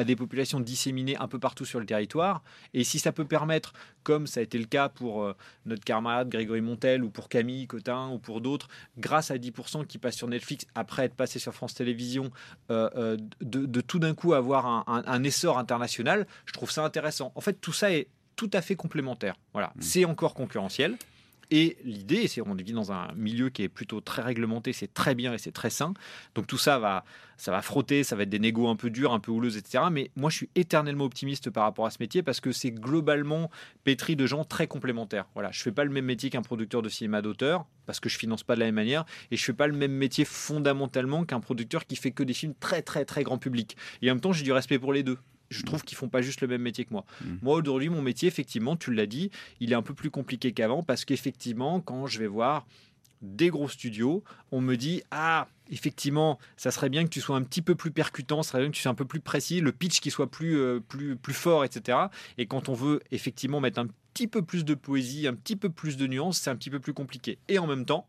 à 0.00 0.04
des 0.04 0.16
populations 0.16 0.60
disséminées 0.60 1.16
un 1.18 1.28
peu 1.28 1.38
partout 1.38 1.66
sur 1.66 1.78
le 1.78 1.84
territoire. 1.84 2.42
Et 2.72 2.84
si 2.84 2.98
ça 2.98 3.12
peut 3.12 3.26
permettre, 3.26 3.74
comme 4.02 4.26
ça 4.26 4.40
a 4.40 4.42
été 4.42 4.58
le 4.58 4.64
cas 4.64 4.88
pour 4.88 5.22
euh, 5.22 5.36
notre 5.66 5.84
camarade 5.84 6.30
Grégory 6.30 6.62
Montel 6.62 7.04
ou 7.04 7.10
pour 7.10 7.28
Camille 7.28 7.66
Cotin 7.66 8.08
ou 8.08 8.18
pour 8.18 8.40
d'autres, 8.40 8.68
grâce 8.98 9.30
à 9.30 9.36
10% 9.36 9.86
qui 9.86 9.98
passent 9.98 10.16
sur 10.16 10.28
Netflix 10.28 10.64
après 10.74 11.04
être 11.04 11.14
passé 11.14 11.38
sur 11.38 11.52
France 11.52 11.74
Télévisions, 11.74 12.30
euh, 12.70 12.88
euh, 12.96 13.16
de, 13.42 13.80
tout 13.82 13.98
d'un 13.98 14.14
coup 14.14 14.32
avoir 14.32 14.88
un, 14.88 15.24
essor 15.24 15.58
international, 15.58 16.26
je 16.46 16.54
trouve 16.54 16.70
ça 16.70 16.82
intéressant. 16.82 17.30
En 17.34 17.42
fait, 17.42 17.60
tout 17.60 17.72
ça 17.72 17.92
est 17.92 18.08
tout 18.36 18.50
à 18.54 18.62
fait 18.62 18.76
complémentaire. 18.76 19.34
Voilà, 19.52 19.68
mmh. 19.68 19.82
c'est 19.82 20.04
encore 20.06 20.32
concurrentiel. 20.32 20.96
Et 21.50 21.78
l'idée, 21.84 22.28
c'est 22.28 22.40
qu'on 22.40 22.54
vit 22.54 22.72
dans 22.72 22.92
un 22.92 23.12
milieu 23.14 23.50
qui 23.50 23.62
est 23.62 23.68
plutôt 23.68 24.00
très 24.00 24.22
réglementé, 24.22 24.72
c'est 24.72 24.92
très 24.92 25.14
bien 25.14 25.34
et 25.34 25.38
c'est 25.38 25.50
très 25.50 25.70
sain. 25.70 25.94
Donc 26.34 26.46
tout 26.46 26.58
ça 26.58 26.78
va, 26.78 27.04
ça 27.36 27.50
va 27.50 27.60
frotter, 27.60 28.04
ça 28.04 28.14
va 28.14 28.22
être 28.22 28.28
des 28.28 28.38
négos 28.38 28.68
un 28.68 28.76
peu 28.76 28.88
durs, 28.88 29.12
un 29.12 29.18
peu 29.18 29.32
houleuses, 29.32 29.56
etc. 29.56 29.84
Mais 29.90 30.10
moi, 30.14 30.30
je 30.30 30.36
suis 30.36 30.50
éternellement 30.54 31.04
optimiste 31.04 31.50
par 31.50 31.64
rapport 31.64 31.86
à 31.86 31.90
ce 31.90 31.96
métier 31.98 32.22
parce 32.22 32.40
que 32.40 32.52
c'est 32.52 32.70
globalement 32.70 33.50
pétri 33.82 34.14
de 34.14 34.26
gens 34.26 34.44
très 34.44 34.68
complémentaires. 34.68 35.26
Voilà, 35.34 35.50
je 35.50 35.60
fais 35.60 35.72
pas 35.72 35.84
le 35.84 35.90
même 35.90 36.04
métier 36.04 36.30
qu'un 36.30 36.42
producteur 36.42 36.82
de 36.82 36.88
cinéma 36.88 37.20
d'auteur 37.20 37.66
parce 37.86 37.98
que 37.98 38.08
je 38.08 38.16
finance 38.16 38.44
pas 38.44 38.54
de 38.54 38.60
la 38.60 38.66
même 38.66 38.76
manière 38.76 39.04
et 39.32 39.36
je 39.36 39.44
fais 39.44 39.52
pas 39.52 39.66
le 39.66 39.76
même 39.76 39.92
métier 39.92 40.24
fondamentalement 40.24 41.24
qu'un 41.24 41.40
producteur 41.40 41.86
qui 41.86 41.96
fait 41.96 42.12
que 42.12 42.22
des 42.22 42.34
films 42.34 42.54
très 42.60 42.82
très 42.82 43.04
très 43.04 43.24
grand 43.24 43.38
public. 43.38 43.76
Et 44.02 44.10
en 44.10 44.14
même 44.14 44.20
temps, 44.20 44.32
j'ai 44.32 44.44
du 44.44 44.52
respect 44.52 44.78
pour 44.78 44.92
les 44.92 45.02
deux. 45.02 45.18
Je 45.50 45.62
trouve 45.62 45.82
qu'ils 45.82 45.98
font 45.98 46.08
pas 46.08 46.22
juste 46.22 46.40
le 46.40 46.48
même 46.48 46.62
métier 46.62 46.84
que 46.84 46.92
moi. 46.92 47.04
Mm. 47.22 47.34
Moi, 47.42 47.56
aujourd'hui, 47.56 47.88
mon 47.88 48.02
métier, 48.02 48.28
effectivement, 48.28 48.76
tu 48.76 48.92
l'as 48.94 49.06
dit, 49.06 49.30
il 49.60 49.72
est 49.72 49.74
un 49.74 49.82
peu 49.82 49.94
plus 49.94 50.10
compliqué 50.10 50.52
qu'avant 50.52 50.82
parce 50.82 51.04
qu'effectivement, 51.04 51.80
quand 51.80 52.06
je 52.06 52.18
vais 52.18 52.26
voir 52.26 52.66
des 53.22 53.50
gros 53.50 53.68
studios, 53.68 54.24
on 54.50 54.60
me 54.60 54.76
dit 54.76 55.02
Ah, 55.10 55.48
effectivement, 55.70 56.38
ça 56.56 56.70
serait 56.70 56.88
bien 56.88 57.04
que 57.04 57.10
tu 57.10 57.20
sois 57.20 57.36
un 57.36 57.42
petit 57.42 57.62
peu 57.62 57.74
plus 57.74 57.90
percutant, 57.90 58.42
ça 58.42 58.52
serait 58.52 58.62
bien 58.62 58.70
que 58.70 58.76
tu 58.76 58.82
sois 58.82 58.92
un 58.92 58.94
peu 58.94 59.04
plus 59.04 59.20
précis, 59.20 59.60
le 59.60 59.72
pitch 59.72 60.00
qui 60.00 60.10
soit 60.10 60.30
plus, 60.30 60.58
euh, 60.58 60.80
plus, 60.80 61.16
plus 61.16 61.34
fort, 61.34 61.64
etc. 61.64 61.98
Et 62.38 62.46
quand 62.46 62.68
on 62.68 62.74
veut 62.74 63.00
effectivement 63.10 63.60
mettre 63.60 63.80
un 63.80 63.88
petit 64.14 64.26
peu 64.26 64.42
plus 64.42 64.64
de 64.64 64.74
poésie, 64.74 65.26
un 65.26 65.34
petit 65.34 65.56
peu 65.56 65.68
plus 65.68 65.96
de 65.96 66.06
nuances, 66.06 66.38
c'est 66.38 66.50
un 66.50 66.56
petit 66.56 66.70
peu 66.70 66.80
plus 66.80 66.94
compliqué. 66.94 67.38
Et 67.48 67.58
en 67.58 67.66
même 67.66 67.84
temps, 67.84 68.06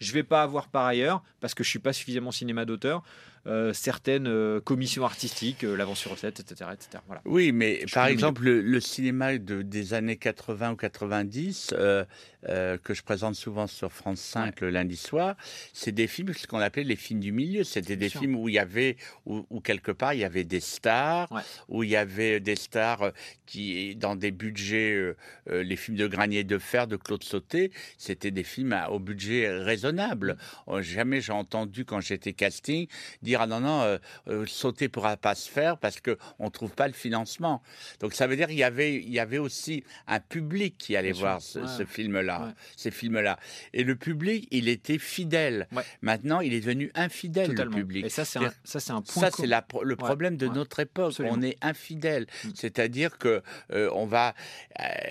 je 0.00 0.12
vais 0.12 0.22
pas 0.22 0.42
avoir 0.42 0.68
par 0.68 0.86
ailleurs, 0.86 1.22
parce 1.40 1.54
que 1.54 1.62
je 1.62 1.68
suis 1.68 1.78
pas 1.78 1.92
suffisamment 1.92 2.32
cinéma 2.32 2.64
d'auteur, 2.64 3.02
euh, 3.46 3.72
certaines 3.72 4.26
euh, 4.28 4.60
commissions 4.60 5.04
artistiques, 5.04 5.64
euh, 5.64 5.74
l'avance 5.76 5.98
sur 6.00 6.10
recette, 6.10 6.40
etc., 6.40 6.70
etc. 6.74 7.02
Voilà. 7.06 7.22
Oui, 7.24 7.52
mais 7.52 7.80
Je 7.86 7.94
par 7.94 8.06
exemple, 8.06 8.44
le, 8.44 8.60
le 8.60 8.80
cinéma 8.80 9.38
de, 9.38 9.62
des 9.62 9.94
années 9.94 10.16
80 10.16 10.72
ou 10.72 10.76
90, 10.76 11.70
euh, 11.72 12.04
euh, 12.48 12.76
que 12.78 12.94
je 12.94 13.02
présente 13.02 13.34
souvent 13.34 13.66
sur 13.66 13.92
France 13.92 14.20
5 14.20 14.60
le 14.60 14.70
lundi 14.70 14.96
soir, 14.96 15.36
c'est 15.72 15.92
des 15.92 16.06
films, 16.06 16.32
ce 16.34 16.46
qu'on 16.46 16.58
appelait 16.58 16.84
les 16.84 16.96
films 16.96 17.20
du 17.20 17.32
milieu. 17.32 17.64
C'était 17.64 17.96
des 17.96 18.08
sûr. 18.08 18.20
films 18.20 18.36
où 18.36 18.48
il 18.48 18.54
y 18.54 18.58
avait, 18.58 18.96
où, 19.26 19.46
où 19.50 19.60
quelque 19.60 19.92
part, 19.92 20.12
il 20.14 20.20
y 20.20 20.24
avait 20.24 20.44
des 20.44 20.60
stars, 20.60 21.30
Ouais. 21.32 21.42
où 21.68 21.82
il 21.84 21.90
y 21.90 21.96
avait 21.96 22.40
des 22.40 22.56
stars 22.56 23.12
qui, 23.46 23.94
dans 23.96 24.16
des 24.16 24.30
budgets, 24.30 25.14
les 25.50 25.76
films 25.76 25.96
de 25.96 26.06
Granier 26.06 26.44
de 26.44 26.58
Fer, 26.58 26.86
de 26.86 26.96
Claude 26.96 27.22
Sauté, 27.24 27.70
c'était 27.98 28.30
des 28.30 28.42
films 28.44 28.72
à- 28.72 28.90
au 28.90 28.98
budget 28.98 29.48
raisonnable. 29.50 30.36
Mm. 30.66 30.70
Euh, 30.72 30.82
Jamais 30.82 31.20
j'ai 31.20 31.32
entendu, 31.32 31.84
quand 31.84 32.00
j'étais 32.00 32.32
casting, 32.32 32.86
dire 33.22 33.29
ah 33.38 33.46
non 33.46 33.60
non 33.60 33.82
euh, 33.82 33.98
euh, 34.28 34.44
sauter 34.46 34.88
pourra 34.88 35.16
pas 35.16 35.34
se 35.34 35.50
faire 35.50 35.78
parce 35.78 36.00
que 36.00 36.16
on 36.38 36.50
trouve 36.50 36.70
pas 36.72 36.86
le 36.86 36.92
financement. 36.94 37.62
Donc 38.00 38.14
ça 38.14 38.26
veut 38.26 38.36
dire 38.36 38.48
qu'il 38.48 38.58
y 38.58 38.64
avait 38.64 38.94
il 38.96 39.10
y 39.10 39.18
avait 39.18 39.38
aussi 39.38 39.84
un 40.06 40.20
public 40.20 40.76
qui 40.78 40.96
allait 40.96 41.12
Bien 41.12 41.20
voir 41.20 41.42
ce, 41.42 41.58
ouais. 41.60 41.66
ce 41.78 41.84
film-là, 41.84 42.46
Ouais. 42.46 42.52
ces 42.76 42.90
films-là. 42.90 43.38
Et 43.72 43.84
le 43.84 43.96
public, 43.96 44.46
il 44.50 44.68
était 44.68 44.98
fidèle. 44.98 45.68
Ouais. 45.72 45.82
Maintenant, 46.02 46.40
il 46.40 46.52
est 46.54 46.60
devenu 46.60 46.90
infidèle 46.94 47.48
Totalement. 47.48 47.76
le 47.76 47.82
public. 47.82 48.06
Et 48.06 48.08
ça, 48.08 48.24
c'est 48.24 48.38
un, 48.38 48.52
ça, 48.64 48.80
c'est 48.80 48.92
un 48.92 49.02
point. 49.02 49.22
Ça, 49.22 49.30
c'est 49.30 49.46
le 49.46 49.96
problème 49.96 50.36
de 50.36 50.46
notre 50.46 50.80
époque. 50.80 51.10
Absolument. 51.10 51.36
On 51.38 51.42
est 51.42 51.56
infidèle. 51.62 52.26
Mm. 52.44 52.48
C'est-à-dire 52.54 53.18
que 53.18 53.42
euh, 53.72 53.90
on 53.94 54.06
va 54.06 54.34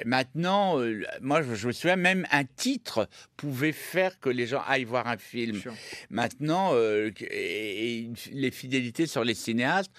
maintenant. 0.05 0.79
moi, 1.21 1.41
je, 1.41 1.55
je 1.55 1.67
me 1.67 1.71
souviens 1.71 1.95
même 1.95 2.25
un 2.32 2.43
titre 2.45 3.08
pouvait 3.38 3.71
faire 3.71 4.19
que 4.19 4.29
les 4.29 4.47
gens 4.47 4.62
aillent 4.67 4.84
voir 4.84 5.08
un 5.08 5.17
film. 5.17 5.62
Maintenant, 6.10 6.73
et, 6.75 8.09
les 8.32 8.52
fidélités 8.52 9.08
sur 9.08 9.24
les 9.24 9.34
cinéastes. 9.36 9.91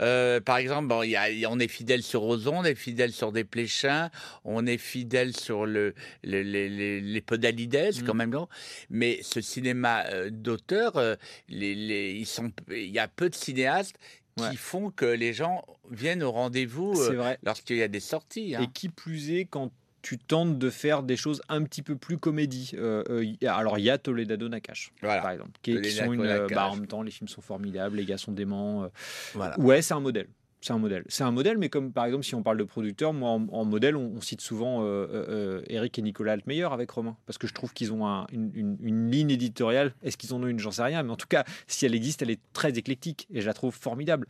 euh, 0.00 0.38
par 0.40 0.58
exemple, 0.58 0.86
bon, 0.86 1.02
il 1.02 1.10
y 1.10 1.16
a- 1.16 1.28
y 1.28 1.44
a- 1.44 1.50
on 1.50 1.58
est 1.58 1.66
fidèle 1.66 2.04
sur 2.04 2.22
Ozon, 2.22 2.58
on 2.58 2.64
est 2.64 2.76
fidèle 2.76 3.10
sur 3.12 3.32
Desplechin, 3.32 4.10
on 4.44 4.64
est 4.64 4.78
fidèle 4.78 5.36
sur 5.36 5.66
le, 5.66 5.92
le- 6.22 6.42
les, 6.42 6.68
les, 6.68 7.00
les 7.00 7.20
Podalides, 7.20 8.00
Mm. 8.02 8.04
quand 8.06 8.14
même. 8.14 8.30
non? 8.30 8.46
Mais 8.90 9.18
ce 9.22 9.40
cinéma 9.40 10.04
euh, 10.06 10.30
d'auteur, 10.30 10.98
euh, 10.98 11.16
les, 11.48 11.74
les- 11.74 12.12
ils 12.12 12.26
sont, 12.26 12.52
il 12.70 12.90
y 12.92 13.00
a 13.00 13.08
peu 13.08 13.28
de 13.28 13.34
cinéastes 13.34 13.96
qui 14.36 14.44
Ouais. 14.44 14.54
font 14.56 14.92
que 14.92 15.04
les 15.04 15.32
gens 15.32 15.64
viennent 15.90 16.22
au 16.22 16.30
rendez-vous 16.30 16.94
C'est 16.94 17.14
vrai. 17.16 17.36
lorsqu'il 17.42 17.78
y 17.78 17.82
a 17.82 17.88
des 17.88 17.98
sorties. 17.98 18.54
hein. 18.54 18.60
Et 18.62 18.68
qui 18.72 18.88
plus 18.90 19.32
est, 19.32 19.46
quand 19.46 19.72
tu 20.08 20.16
tentes 20.18 20.58
de 20.58 20.70
faire 20.70 21.02
des 21.02 21.16
choses 21.16 21.42
un 21.50 21.62
petit 21.64 21.82
peu 21.82 21.96
plus 21.96 22.16
comédie. 22.16 22.70
Euh, 22.74 23.02
euh, 23.10 23.24
alors, 23.46 23.78
il 23.78 23.84
y 23.84 23.90
a 23.90 23.98
Toledado 23.98 24.48
Nakash, 24.48 24.90
Voilà. 25.02 25.20
par 25.20 25.32
exemple, 25.32 25.50
qui, 25.60 25.72
sont 25.90 26.12
une. 26.12 26.22
euh, 26.22 26.46
bah, 26.48 26.68
en 26.70 26.76
même 26.76 26.86
temps, 26.86 27.02
les 27.02 27.10
films 27.10 27.28
sont 27.28 27.42
formidables, 27.42 27.96
les 27.96 28.04
gars 28.06 28.16
sont 28.16 28.32
déments. 28.32 28.88
Voilà. 29.34 29.58
Ouais, 29.60 29.82
c'est 29.82 29.92
un 29.94 30.00
modèle. 30.00 30.28
C'est 30.60 30.72
un 30.72 30.78
modèle. 30.78 31.04
C'est 31.08 31.22
un 31.22 31.30
modèle, 31.30 31.56
mais 31.56 31.68
comme 31.68 31.92
par 31.92 32.04
exemple, 32.06 32.24
si 32.24 32.34
on 32.34 32.42
parle 32.42 32.56
de 32.58 32.64
producteurs, 32.64 33.12
moi 33.12 33.30
en, 33.30 33.46
en 33.52 33.64
modèle, 33.64 33.96
on, 33.96 34.12
on 34.16 34.20
cite 34.20 34.40
souvent 34.40 34.82
euh, 34.82 34.86
euh, 34.86 35.26
euh, 35.28 35.62
Eric 35.68 35.96
et 35.98 36.02
Nicolas 36.02 36.32
Altmeyer 36.32 36.64
avec 36.72 36.90
Romain, 36.90 37.16
parce 37.26 37.38
que 37.38 37.46
je 37.46 37.54
trouve 37.54 37.72
qu'ils 37.72 37.92
ont 37.92 38.06
un- 38.08 38.26
une, 38.32 38.50
une- 38.54 38.76
une 38.82 39.08
ligne 39.10 39.30
éditoriale. 39.30 39.94
Est-ce 40.02 40.16
qu'ils 40.16 40.34
en 40.34 40.42
ont 40.42 40.48
une? 40.48 40.58
J'en 40.58 40.72
sais 40.72 40.82
rien, 40.82 41.04
mais 41.04 41.12
en 41.12 41.16
tout 41.16 41.28
cas, 41.28 41.44
si 41.68 41.86
elle 41.86 41.94
existe, 41.94 42.22
elle 42.22 42.30
est 42.30 42.40
très 42.52 42.76
éclectique 42.76 43.28
et 43.32 43.40
je 43.40 43.46
la 43.46 43.54
trouve 43.54 43.72
formidable. 43.72 44.26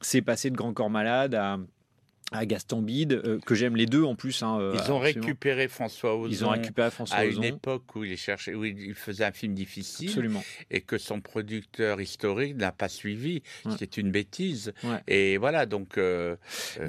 C'est 0.00 0.22
passé 0.22 0.48
de 0.50 0.56
Grand 0.56 0.72
Corps 0.72 0.88
Malade 0.88 1.34
à, 1.34 1.58
à 2.32 2.44
Gaston 2.44 2.82
Bide, 2.82 3.12
euh, 3.24 3.38
que 3.46 3.54
j'aime 3.54 3.76
les 3.76 3.86
deux 3.86 4.02
en 4.02 4.16
plus. 4.16 4.42
hein, 4.42 4.58
euh, 4.60 4.72
Ils 4.74 4.78
ont 4.78 4.80
absolument. 4.98 4.98
récupéré 5.00 5.68
François 5.68 6.16
Ozon 6.16 6.28
Ils 6.30 6.44
ont 6.44 6.48
récupéré 6.50 6.90
François 6.90 7.18
à 7.18 7.26
Ozon. 7.26 7.38
une 7.40 7.44
époque 7.44 7.94
où 7.94 8.02
il, 8.04 8.16
cherchait, 8.16 8.52
où 8.54 8.64
il 8.64 8.94
faisait 8.94 9.24
un 9.24 9.30
film 9.32 9.54
difficile 9.54 10.08
Absolument. 10.08 10.42
et 10.72 10.80
que 10.80 10.98
son 10.98 11.20
producteur 11.20 12.00
historique 12.00 12.56
n'a 12.56 12.72
pas 12.72 12.88
suivi, 12.88 13.42
Ouais. 13.64 13.72
ce 13.72 13.76
qui 13.76 13.84
est 13.84 13.96
une 13.96 14.10
bêtise. 14.10 14.72
Ouais. 14.82 14.98
Et 15.06 15.36
voilà, 15.36 15.66
donc 15.66 15.98
euh. 15.98 16.34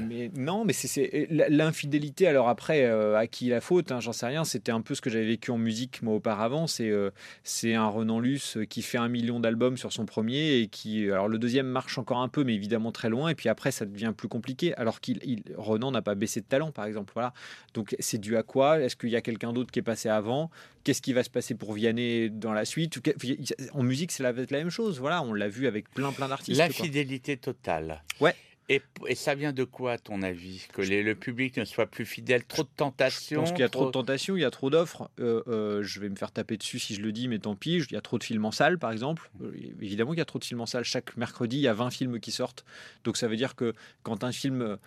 Mais 0.02 0.32
non, 0.36 0.66
mais 0.66 0.74
c'est- 0.74 0.88
c'est 0.88 1.28
l'infidélité. 1.30 2.28
Alors 2.28 2.50
après, 2.50 2.86
à 2.86 3.28
qui 3.28 3.50
la 3.50 3.62
faute 3.62 3.92
hein, 3.92 4.00
J'en 4.00 4.14
sais 4.14 4.26
rien. 4.26 4.44
C'était 4.44 4.72
un 4.72 4.82
peu 4.82 4.96
ce 4.96 5.02
que 5.02 5.10
j'avais 5.10 5.26
vécu 5.28 5.52
en 5.52 5.58
musique 5.60 6.02
moi 6.02 6.16
auparavant. 6.16 6.66
C'est 6.68 6.92
c'est 7.44 7.74
un 7.76 7.88
Renan 7.88 8.20
Luce 8.20 8.58
qui 8.70 8.82
fait 8.82 8.98
un 8.98 9.08
million 9.08 9.40
d'albums 9.40 9.78
sur 9.78 9.94
son 9.94 10.06
premier 10.06 10.58
et 10.62 10.68
qui, 10.68 11.04
alors 11.12 11.28
le 11.28 11.38
deuxième 11.38 11.68
marche 11.68 11.98
encore 12.00 12.20
un 12.22 12.28
peu, 12.30 12.44
mais 12.44 12.56
évidemment 12.56 12.92
très 12.92 13.10
loin. 13.10 13.30
Et 13.30 13.36
puis 13.36 13.50
après, 13.50 13.72
ça 13.72 13.86
devient 13.86 14.14
plus 14.18 14.28
compliqué. 14.28 14.74
Alors 14.76 15.00
qu'il 15.00 15.20
il- 15.28 15.44
Renan 15.56 15.92
n'a 15.92 16.02
pas 16.02 16.16
baissé 16.16 16.42
de 16.42 16.46
talent, 16.46 16.72
par 16.72 16.86
exemple. 16.86 17.12
Voilà. 17.14 17.34
Donc 17.74 17.96
c'est 18.00 18.18
dû 18.18 18.38
à 18.38 18.44
quoi? 18.44 18.80
Est-ce 18.80 18.96
qu'il 18.96 19.10
y 19.10 19.16
a 19.16 19.22
quelqu'un 19.22 19.54
d'autre 19.54 19.72
qui 19.72 19.80
est 19.80 19.84
passé 19.84 20.10
avant? 20.10 20.50
Qu'est-ce 20.84 21.02
qui 21.02 21.14
va 21.14 21.24
se 21.24 21.30
passer 21.30 21.54
pour 21.56 21.74
Vianney 21.74 22.30
dans 22.30 22.54
la 22.54 22.66
suite? 22.66 23.00
En 23.74 23.84
musique, 23.84 24.12
c'est 24.12 24.24
la, 24.24 24.32
la 24.32 24.46
même 24.58 24.70
chose. 24.70 25.00
Voilà, 25.00 25.22
on 25.24 25.34
l'a 25.34 25.50
vu 25.50 25.68
avec 25.68 25.90
plein 25.92 26.12
plein 26.12 26.28
d'artistes. 26.28 26.58
quoi. 26.58 26.68
l'infidélité 26.68 27.38
totale. 27.38 28.04
Ouais. 28.22 28.34
Et, 28.70 28.82
et 29.08 29.16
ça 29.16 29.34
vient 29.34 29.54
de 29.54 29.64
quoi, 29.64 29.94
à 29.94 29.98
ton 29.98 30.22
avis? 30.22 30.68
Que 30.74 30.82
les- 30.82 31.02
le 31.02 31.16
public 31.16 31.56
ne 31.56 31.64
soit 31.64 31.86
plus 31.86 32.06
fidèle? 32.06 32.44
Trop 32.44 32.64
de 32.64 32.68
Je 32.70 32.76
tentations 32.76 33.40
pense 33.40 33.52
qu'il 33.52 33.62
y 33.62 33.64
a 33.64 33.70
trop 33.70 33.86
de 33.86 33.92
tentations, 33.92 34.36
il 34.36 34.42
y 34.42 34.44
a 34.44 34.52
trop 34.52 34.70
d'offres. 34.70 35.10
Euh, 35.22 35.42
euh, 35.48 35.84
je 35.84 36.02
vais 36.02 36.10
me 36.10 36.18
faire 36.18 36.34
taper 36.34 36.58
dessus 36.58 36.78
si 36.78 36.94
je 36.94 37.02
le 37.02 37.14
dis, 37.14 37.30
mais 37.30 37.40
tant 37.40 37.56
pis. 37.56 37.78
Il 37.90 37.94
y 37.94 37.96
a 37.96 38.02
trop 38.02 38.18
de 38.18 38.26
films 38.26 38.44
en 38.44 38.52
salle, 38.52 38.78
par 38.78 38.92
exemple. 38.92 39.32
Euh, 39.42 39.54
évidemment 39.82 40.12
qu'il 40.12 40.18
y 40.18 40.22
a 40.22 40.26
trop 40.26 40.40
de 40.40 40.44
films 40.44 40.60
en 40.60 40.66
salle. 40.66 40.84
Chaque 40.84 41.16
mercredi, 41.16 41.56
il 41.56 41.62
y 41.62 41.70
a 41.70 41.74
20 41.74 41.92
films 41.92 42.20
qui 42.20 42.32
sortent. 42.32 42.66
Donc 43.06 43.16
ça 43.16 43.30
veut 43.30 43.38
dire 43.38 43.56
que 43.56 43.74
quand 44.04 44.26
un 44.26 44.34
film 44.34 44.78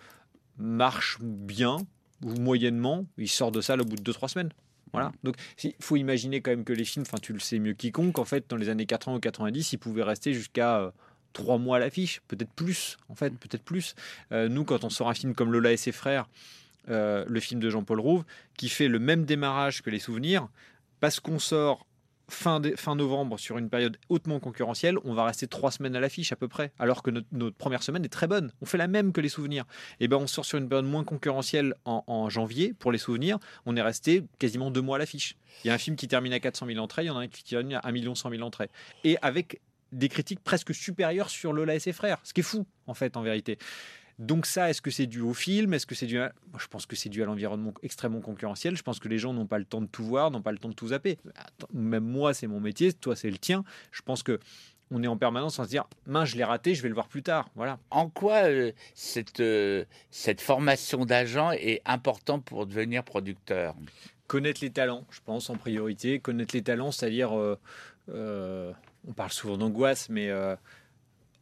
marche 0.61 1.17
bien 1.21 1.77
ou 2.23 2.33
moyennement, 2.35 3.05
il 3.17 3.29
sort 3.29 3.51
de 3.51 3.61
salle 3.61 3.81
au 3.81 3.85
bout 3.85 3.95
de 3.95 4.11
2-3 4.11 4.29
semaines. 4.29 4.51
Voilà. 4.93 5.11
Donc 5.23 5.35
il 5.63 5.73
faut 5.79 5.95
imaginer 5.95 6.41
quand 6.41 6.51
même 6.51 6.63
que 6.63 6.73
les 6.73 6.83
films, 6.83 7.05
enfin 7.07 7.17
tu 7.21 7.33
le 7.33 7.39
sais 7.39 7.59
mieux 7.59 7.73
quiconque, 7.73 8.19
en 8.19 8.25
fait, 8.25 8.45
dans 8.49 8.57
les 8.57 8.69
années 8.69 8.85
80 8.85 9.17
ou 9.17 9.19
90, 9.19 9.73
ils 9.73 9.77
pouvaient 9.77 10.03
rester 10.03 10.33
jusqu'à... 10.33 10.79
euh, 10.79 10.91
trois 11.33 11.57
mois 11.57 11.77
à 11.77 11.79
l'affiche, 11.79 12.21
peut-être 12.27 12.51
plus, 12.51 12.97
en 13.09 13.15
fait, 13.15 13.31
peut-être 13.31 13.63
plus. 13.63 13.95
Euh, 14.31 14.49
nous, 14.49 14.65
quand 14.65 14.83
on 14.83 14.89
sort 14.89 15.09
un 15.09 15.13
film 15.13 15.33
comme 15.33 15.51
Lola 15.51 15.71
et 15.71 15.77
ses 15.77 15.91
frères, 15.91 16.27
euh, 16.89 17.25
le 17.27 17.39
film 17.39 17.59
de 17.59 17.69
Jean-Paul 17.69 17.99
Rouve, 17.99 18.23
qui 18.57 18.69
fait 18.69 18.87
le 18.87 18.99
même 18.99 19.25
démarrage 19.25 19.81
que 19.81 19.89
les 19.89 19.99
souvenirs, 19.99 20.47
parce 20.99 21.19
qu'on 21.19 21.39
sort 21.39 21.85
fin, 22.31 22.61
fin 22.75 22.95
novembre 22.95 23.37
sur 23.37 23.57
une 23.57 23.69
période 23.69 23.97
hautement 24.09 24.39
concurrentielle, 24.39 24.97
on 25.03 25.13
va 25.13 25.25
rester 25.25 25.47
trois 25.47 25.71
semaines 25.71 25.95
à 25.95 25.99
l'affiche 25.99 26.31
à 26.31 26.35
peu 26.35 26.47
près, 26.47 26.71
alors 26.79 27.03
que 27.03 27.11
notre, 27.31 27.55
première 27.55 27.83
semaine 27.83 28.05
est 28.05 28.09
très 28.09 28.27
bonne. 28.27 28.51
On 28.61 28.65
fait 28.65 28.77
la 28.77 28.87
même 28.87 29.11
que 29.11 29.21
les 29.21 29.29
souvenirs. 29.29 29.65
Et 29.99 30.07
ben 30.07 30.17
on 30.17 30.27
sort 30.27 30.45
sur 30.45 30.57
une 30.57 30.67
période 30.67 30.85
moins 30.85 31.03
concurrentielle 31.03 31.75
en, 31.85 32.03
en 32.07 32.29
janvier 32.29 32.73
pour 32.73 32.91
les 32.91 32.97
souvenirs. 32.97 33.39
On 33.65 33.75
est 33.75 33.81
resté 33.81 34.23
quasiment 34.39 34.71
deux 34.71 34.81
mois 34.81 34.97
à 34.97 34.99
l'affiche. 34.99 35.35
Il 35.63 35.67
y 35.67 35.69
a 35.69 35.73
un 35.73 35.77
film 35.77 35.95
qui 35.95 36.07
termine 36.07 36.33
à 36.33 36.39
400 36.39 36.67
000 36.67 36.79
entrées, 36.79 37.03
il 37.03 37.07
y 37.07 37.09
en 37.09 37.17
a 37.17 37.21
un 37.21 37.27
qui 37.27 37.43
termine 37.43 37.79
à 37.83 37.87
1 37.87 38.15
100 38.15 38.29
000 38.29 38.41
entrées. 38.41 38.69
Et 39.03 39.17
avec 39.21 39.61
des 39.91 40.09
critiques 40.09 40.39
presque 40.39 40.73
supérieures 40.73 41.29
sur 41.29 41.53
Lola 41.53 41.75
et 41.75 41.79
ses 41.79 41.93
frères, 41.93 42.19
ce 42.23 42.33
qui 42.33 42.41
est 42.41 42.43
fou 42.43 42.65
en 42.87 42.93
fait 42.93 43.17
en 43.17 43.21
vérité. 43.21 43.57
Donc 44.21 44.45
ça, 44.45 44.69
est-ce 44.69 44.83
que 44.83 44.91
c'est 44.91 45.07
dû 45.07 45.19
au 45.19 45.33
film? 45.33 45.73
Est-ce 45.73 45.87
que 45.87 45.95
c'est 45.95 46.05
dû 46.05 46.19
à... 46.19 46.31
Moi, 46.51 46.59
je 46.61 46.67
pense 46.67 46.85
que 46.85 46.95
c'est 46.95 47.09
dû 47.09 47.23
à 47.23 47.25
l'environnement 47.25 47.73
extrêmement 47.81 48.21
concurrentiel. 48.21 48.77
Je 48.77 48.83
pense 48.83 48.99
que 48.99 49.07
les 49.07 49.17
gens 49.17 49.33
n'ont 49.33 49.47
pas 49.47 49.57
le 49.57 49.65
temps 49.65 49.81
de 49.81 49.87
tout 49.87 50.03
voir, 50.03 50.29
n'ont 50.29 50.43
pas 50.43 50.51
le 50.51 50.59
temps 50.59 50.69
de 50.69 50.75
tout 50.75 50.89
zapper. 50.89 51.17
Attends, 51.35 51.67
même 51.73 52.03
moi, 52.03 52.35
c'est 52.35 52.45
mon 52.45 52.59
métier, 52.59 52.93
toi, 52.93 53.15
c'est 53.15 53.31
le 53.31 53.39
tien. 53.39 53.63
Je 53.91 54.03
pense 54.03 54.21
que 54.21 54.39
on 54.91 55.01
est 55.01 55.07
en 55.07 55.17
permanence 55.17 55.59
à 55.59 55.63
se 55.63 55.69
dire, 55.69 55.85
mince, 56.05 56.29
je 56.29 56.37
l'ai 56.37 56.43
raté, 56.43 56.75
je 56.75 56.83
vais 56.83 56.89
le 56.89 56.93
voir 56.93 57.07
plus 57.07 57.23
tard. 57.23 57.49
Voilà. 57.55 57.79
En 57.89 58.09
quoi 58.09 58.43
euh, 58.43 58.71
cette, 58.93 59.39
euh, 59.39 59.85
cette 60.11 60.39
formation 60.39 61.03
d'agent 61.05 61.51
est 61.53 61.81
importante 61.85 62.45
pour 62.45 62.67
devenir 62.67 63.03
producteur? 63.03 63.73
Connaître 64.27 64.61
les 64.61 64.69
talents, 64.69 65.07
je 65.09 65.21
pense, 65.25 65.49
en 65.49 65.55
priorité. 65.55 66.19
Connaître 66.19 66.55
les 66.55 66.61
talents, 66.61 66.91
c'est-à-dire, 66.91 67.35
euh, 67.35 67.57
euh, 68.09 68.71
on 69.07 69.13
parle 69.13 69.31
souvent 69.31 69.57
d'angoisse, 69.57 70.09
mais 70.09 70.29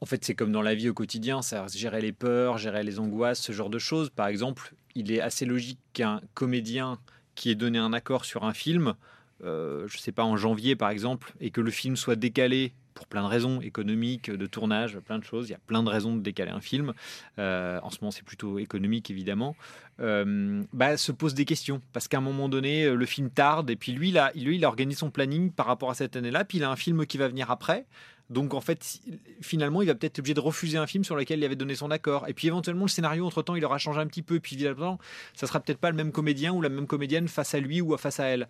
en 0.02 0.06
fait, 0.06 0.24
c'est 0.24 0.36
comme 0.36 0.52
dans 0.52 0.62
la 0.62 0.76
vie 0.76 0.90
au 0.90 0.94
quotidien, 0.94 1.42
ça 1.42 1.66
gérer 1.68 2.02
les 2.02 2.14
peurs, 2.14 2.58
gérer 2.58 2.84
les 2.84 3.00
angoisses, 3.00 3.42
ce 3.42 3.52
genre 3.52 3.70
de 3.70 3.80
choses. 3.80 4.10
Par 4.10 4.28
exemple, 4.28 4.74
il 4.96 5.12
est 5.12 5.22
assez 5.22 5.46
logique 5.46 5.80
qu'un 5.94 6.22
comédien 6.34 7.00
qui 7.36 7.50
ait 7.50 7.56
donné 7.56 7.78
un 7.78 7.94
accord 7.94 8.26
sur 8.26 8.44
un 8.44 8.54
film, 8.54 8.96
euh, 9.44 9.88
je 9.88 9.98
ne 9.98 10.02
sais 10.02 10.12
pas, 10.12 10.24
en 10.24 10.38
janvier 10.38 10.76
par 10.76 10.90
exemple, 10.90 11.34
et 11.40 11.52
que 11.52 11.62
le 11.62 11.72
film 11.72 11.96
soit 11.96 12.16
décalé 12.16 12.74
pour 12.94 13.08
plein 13.08 13.24
de 13.24 13.28
raisons 13.28 13.62
économiques, 13.62 14.30
de 14.30 14.46
tournage, 14.46 15.00
plein 15.00 15.20
de 15.20 15.24
choses. 15.24 15.48
Il 15.48 15.52
y 15.52 15.56
a 15.56 15.60
plein 15.68 15.84
de 15.84 15.90
raisons 15.90 16.16
de 16.18 16.22
décaler 16.22 16.52
un 16.52 16.60
film. 16.60 16.94
Euh, 17.38 17.80
en 17.82 17.90
ce 17.92 18.00
moment, 18.02 18.12
c'est 18.12 18.26
plutôt 18.26 18.60
économique, 18.60 19.10
évidemment. 19.10 19.56
Euh, 20.02 20.64
bah, 20.74 20.98
se 20.98 21.14
pose 21.14 21.34
des 21.34 21.46
questions. 21.46 21.80
Parce 21.94 22.10
qu'à 22.10 22.18
un 22.18 22.22
moment 22.22 22.50
donné, 22.50 22.90
le 22.90 23.06
film 23.06 23.30
tarde. 23.30 23.70
Et 23.70 23.78
puis 23.78 23.94
lui, 23.94 24.12
là, 24.12 24.34
lui, 24.36 24.58
il 24.58 24.66
organise 24.66 24.98
son 24.98 25.12
planning 25.12 25.50
par 25.50 25.68
rapport 25.68 25.90
à 25.90 25.94
cette 25.94 26.18
année-là. 26.18 26.44
Puis 26.44 26.58
il 26.58 26.64
a 26.66 26.70
un 26.70 26.76
film 26.76 27.06
qui 27.06 27.18
va 27.18 27.30
venir 27.30 27.52
après. 27.52 27.86
Donc 28.30 28.54
en 28.54 28.62
fait, 28.62 29.00
finalement, 29.42 29.82
il 29.82 29.88
va 29.88 29.96
peut-être 29.96 30.14
être 30.14 30.20
obligé 30.20 30.34
de 30.36 30.40
refuser 30.40 30.78
un 30.78 30.86
film 30.86 31.04
sur 31.04 31.16
lequel 31.16 31.40
il 31.40 31.46
avait 31.46 31.56
donné 31.56 31.76
son 31.76 31.90
accord. 31.90 32.28
Et 32.28 32.34
puis 32.34 32.48
éventuellement, 32.48 32.86
le 32.86 32.90
scénario, 32.90 33.26
entre-temps, 33.26 33.56
il 33.56 33.66
aura 33.66 33.78
changé 33.78 34.00
un 34.00 34.08
petit 34.08 34.22
peu. 34.22 34.40
Puis 34.40 34.56
évidemment, 34.56 35.00
ça 35.34 35.48
sera 35.48 35.60
peut-être 35.60 35.80
pas 35.80 35.90
le 35.90 35.96
même 35.96 36.12
comédien 36.12 36.54
ou 36.54 36.62
la 36.62 36.70
même 36.70 36.88
comédienne 36.88 37.28
face 37.28 37.56
à 37.56 37.60
lui 37.60 37.82
ou 37.82 37.98
face 37.98 38.20
à 38.20 38.26
elle. 38.26 38.48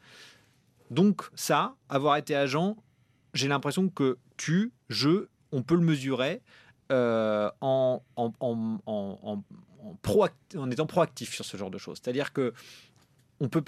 Donc 0.91 1.29
ça, 1.35 1.75
avoir 1.87 2.17
été 2.17 2.35
agent, 2.35 2.75
j'ai 3.33 3.47
l'impression 3.47 3.89
que 3.89 4.17
tu, 4.37 4.71
je, 4.89 5.27
on 5.51 5.61
peut 5.61 5.75
le 5.75 5.81
mesurer 5.81 6.41
euh, 6.91 7.49
en, 7.61 8.01
en, 8.15 8.33
en, 8.39 8.79
en, 8.85 9.43
en 10.57 10.71
étant 10.71 10.87
proactif 10.87 11.33
sur 11.33 11.45
ce 11.45 11.55
genre 11.55 11.71
de 11.71 11.77
choses. 11.77 11.99
C'est-à-dire 12.03 12.33
que 12.33 12.53
on 13.39 13.45
on 13.45 13.47
peut 13.47 13.61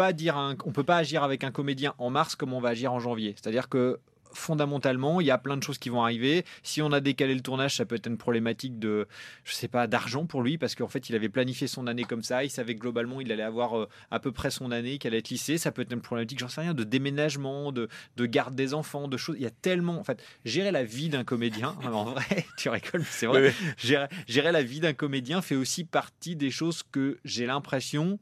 pas 0.84 0.98
agir 0.98 1.24
avec 1.24 1.44
un 1.46 1.52
comédien 1.52 1.94
en 1.98 2.10
mars 2.10 2.36
comme 2.36 2.52
on 2.52 2.60
va 2.60 2.70
agir 2.70 2.92
en 2.92 3.00
janvier. 3.00 3.36
C'est-à-dire 3.38 3.70
que 3.70 4.00
fondamentalement, 4.34 5.22
il 5.22 5.28
y 5.28 5.32
a 5.32 5.38
plein 5.38 5.58
de 5.58 5.64
choses 5.64 5.78
qui 5.78 5.90
vont 5.90 6.04
arriver. 6.04 6.46
Si 6.64 6.82
on 6.82 6.92
a 6.92 7.00
décalé 7.00 7.34
le 7.34 7.42
tournage, 7.42 7.76
ça 7.76 7.86
peut 7.86 7.96
être 7.96 8.08
une 8.08 8.18
problématique 8.18 8.80
de, 8.80 9.08
je 9.44 9.54
sais 9.54 9.68
pas, 9.68 9.88
d'argent 9.88 10.26
pour 10.26 10.42
lui, 10.42 10.58
parce 10.58 10.76
qu'en 10.76 10.88
fait, 10.88 11.10
il 11.10 11.16
avait 11.16 11.30
planifié 11.30 11.68
son 11.68 11.88
année 11.88 12.04
comme 12.04 12.24
ça. 12.24 12.44
Il 12.44 12.50
savait 12.50 12.76
que 12.76 12.80
globalement, 12.80 13.22
il 13.22 13.32
allait 13.32 13.44
avoir 13.44 13.78
euh, 13.78 13.90
à 14.10 14.20
peu 14.20 14.32
près 14.32 14.52
son 14.52 14.72
année, 14.72 14.98
qu'elle 14.98 15.14
allait 15.14 15.20
être 15.20 15.30
lissée. 15.30 15.58
Ça 15.58 15.72
peut 15.72 15.82
être 15.82 15.94
une 15.94 16.02
problématique, 16.02 16.40
j'en 16.40 16.48
sais 16.48 16.62
rien, 16.62 16.74
de 16.74 16.84
déménagement, 16.84 17.72
de, 17.72 17.90
de, 18.18 18.26
garde 18.26 18.56
des 18.56 18.74
enfants, 18.74 19.08
de 19.08 19.18
choses. 19.18 19.36
Il 19.38 19.44
y 19.44 19.48
a 19.48 19.52
tellement, 19.52 20.00
en 20.00 20.04
fait, 20.04 20.24
gérer 20.46 20.72
la 20.72 20.84
vie 20.84 21.10
d'un 21.10 21.24
comédien, 21.24 21.76
en 21.84 22.06
vrai, 22.06 22.46
tu 22.58 22.70
rigoles, 22.70 23.06
c'est 23.06 23.26
vrai. 23.26 23.54
Gérer, 23.78 24.08
gérer 24.28 24.52
la 24.52 24.64
vie 24.64 24.80
d'un 24.80 24.94
comédien 24.94 25.42
fait 25.42 25.56
aussi 25.56 25.84
partie 25.84 26.36
des 26.36 26.52
choses 26.52 26.84
que 26.92 27.20
j'ai 27.26 27.46
l'impression 27.46 28.20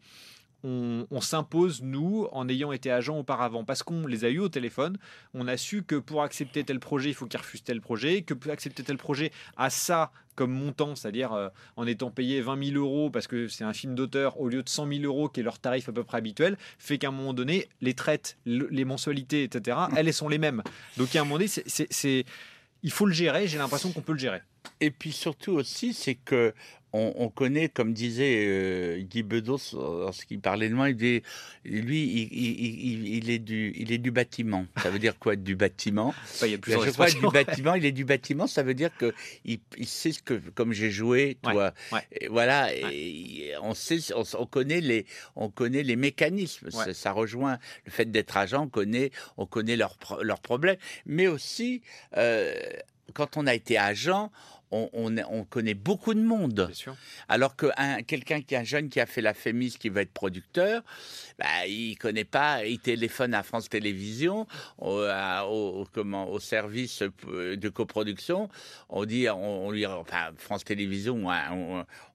on, 0.64 1.22
s'impose, 1.22 1.82
nous, 1.82 2.28
en 2.32 2.47
ayant 2.49 2.72
été 2.72 2.91
agent 2.91 3.18
auparavant, 3.18 3.64
parce 3.64 3.84
qu'on 3.84 4.07
les 4.07 4.26
a 4.26 4.30
eu 4.30 4.39
au 4.39 4.49
téléphone, 4.49 4.97
on 5.34 5.47
a 5.47 5.57
su 5.57 5.84
que 5.84 5.95
pour 5.95 6.24
accepter 6.24 6.64
tel 6.64 6.80
projet, 6.80 7.10
il 7.10 7.14
faut 7.14 7.26
qu'ils 7.26 7.39
refusent 7.39 7.64
tel 7.64 7.82
projet, 7.82 8.22
que 8.22 8.34
pour 8.34 8.51
accepter 8.51 8.84
tel 8.84 8.97
projet 8.97 9.32
à 9.57 9.70
ça 9.70 10.12
comme 10.39 10.51
montant, 10.51 10.95
c'est-à-dire 10.95 11.34
euh, 11.34 11.49
en 11.76 11.86
étant 11.86 12.12
payé 12.12 12.39
20 12.39 12.72
000 12.72 12.78
euros 12.78 13.10
parce 13.10 13.28
que 13.28 13.49
c'est 13.49 13.66
un 13.66 13.74
film 13.74 13.93
d'auteur 13.93 14.39
au 14.39 14.47
lieu 14.47 14.64
de 14.64 14.70
100 14.70 14.88
000 14.88 15.03
euros 15.03 15.28
qui 15.28 15.41
est 15.41 15.43
leur 15.43 15.60
tarif 15.60 15.89
à 15.89 15.91
peu 15.91 16.05
près 16.05 16.18
habituel, 16.18 16.57
fait 16.78 16.97
qu'à 16.97 17.10
un 17.10 17.12
moment 17.12 17.34
donné, 17.34 17.68
les 17.82 17.93
traites, 17.93 18.38
les 18.45 18.86
mensualités, 18.86 19.43
etc., 19.43 19.78
elles 19.97 20.14
sont 20.14 20.30
les 20.30 20.38
mêmes. 20.38 20.64
Donc 20.95 21.14
à 21.14 21.20
un 21.20 21.24
moment 21.26 21.36
donné, 21.36 21.49
c'est, 21.49 22.26
il 22.84 22.91
faut 22.91 23.05
le 23.05 23.12
gérer, 23.12 23.47
j'ai 23.47 23.57
l'impression 23.57 23.91
qu'on 23.91 24.01
peut 24.01 24.14
le 24.14 24.20
gérer. 24.20 24.41
Et 24.80 24.91
puis 24.91 25.12
surtout 25.12 25.51
aussi, 25.51 25.93
c'est 25.93 26.16
que 26.16 26.53
on, 26.94 27.30
connaît, 27.30 27.70
comme 27.70 27.94
disait 27.94 28.46
euh, 28.48 29.00
Guy 29.02 29.24
Bedos 29.24 29.74
lorsqu'il 29.74 30.40
parlait 30.40 30.70
de 30.70 30.74
moi, 30.74 30.90
il 30.90 30.96
dit, 30.96 31.22
lui, 31.64 32.04
il, 32.04 33.30
est 33.30 33.40
du, 33.40 33.74
il 33.76 33.92
est 33.92 33.98
du 33.98 34.12
bâtiment. 34.12 34.66
Ça 34.82 34.90
veut 34.90 35.00
dire 35.00 35.20
quoi, 35.20 35.36
du 35.36 35.56
bâtiment? 35.56 36.16
Il 36.42 36.50
y 36.50 36.54
a 36.56 36.58
plusieurs 36.58 36.84
Je 36.84 36.92
crois 36.92 37.12
du 37.12 37.22
bâtiment, 37.22 37.76
il 37.76 37.86
est 37.86 37.92
du 37.92 38.06
bâtiment, 38.06 38.48
ça 38.48 38.64
veut 38.64 38.74
dire 38.74 38.90
que 38.98 39.14
il, 39.46 39.60
sait 39.86 40.12
ce 40.12 40.22
que, 40.24 40.34
comme 40.56 40.74
j'ai 40.74 40.90
joué, 40.90 41.38
toi, 41.44 41.74
Et 42.12 42.28
voilà, 42.28 42.74
et 42.74 43.54
on 43.62 43.74
sait, 43.76 44.00
on, 44.16 44.46
connaît 44.46 44.82
les, 44.82 45.06
on 45.36 45.50
connaît 45.50 45.84
les 45.84 45.96
mécanismes. 45.96 46.70
Ça, 46.72 47.12
rejoint 47.12 47.60
le 47.86 47.92
fait 47.92 48.06
d'être 48.06 48.38
agent, 48.38 48.64
on 48.64 48.70
connaît, 48.70 49.12
on 49.38 49.46
connaît 49.46 49.76
leurs 49.76 49.98
leurs 50.22 50.40
problèmes, 50.40 50.78
mais 51.06 51.28
aussi 51.28 51.82
euh, 52.18 52.54
quand 53.14 53.38
on 53.38 53.48
a 53.48 53.54
été 53.54 53.78
agent, 53.78 54.32
on, 54.72 55.46
connaît 55.50 55.74
beaucoup 55.74 56.14
de 56.14 56.22
monde. 56.22 56.72
Alors 57.28 57.56
que 57.56 57.68
quelqu'un 58.04 58.42
qui 58.42 58.56
est 58.56 58.58
un 58.58 58.64
jeune 58.64 58.90
qui 58.90 59.00
a 59.00 59.06
fait 59.06 59.22
la 59.22 59.34
FEMIS, 59.34 59.72
qui 59.80 59.90
veut 59.90 60.02
être 60.02 60.14
producteur, 60.14 60.84
bah, 61.38 61.68
il 61.68 61.98
connaît 61.98 62.26
pas, 62.26 62.66
il 62.66 62.80
téléphone 62.80 63.34
à 63.34 63.44
France 63.44 63.70
Télévisions, 63.70 64.48
au, 64.78 65.86
comment, 65.94 66.30
au 66.30 66.40
service 66.40 67.04
de 67.28 67.70
coproduction. 67.70 68.50
On 68.90 69.06
dit, 69.06 69.28
on, 69.30 69.72
lui, 69.72 69.86
enfin, 69.86 70.32
France 70.38 70.64
Télévisions, 70.64 71.28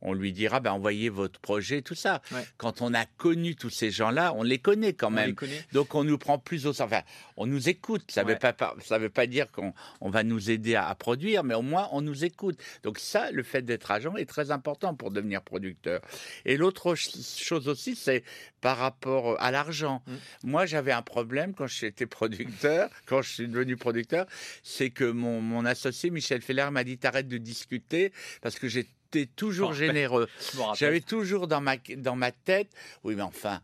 on, 0.02 0.12
lui 0.12 0.32
dira, 0.32 0.60
bah, 0.60 0.72
envoyez 0.72 1.08
votre 1.08 1.40
projet, 1.40 1.82
tout 1.82 1.94
ça. 1.94 2.22
Quand 2.56 2.82
on 2.82 2.94
a 2.94 3.04
connu 3.06 3.56
tous 3.56 3.70
ces 3.70 3.90
gens-là, 3.90 4.32
on 4.36 4.42
les 4.42 4.58
connaît 4.58 4.92
quand 4.92 5.10
même. 5.10 5.34
Donc 5.72 5.94
on 5.94 6.04
nous 6.04 6.18
prend 6.18 6.38
plus 6.38 6.66
au 6.66 6.70
enfin, 6.80 7.02
on 7.36 7.46
nous 7.46 7.68
écoute. 7.68 8.04
Ça 8.10 8.24
ne 8.24 8.28
veut 8.28 8.38
pas, 8.38 8.54
ça 8.80 8.98
veut 8.98 9.10
pas 9.10 9.26
dire 9.26 9.46
qu'on 9.50 10.10
va 10.10 10.22
nous 10.22 10.50
aider 10.50 10.74
à 10.74 10.94
produire, 10.94 11.44
mais 11.44 11.54
au 11.54 11.62
moins 11.62 11.88
on 11.92 12.00
nous 12.00 12.24
écoute. 12.24 12.43
Donc 12.82 12.98
ça, 12.98 13.30
le 13.30 13.42
fait 13.42 13.62
d'être 13.62 13.90
agent 13.90 14.16
est 14.16 14.28
très 14.28 14.50
important 14.50 14.94
pour 14.94 15.10
devenir 15.10 15.42
producteur. 15.42 16.00
Et 16.44 16.56
l'autre 16.56 16.94
chose 16.94 17.68
aussi, 17.68 17.96
c'est 17.96 18.24
par 18.60 18.78
rapport 18.78 19.40
à 19.40 19.50
l'argent. 19.50 20.02
Mmh. 20.06 20.12
Moi, 20.44 20.66
j'avais 20.66 20.92
un 20.92 21.02
problème 21.02 21.54
quand 21.54 21.66
j'étais 21.66 22.06
producteur, 22.06 22.90
quand 23.06 23.22
je 23.22 23.32
suis 23.32 23.48
devenu 23.48 23.76
producteur, 23.76 24.26
c'est 24.62 24.90
que 24.90 25.04
mon, 25.04 25.64
associé 25.64 26.10
Michel 26.10 26.42
Feller 26.42 26.68
m'a 26.70 26.84
dit 26.84 26.98
t'arrêtes 26.98 27.28
de 27.28 27.38
discuter 27.38 28.12
parce 28.42 28.58
que 28.58 28.68
j'étais 28.68 29.26
toujours 29.26 29.72
généreux. 29.74 30.28
J'avais 30.74 31.00
toujours 31.00 31.46
dans 31.46 31.60
ma, 31.60 31.76
dans 31.96 32.16
ma 32.16 32.32
tête, 32.32 32.68
oui, 33.02 33.14
mais 33.14 33.22
enfin, 33.22 33.60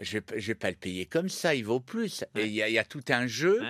je 0.00 0.18
ne 0.18 0.40
vais, 0.40 0.54
pas 0.54 0.70
le 0.70 0.76
payer 0.76 1.06
comme 1.06 1.28
ça, 1.28 1.54
il 1.54 1.64
vaut 1.64 1.80
plus. 1.80 2.24
Et 2.36 2.46
il 2.46 2.52
y, 2.52 2.78
a 2.78 2.84
tout 2.84 3.04
un 3.08 3.26
jeu 3.26 3.60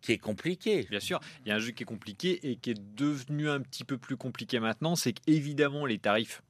qui 0.00 0.12
est 0.12 0.18
compliqué. 0.18 0.86
Bien 0.90 1.00
sûr, 1.00 1.20
il 1.44 1.48
y 1.48 1.52
a 1.52 1.56
un 1.56 1.58
jeu 1.58 1.72
qui 1.72 1.82
est 1.82 1.86
compliqué 1.86 2.50
et 2.50 2.56
qui 2.56 2.70
est 2.70 2.80
devenu 2.96 3.48
un 3.48 3.60
petit 3.60 3.84
peu 3.84 3.98
plus 3.98 4.16
compliqué 4.16 4.60
maintenant, 4.60 4.96
c'est 4.96 5.12
qu'évidemment 5.12 5.86
les 5.86 5.98
tarifs 5.98 6.42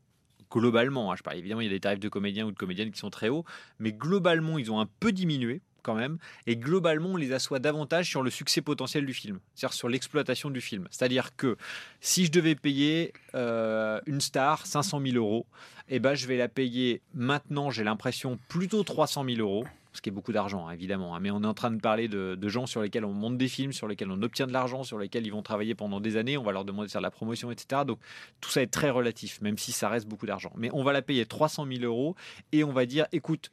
globalement, 0.50 1.10
hein, 1.10 1.16
je 1.16 1.22
parle 1.22 1.38
évidemment 1.38 1.60
il 1.60 1.64
y 1.64 1.70
a 1.70 1.72
des 1.72 1.80
tarifs 1.80 2.00
de 2.00 2.08
comédiens 2.08 2.46
ou 2.46 2.52
de 2.52 2.56
comédiennes 2.56 2.90
qui 2.90 2.98
sont 2.98 3.10
très 3.10 3.28
hauts, 3.28 3.44
mais 3.78 3.92
globalement 3.92 4.58
ils 4.58 4.70
ont 4.70 4.80
un 4.80 4.88
peu 5.00 5.12
diminué 5.12 5.60
quand 5.82 5.94
même, 5.94 6.18
et 6.46 6.56
globalement 6.56 7.10
on 7.10 7.16
les 7.16 7.32
assoit 7.32 7.60
davantage 7.60 8.08
sur 8.08 8.22
le 8.22 8.30
succès 8.30 8.60
potentiel 8.60 9.06
du 9.06 9.14
film, 9.14 9.38
c'est-à-dire 9.54 9.74
sur 9.74 9.88
l'exploitation 9.88 10.50
du 10.50 10.60
film. 10.60 10.88
C'est-à-dire 10.90 11.36
que 11.36 11.56
si 12.00 12.26
je 12.26 12.32
devais 12.32 12.56
payer 12.56 13.12
euh, 13.36 14.00
une 14.06 14.20
star 14.20 14.66
500 14.66 15.00
000 15.00 15.16
euros, 15.16 15.46
eh 15.88 16.00
ben, 16.00 16.14
je 16.14 16.26
vais 16.26 16.36
la 16.36 16.48
payer 16.48 17.02
maintenant, 17.14 17.70
j'ai 17.70 17.84
l'impression, 17.84 18.36
plutôt 18.48 18.82
300 18.82 19.24
000 19.24 19.38
euros 19.38 19.64
ce 19.96 20.02
qui 20.02 20.08
est 20.08 20.12
beaucoup 20.12 20.32
d'argent, 20.32 20.68
hein, 20.68 20.72
évidemment. 20.72 21.14
Hein. 21.14 21.20
mais 21.20 21.30
on 21.30 21.42
est 21.42 21.46
en 21.46 21.54
train 21.54 21.70
de 21.70 21.80
parler 21.80 22.08
de, 22.08 22.48
gens 22.48 22.66
sur 22.66 22.82
lesquels 22.82 23.04
on 23.04 23.12
monte 23.12 23.36
des 23.36 23.48
films, 23.48 23.72
sur 23.72 23.88
lesquels 23.88 24.10
on 24.10 24.22
obtient 24.22 24.46
de 24.46 24.52
l'argent, 24.52 24.84
sur 24.84 24.98
lesquels 24.98 25.26
ils 25.26 25.32
vont 25.32 25.42
travailler 25.42 25.74
pendant 25.74 26.00
des 26.00 26.16
années. 26.16 26.38
On 26.38 26.44
va 26.44 26.52
leur 26.52 26.64
demander 26.64 26.86
de 26.86 26.92
faire 26.92 27.00
de 27.00 27.06
la 27.06 27.10
promotion, 27.10 27.50
etc. 27.50 27.82
Donc 27.86 27.98
tout 28.40 28.50
ça 28.50 28.62
est 28.62 28.68
très 28.68 28.90
relatif, 28.90 29.40
même 29.40 29.58
si 29.58 29.72
ça 29.72 29.88
reste 29.88 30.06
beaucoup 30.06 30.26
d'argent. 30.26 30.52
Mais 30.56 30.70
on 30.72 30.84
va 30.84 30.92
la 30.92 31.02
payer 31.02 31.26
300 31.26 31.66
000 31.66 31.84
euros 31.84 32.14
et 32.52 32.62
on 32.62 32.72
va 32.72 32.86
dire, 32.86 33.06
écoute, 33.12 33.50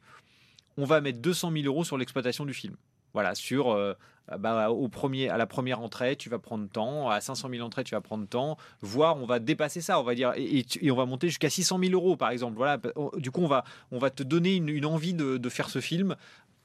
on 0.76 0.84
va 0.84 1.00
mettre 1.00 1.20
200 1.20 1.52
000 1.52 1.64
euros 1.66 1.84
sur 1.84 1.98
l'exploitation 1.98 2.44
du 2.44 2.54
film. 2.54 2.76
Voilà, 3.14 3.34
sur 3.34 3.70
euh, 3.70 3.94
bah, 4.38 4.70
au 4.70 4.88
premier, 4.88 5.28
à 5.28 5.36
la 5.36 5.46
première 5.46 5.80
entrée, 5.80 6.16
tu 6.16 6.30
vas 6.30 6.38
prendre 6.38 6.68
temps, 6.68 7.10
à 7.10 7.20
500 7.20 7.48
000 7.50 7.64
entrées, 7.64 7.84
tu 7.84 7.94
vas 7.94 8.00
prendre 8.00 8.26
temps, 8.26 8.56
voire 8.80 9.16
on 9.16 9.26
va 9.26 9.38
dépasser 9.38 9.80
ça, 9.80 10.00
on 10.00 10.02
va 10.02 10.14
dire, 10.14 10.32
et, 10.36 10.64
on 10.90 10.96
va 10.96 11.04
monter 11.04 11.28
jusqu'à 11.28 11.50
600 11.50 11.78
000 11.78 11.92
euros, 11.92 12.16
par 12.16 12.30
exemple. 12.30 12.56
Voilà, 12.56 12.80
du 13.16 13.30
coup, 13.30 13.42
on 13.42 13.46
va, 13.46 13.64
on 13.90 13.98
va 13.98 14.10
te 14.10 14.22
donner 14.22 14.56
une, 14.56 14.86
envie 14.86 15.14
de, 15.14 15.48
faire 15.48 15.68
ce 15.68 15.80
film 15.80 16.16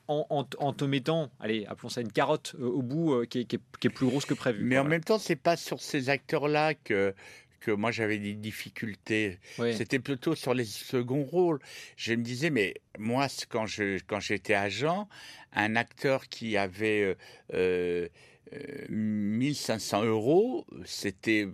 en, 0.08 0.43
te 0.43 0.86
mettant, 0.86 1.30
allez, 1.39 1.66
appelons 1.68 1.89
ça 1.89 2.02
une 2.02 2.12
carotte 2.12 2.56
euh, 2.60 2.66
au 2.66 2.82
bout 2.82 3.14
euh, 3.14 3.26
qui, 3.26 3.39
est, 3.41 3.89
plus 3.89 4.08
grosse 4.08 4.26
que 4.26 4.34
prévu. 4.34 4.64
Mais 4.64 4.80
en 4.80 4.84
même 4.84 5.04
temps, 5.04 5.20
c'est 5.20 5.36
pas 5.36 5.56
sur 5.56 5.82
ces 5.82 6.10
acteurs-là 6.10 6.74
que 6.74 7.14
que 7.60 7.72
moi 7.72 7.91
j'avais 7.91 8.18
des 8.18 8.34
difficultés. 8.34 9.39
C'était 9.57 9.99
plutôt 9.99 10.36
sur 10.36 10.53
les 10.53 10.66
seconds 10.66 11.24
rôles. 11.24 11.60
Je 11.95 12.14
me 12.14 12.24
disais, 12.24 12.49
mais 12.49 12.76
moi, 12.97 13.28
quand 13.49 13.66
je 13.66 13.99
quand 14.07 14.20
j'étais 14.20 14.53
agent, 14.53 15.07
un 15.53 15.76
acteur 15.76 16.28
qui 16.28 16.57
avait 16.57 17.18
euh, 17.53 18.07
1500 18.89 20.01
euh, 20.01 20.05
euros, 20.07 20.66
c'était 20.86 21.47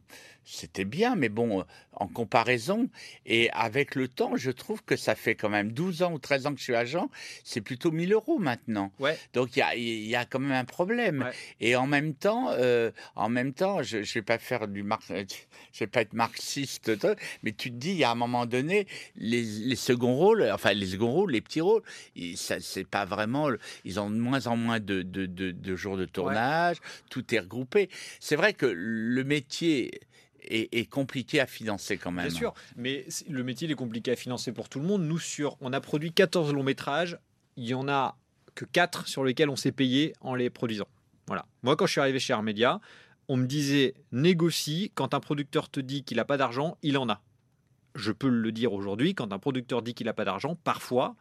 c'était 0.46 0.86
bien, 0.86 1.16
mais 1.16 1.30
bon, 1.30 1.66
en 1.94 2.08
comparaison, 2.08 2.90
et 3.26 3.50
avec 3.52 3.96
le 3.96 4.08
temps, 4.08 4.36
je 4.36 4.52
trouve 4.52 4.84
que 4.84 4.96
ça 4.96 5.16
fait 5.16 5.36
quand 5.36 5.50
même 5.50 5.72
12 5.72 6.04
ans 6.04 6.14
ou 6.14 6.20
13 6.20 6.48
ans 6.48 6.54
que 6.54 6.60
je 6.60 6.64
suis 6.64 6.76
agent, 6.76 7.10
c'est 7.44 7.62
plutôt 7.62 7.92
1000 7.92 8.14
euros 8.14 8.38
maintenant. 8.38 8.92
Ouais. 9.00 9.18
Donc 9.34 9.56
il 9.56 9.60
y 9.60 9.62
a, 9.62 9.76
y 9.76 10.16
a, 10.16 10.26
quand 10.26 10.40
même 10.40 10.52
un 10.52 10.66
problème. 10.66 11.30
Et 11.60 11.76
en 11.76 11.88
même 11.88 12.14
temps, 12.14 12.50
euh, 12.52 12.92
en 13.16 13.30
même 13.30 13.54
temps, 13.54 13.82
je 13.84 13.98
ne 13.98 14.04
vais 14.04 14.22
pas 14.22 14.38
faire 14.38 14.68
du 14.68 14.84
mar... 14.84 15.02
je 15.10 15.80
vais 15.80 15.88
pas 15.88 16.02
être 16.02 16.14
marxiste, 16.14 16.92
mais 17.44 17.52
tu 17.52 17.72
te 17.72 17.76
dis, 17.76 17.92
il 17.92 17.98
y 17.98 18.04
a 18.04 18.12
un 18.12 18.16
moment 18.16 18.46
donné, 18.46 18.88
les, 19.16 19.44
les 19.44 19.76
seconds 19.76 20.16
rôles, 20.16 20.50
enfin 20.54 20.74
les 20.74 20.88
seconds 20.88 21.12
rôles, 21.12 21.32
les 21.32 21.42
petits 21.42 21.62
rôles, 21.62 21.84
ça 22.36 22.60
c'est 22.60 22.88
pas 22.88 23.06
vraiment, 23.06 23.50
ils 23.84 24.00
ont 24.00 24.10
de 24.10 24.16
moins 24.16 24.48
en 24.48 24.56
moins 24.56 24.80
de, 24.80 25.02
de, 25.02 25.26
de, 25.26 25.76
jours 25.76 25.98
de 25.98 26.06
tournage, 26.06 26.78
tout 27.10 27.34
est 27.34 27.40
regroupé. 27.40 27.90
C'est 28.20 28.36
vrai 28.36 28.54
que 28.54 28.66
le 28.66 29.24
métier 29.24 30.00
est, 30.48 30.90
compliqué 30.90 31.40
à 31.40 31.46
financer 31.46 31.98
quand 31.98 32.12
même. 32.12 32.28
Bien 32.28 32.36
sûr, 32.36 32.54
mais 32.76 33.06
le 33.30 33.44
métier 33.44 33.70
est 33.70 33.76
compliqué 33.76 34.12
à 34.12 34.16
financer 34.16 34.52
pour 34.52 34.70
tout 34.70 34.80
le 34.80 34.86
monde. 34.86 35.04
Nous, 35.04 35.20
sur, 35.20 35.58
on 35.62 35.74
a 35.74 35.82
produit 35.82 36.12
14 36.12 36.54
longs 36.54 36.64
métrages, 36.64 37.18
il 37.58 37.66
y 37.66 37.74
en 37.74 37.88
a 37.88 38.18
que 38.54 38.66
4 38.66 39.08
sur 39.08 39.24
lesquels 39.24 39.50
on 39.50 39.56
s'est 39.56 39.72
payé 39.72 40.14
en 40.22 40.36
les 40.36 40.50
produisant. 40.50 40.88
Voilà. 41.28 41.46
Moi, 41.64 41.76
quand 41.76 41.86
je 41.86 41.94
suis 41.94 42.02
arrivé 42.02 42.20
chez 42.20 42.34
Armédia, 42.34 42.80
on 43.28 43.38
me 43.38 43.46
disait 43.46 43.96
négocie, 44.12 44.92
quand 44.96 45.14
un 45.14 45.20
producteur 45.20 45.70
te 45.70 45.80
dit 45.80 46.04
qu'il 46.04 46.18
n'a 46.18 46.26
pas 46.26 46.38
d'argent, 46.38 46.78
il 46.82 46.98
en 46.98 47.10
a. 47.10 47.22
Je 47.96 48.12
peux 48.12 48.30
le 48.30 48.52
dire 48.52 48.74
aujourd'hui, 48.74 49.16
quand 49.16 49.32
un 49.34 49.40
producteur 49.40 49.82
dit 49.82 49.94
qu'il 49.94 50.06
n'a 50.06 50.14
pas 50.14 50.26
d'argent, 50.26 50.56
parfois, 50.56 51.16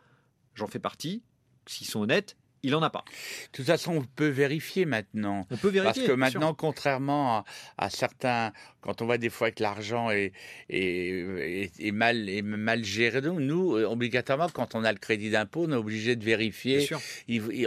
j'en 0.54 0.66
fais 0.66 0.78
partie, 0.78 1.22
s'ils 1.66 1.86
sont 1.86 2.00
honnêtes, 2.00 2.36
il 2.64 2.70
n'en 2.70 2.82
a 2.82 2.90
pas. 2.90 3.04
De 3.06 3.56
toute 3.56 3.66
façon, 3.66 3.96
on 3.96 4.02
peut 4.02 4.28
vérifier 4.28 4.86
maintenant. 4.86 5.46
On 5.50 5.56
peut 5.56 5.68
vérifier. 5.68 6.02
Parce 6.02 6.08
que 6.08 6.12
maintenant, 6.12 6.54
contrairement 6.54 7.44
à, 7.76 7.90
certains, 7.90 8.52
quand 8.80 9.02
on 9.02 9.04
voit 9.04 9.18
des 9.18 9.28
fois 9.28 9.50
que 9.50 9.62
l'argent 9.62 10.10
est, 10.10 10.32
est, 10.70 11.92
mal, 11.92 12.28
est 12.28 12.42
mal 12.42 12.82
géré, 12.82 13.20
nous, 13.20 13.76
euh, 13.76 13.84
obligatoirement, 13.84 14.48
quand 14.48 14.74
on 14.74 14.82
a 14.82 14.92
le 14.92 14.98
crédit 14.98 15.30
d'impôt, 15.30 15.66
on 15.68 15.72
est 15.72 15.76
obligé 15.76 16.16
de 16.16 16.24
vérifier. 16.24 16.88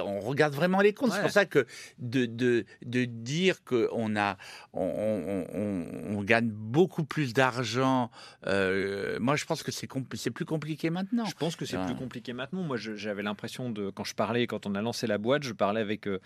on 0.01 0.19
regarde 0.19 0.55
vraiment 0.55 0.81
les 0.81 0.93
comptes. 0.93 1.11
C'est 1.13 1.21
pour 1.21 1.29
ça 1.29 1.45
que 1.45 1.67
de, 1.99 2.25
de, 2.25 2.65
de 2.83 3.05
dire 3.05 3.63
qu'on 3.63 4.15
a, 4.15 4.37
on, 4.73 5.45
on, 5.53 6.21
gagne 6.23 6.49
beaucoup 6.49 7.05
plus 7.05 7.33
d'argent, 7.33 8.09
euh, 8.47 9.17
moi, 9.21 9.35
je 9.35 9.45
pense 9.45 9.61
que 9.61 9.71
c'est 9.71 10.31
plus 10.31 10.45
compliqué 10.45 10.89
maintenant. 10.89 11.25
Je 11.25 11.35
pense 11.35 11.55
que 11.55 11.65
c'est 11.65 11.77
plus 11.85 11.95
compliqué 11.95 12.33
maintenant. 12.33 12.63
Moi, 12.63 12.77
j'avais 12.77 13.21
l'impression 13.21 13.69
de, 13.69 13.91
quand 13.91 14.03
je 14.03 14.15
parlais, 14.15 14.47
quand 14.47 14.65
on 14.65 14.73
a 14.73 14.81
la 15.07 15.17
boîte, 15.17 15.43
je 15.43 15.53
parlais 15.53 15.81
avec, 15.81 16.07
euh, 16.07 16.19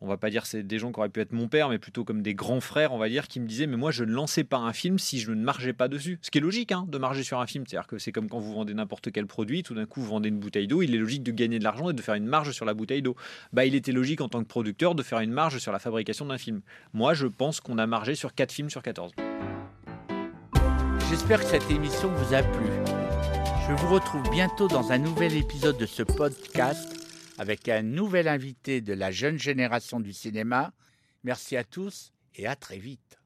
on 0.00 0.06
va 0.06 0.16
pas 0.16 0.30
dire 0.30 0.46
c'est 0.46 0.62
des 0.62 0.78
gens 0.78 0.92
qui 0.92 0.98
auraient 0.98 1.08
pu 1.08 1.20
être 1.20 1.32
mon 1.32 1.48
père, 1.48 1.68
mais 1.68 1.78
plutôt 1.78 2.04
comme 2.04 2.22
des 2.22 2.34
grands 2.34 2.60
frères, 2.60 2.92
on 2.92 2.98
va 2.98 3.08
dire, 3.08 3.28
qui 3.28 3.40
me 3.40 3.46
disaient, 3.46 3.66
mais 3.66 3.76
moi 3.76 3.90
je 3.90 4.04
ne 4.04 4.12
lançais 4.12 4.44
pas 4.44 4.58
un 4.58 4.72
film 4.72 4.98
si 4.98 5.20
je 5.20 5.30
ne 5.32 5.42
margeais 5.42 5.72
pas 5.72 5.88
dessus. 5.88 6.18
Ce 6.22 6.30
qui 6.30 6.38
est 6.38 6.40
logique, 6.40 6.72
hein, 6.72 6.86
de 6.88 6.98
marger 6.98 7.22
sur 7.22 7.40
un 7.40 7.46
film. 7.46 7.64
C'est-à-dire 7.66 7.86
que 7.86 7.98
c'est 7.98 8.12
comme 8.12 8.28
quand 8.28 8.38
vous 8.38 8.54
vendez 8.54 8.74
n'importe 8.74 9.10
quel 9.12 9.26
produit, 9.26 9.62
tout 9.62 9.74
d'un 9.74 9.86
coup 9.86 10.00
vous 10.00 10.08
vendez 10.08 10.28
une 10.28 10.38
bouteille 10.38 10.66
d'eau, 10.66 10.82
il 10.82 10.94
est 10.94 10.98
logique 10.98 11.22
de 11.22 11.32
gagner 11.32 11.58
de 11.58 11.64
l'argent 11.64 11.90
et 11.90 11.92
de 11.92 12.02
faire 12.02 12.14
une 12.14 12.26
marge 12.26 12.52
sur 12.52 12.64
la 12.64 12.74
bouteille 12.74 13.02
d'eau. 13.02 13.16
Bah, 13.52 13.64
il 13.64 13.74
était 13.74 13.92
logique 13.92 14.20
en 14.20 14.28
tant 14.28 14.42
que 14.42 14.48
producteur 14.48 14.94
de 14.94 15.02
faire 15.02 15.20
une 15.20 15.32
marge 15.32 15.58
sur 15.58 15.72
la 15.72 15.78
fabrication 15.78 16.26
d'un 16.26 16.38
film. 16.38 16.60
Moi, 16.92 17.14
je 17.14 17.26
pense 17.26 17.60
qu'on 17.60 17.78
a 17.78 17.86
margé 17.86 18.14
sur 18.14 18.34
4 18.34 18.52
films 18.52 18.70
sur 18.70 18.82
14. 18.82 19.12
J'espère 21.10 21.40
que 21.40 21.46
cette 21.46 21.70
émission 21.70 22.08
vous 22.08 22.34
a 22.34 22.42
plu. 22.42 22.66
Je 23.68 23.74
vous 23.74 23.94
retrouve 23.94 24.22
bientôt 24.30 24.68
dans 24.68 24.92
un 24.92 24.98
nouvel 24.98 25.36
épisode 25.36 25.76
de 25.76 25.86
ce 25.86 26.02
podcast 26.02 26.99
avec 27.40 27.70
un 27.70 27.80
nouvel 27.80 28.28
invité 28.28 28.82
de 28.82 28.92
la 28.92 29.10
jeune 29.10 29.38
génération 29.38 29.98
du 29.98 30.12
cinéma. 30.12 30.74
Merci 31.24 31.56
à 31.56 31.64
tous 31.64 32.12
et 32.34 32.46
à 32.46 32.54
très 32.54 32.76
vite. 32.76 33.19